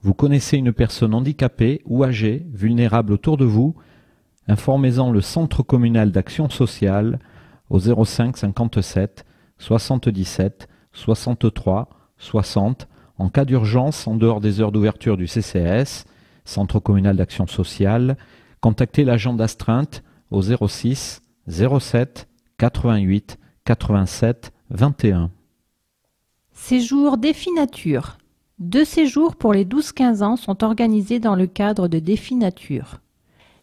vous 0.00 0.14
connaissez 0.14 0.56
une 0.56 0.72
personne 0.72 1.12
handicapée 1.12 1.82
ou 1.84 2.02
âgée, 2.02 2.46
vulnérable 2.50 3.12
autour 3.12 3.36
de 3.36 3.44
vous, 3.44 3.76
informez-en 4.48 5.10
le 5.10 5.20
Centre 5.20 5.62
communal 5.62 6.12
d'action 6.12 6.48
sociale 6.48 7.18
au 7.68 7.78
05 7.78 8.38
57 8.38 9.26
77 9.58 10.66
63 10.94 11.90
60 12.16 12.88
en 13.18 13.28
cas 13.28 13.44
d'urgence 13.44 14.06
en 14.06 14.14
dehors 14.14 14.40
des 14.40 14.62
heures 14.62 14.72
d'ouverture 14.72 15.18
du 15.18 15.26
CCS, 15.26 16.06
Centre 16.46 16.80
communal 16.80 17.16
d'action 17.16 17.46
sociale, 17.46 18.16
contactez 18.62 19.04
l'agent 19.04 19.34
d'astreinte 19.34 20.02
au 20.30 20.40
06 20.40 21.20
07 21.46 22.28
88 22.56 23.38
87 23.68 24.50
21. 24.70 25.30
Séjour 26.54 27.18
Défi 27.18 27.52
Nature. 27.52 28.16
Deux 28.58 28.86
séjours 28.86 29.36
pour 29.36 29.52
les 29.52 29.66
12-15 29.66 30.22
ans 30.22 30.36
sont 30.36 30.64
organisés 30.64 31.18
dans 31.18 31.34
le 31.34 31.46
cadre 31.46 31.86
de 31.86 31.98
Défi 31.98 32.34
Nature. 32.34 33.02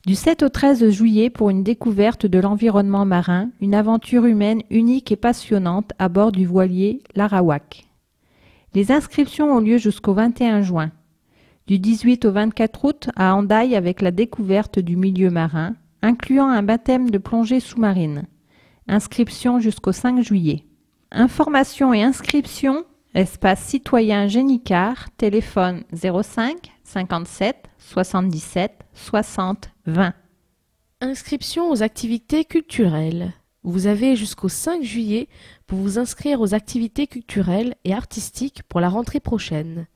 Du 0.06 0.14
7 0.14 0.44
au 0.44 0.50
13 0.50 0.92
juillet 0.92 1.32
pour 1.32 1.50
une 1.50 1.64
découverte 1.64 2.28
de 2.28 2.38
l'environnement 2.38 3.04
marin, 3.04 3.50
une 3.62 3.74
aventure 3.74 4.28
humaine 4.28 4.62
unique 4.70 5.12
et 5.12 5.16
passionnante 5.16 5.94
à 5.98 6.08
bord 6.08 6.32
du 6.32 6.46
voilier 6.46 7.02
Larawak. 7.16 7.88
Les 8.76 8.92
inscriptions 8.92 9.52
ont 9.56 9.60
lieu 9.60 9.80
jusqu'au 9.80 10.14
21 10.14 10.62
juin. 10.62 10.92
Du 11.66 11.80
18 11.80 12.26
au 12.26 12.32
24 12.32 12.86
août 12.86 13.10
à 13.16 13.34
Hendaye 13.34 13.76
avec 13.76 14.04
la 14.04 14.12
découverte 14.12 14.78
du 14.78 14.98
milieu 14.98 15.32
marin, 15.32 15.74
incluant 16.04 16.50
un 16.50 16.62
baptême 16.62 17.10
de 17.10 17.18
plongée 17.18 17.60
sous-marine. 17.60 18.28
Inscription 18.88 19.60
jusqu'au 19.60 19.92
5 19.92 20.22
juillet. 20.22 20.64
Information 21.12 21.92
et 21.94 22.04
inscription, 22.04 22.86
espace 23.16 23.62
citoyen 23.62 24.28
Génicard, 24.28 25.10
téléphone 25.18 25.84
05 25.92 26.72
57 26.84 27.68
77 27.80 28.72
60 28.94 29.70
20. 29.88 30.14
Inscription 31.02 31.72
aux 31.72 31.82
activités 31.82 32.46
culturelles. 32.46 33.34
Vous 33.64 33.88
avez 33.88 34.16
jusqu'au 34.16 34.50
5 34.50 34.84
juillet 34.84 35.30
pour 35.66 35.80
vous 35.80 35.98
inscrire 35.98 36.40
aux 36.40 36.54
activités 36.54 37.08
culturelles 37.08 37.76
et 37.86 37.94
artistiques 37.94 38.62
pour 38.70 38.82
la 38.82 38.90
rentrée 38.90 39.20
prochaine. 39.20 39.88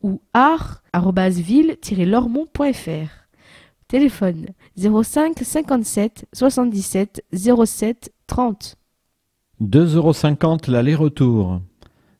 ou 0.00 0.22
art-ville-lormont.fr. 0.32 3.10
Téléphone 3.88 4.46
05 4.78 5.40
57 5.42 6.24
77 6.32 7.22
07 7.34 8.14
30. 8.26 8.76
2,50€ 9.60 10.70
l'aller-retour. 10.70 11.60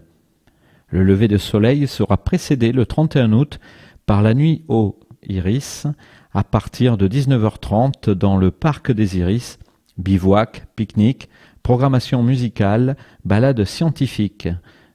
Le 0.91 1.03
lever 1.03 1.27
de 1.27 1.39
soleil 1.39 1.89
sera 1.89 2.19
précédé 2.19 2.71
le 2.71 2.87
31 2.87 3.33
août 3.33 3.59
par 4.07 4.23
la 4.23 4.33
nuit 4.33 4.63
au 4.69 4.97
Iris, 5.25 5.89
à 6.33 6.45
partir 6.45 6.97
de 6.97 7.09
19h30 7.09 8.11
dans 8.11 8.37
le 8.37 8.53
parc 8.53 8.93
des 8.93 9.19
Iris, 9.19 9.59
bivouac, 9.99 10.67
pique-nique, 10.77 11.29
programmation 11.65 12.23
musicale, 12.23 12.97
balade 13.25 13.65
scientifique, 13.65 14.49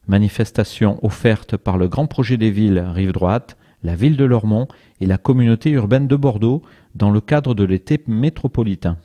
manifestation 0.07 1.05
offerte 1.05 1.57
par 1.57 1.77
le 1.77 1.89
grand 1.89 2.07
projet 2.07 2.37
des 2.37 2.51
villes 2.51 2.79
Rive 2.95 3.11
Droite, 3.11 3.57
la 3.83 3.95
ville 3.95 4.17
de 4.17 4.25
Lormont 4.25 4.67
et 4.99 5.05
la 5.05 5.17
communauté 5.17 5.71
urbaine 5.71 6.07
de 6.07 6.15
Bordeaux 6.15 6.61
dans 6.95 7.09
le 7.09 7.21
cadre 7.21 7.55
de 7.55 7.63
l'été 7.63 8.03
métropolitain. 8.07 8.97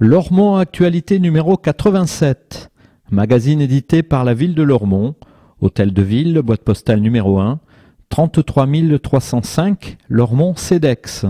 Lormont 0.00 0.56
Actualité 0.56 1.18
numéro 1.18 1.56
87. 1.56 2.70
Magazine 3.10 3.60
édité 3.60 4.04
par 4.04 4.24
la 4.24 4.32
ville 4.32 4.54
de 4.54 4.62
Lormont. 4.62 5.16
Hôtel 5.60 5.92
de 5.92 6.02
ville, 6.02 6.40
boîte 6.40 6.62
postale 6.62 7.00
numéro 7.00 7.40
1. 7.40 7.58
33 8.10 8.66
305 9.02 9.96
Lormont 10.08 10.54
CEDEX. 10.56 11.26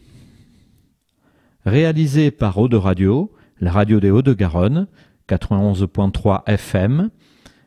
Réalisé 1.64 2.30
par 2.30 2.58
Eau 2.58 2.68
de 2.68 2.76
Radio, 2.76 3.32
la 3.58 3.72
radio 3.72 4.00
des 4.00 4.10
Hauts-de-Garonne, 4.10 4.86
91.3 5.28 6.42
FM, 6.46 7.10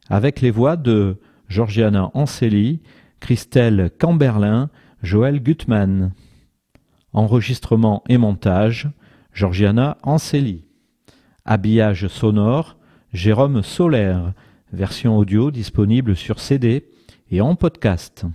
avec 0.09 0.41
les 0.41 0.51
voix 0.51 0.77
de 0.77 1.19
Georgiana 1.47 2.11
Anceli, 2.13 2.81
Christelle 3.19 3.89
Camberlin, 3.99 4.69
Joël 5.01 5.41
Gutmann. 5.41 6.13
Enregistrement 7.13 8.03
et 8.07 8.19
montage, 8.19 8.89
Georgiana 9.33 9.97
Anceli. 10.03 10.65
Habillage 11.43 12.07
sonore, 12.07 12.77
Jérôme 13.13 13.63
Solaire, 13.63 14.33
version 14.71 15.17
audio 15.17 15.49
disponible 15.49 16.15
sur 16.15 16.39
CD 16.39 16.85
et 17.31 17.41
en 17.41 17.55
podcast. 17.55 18.25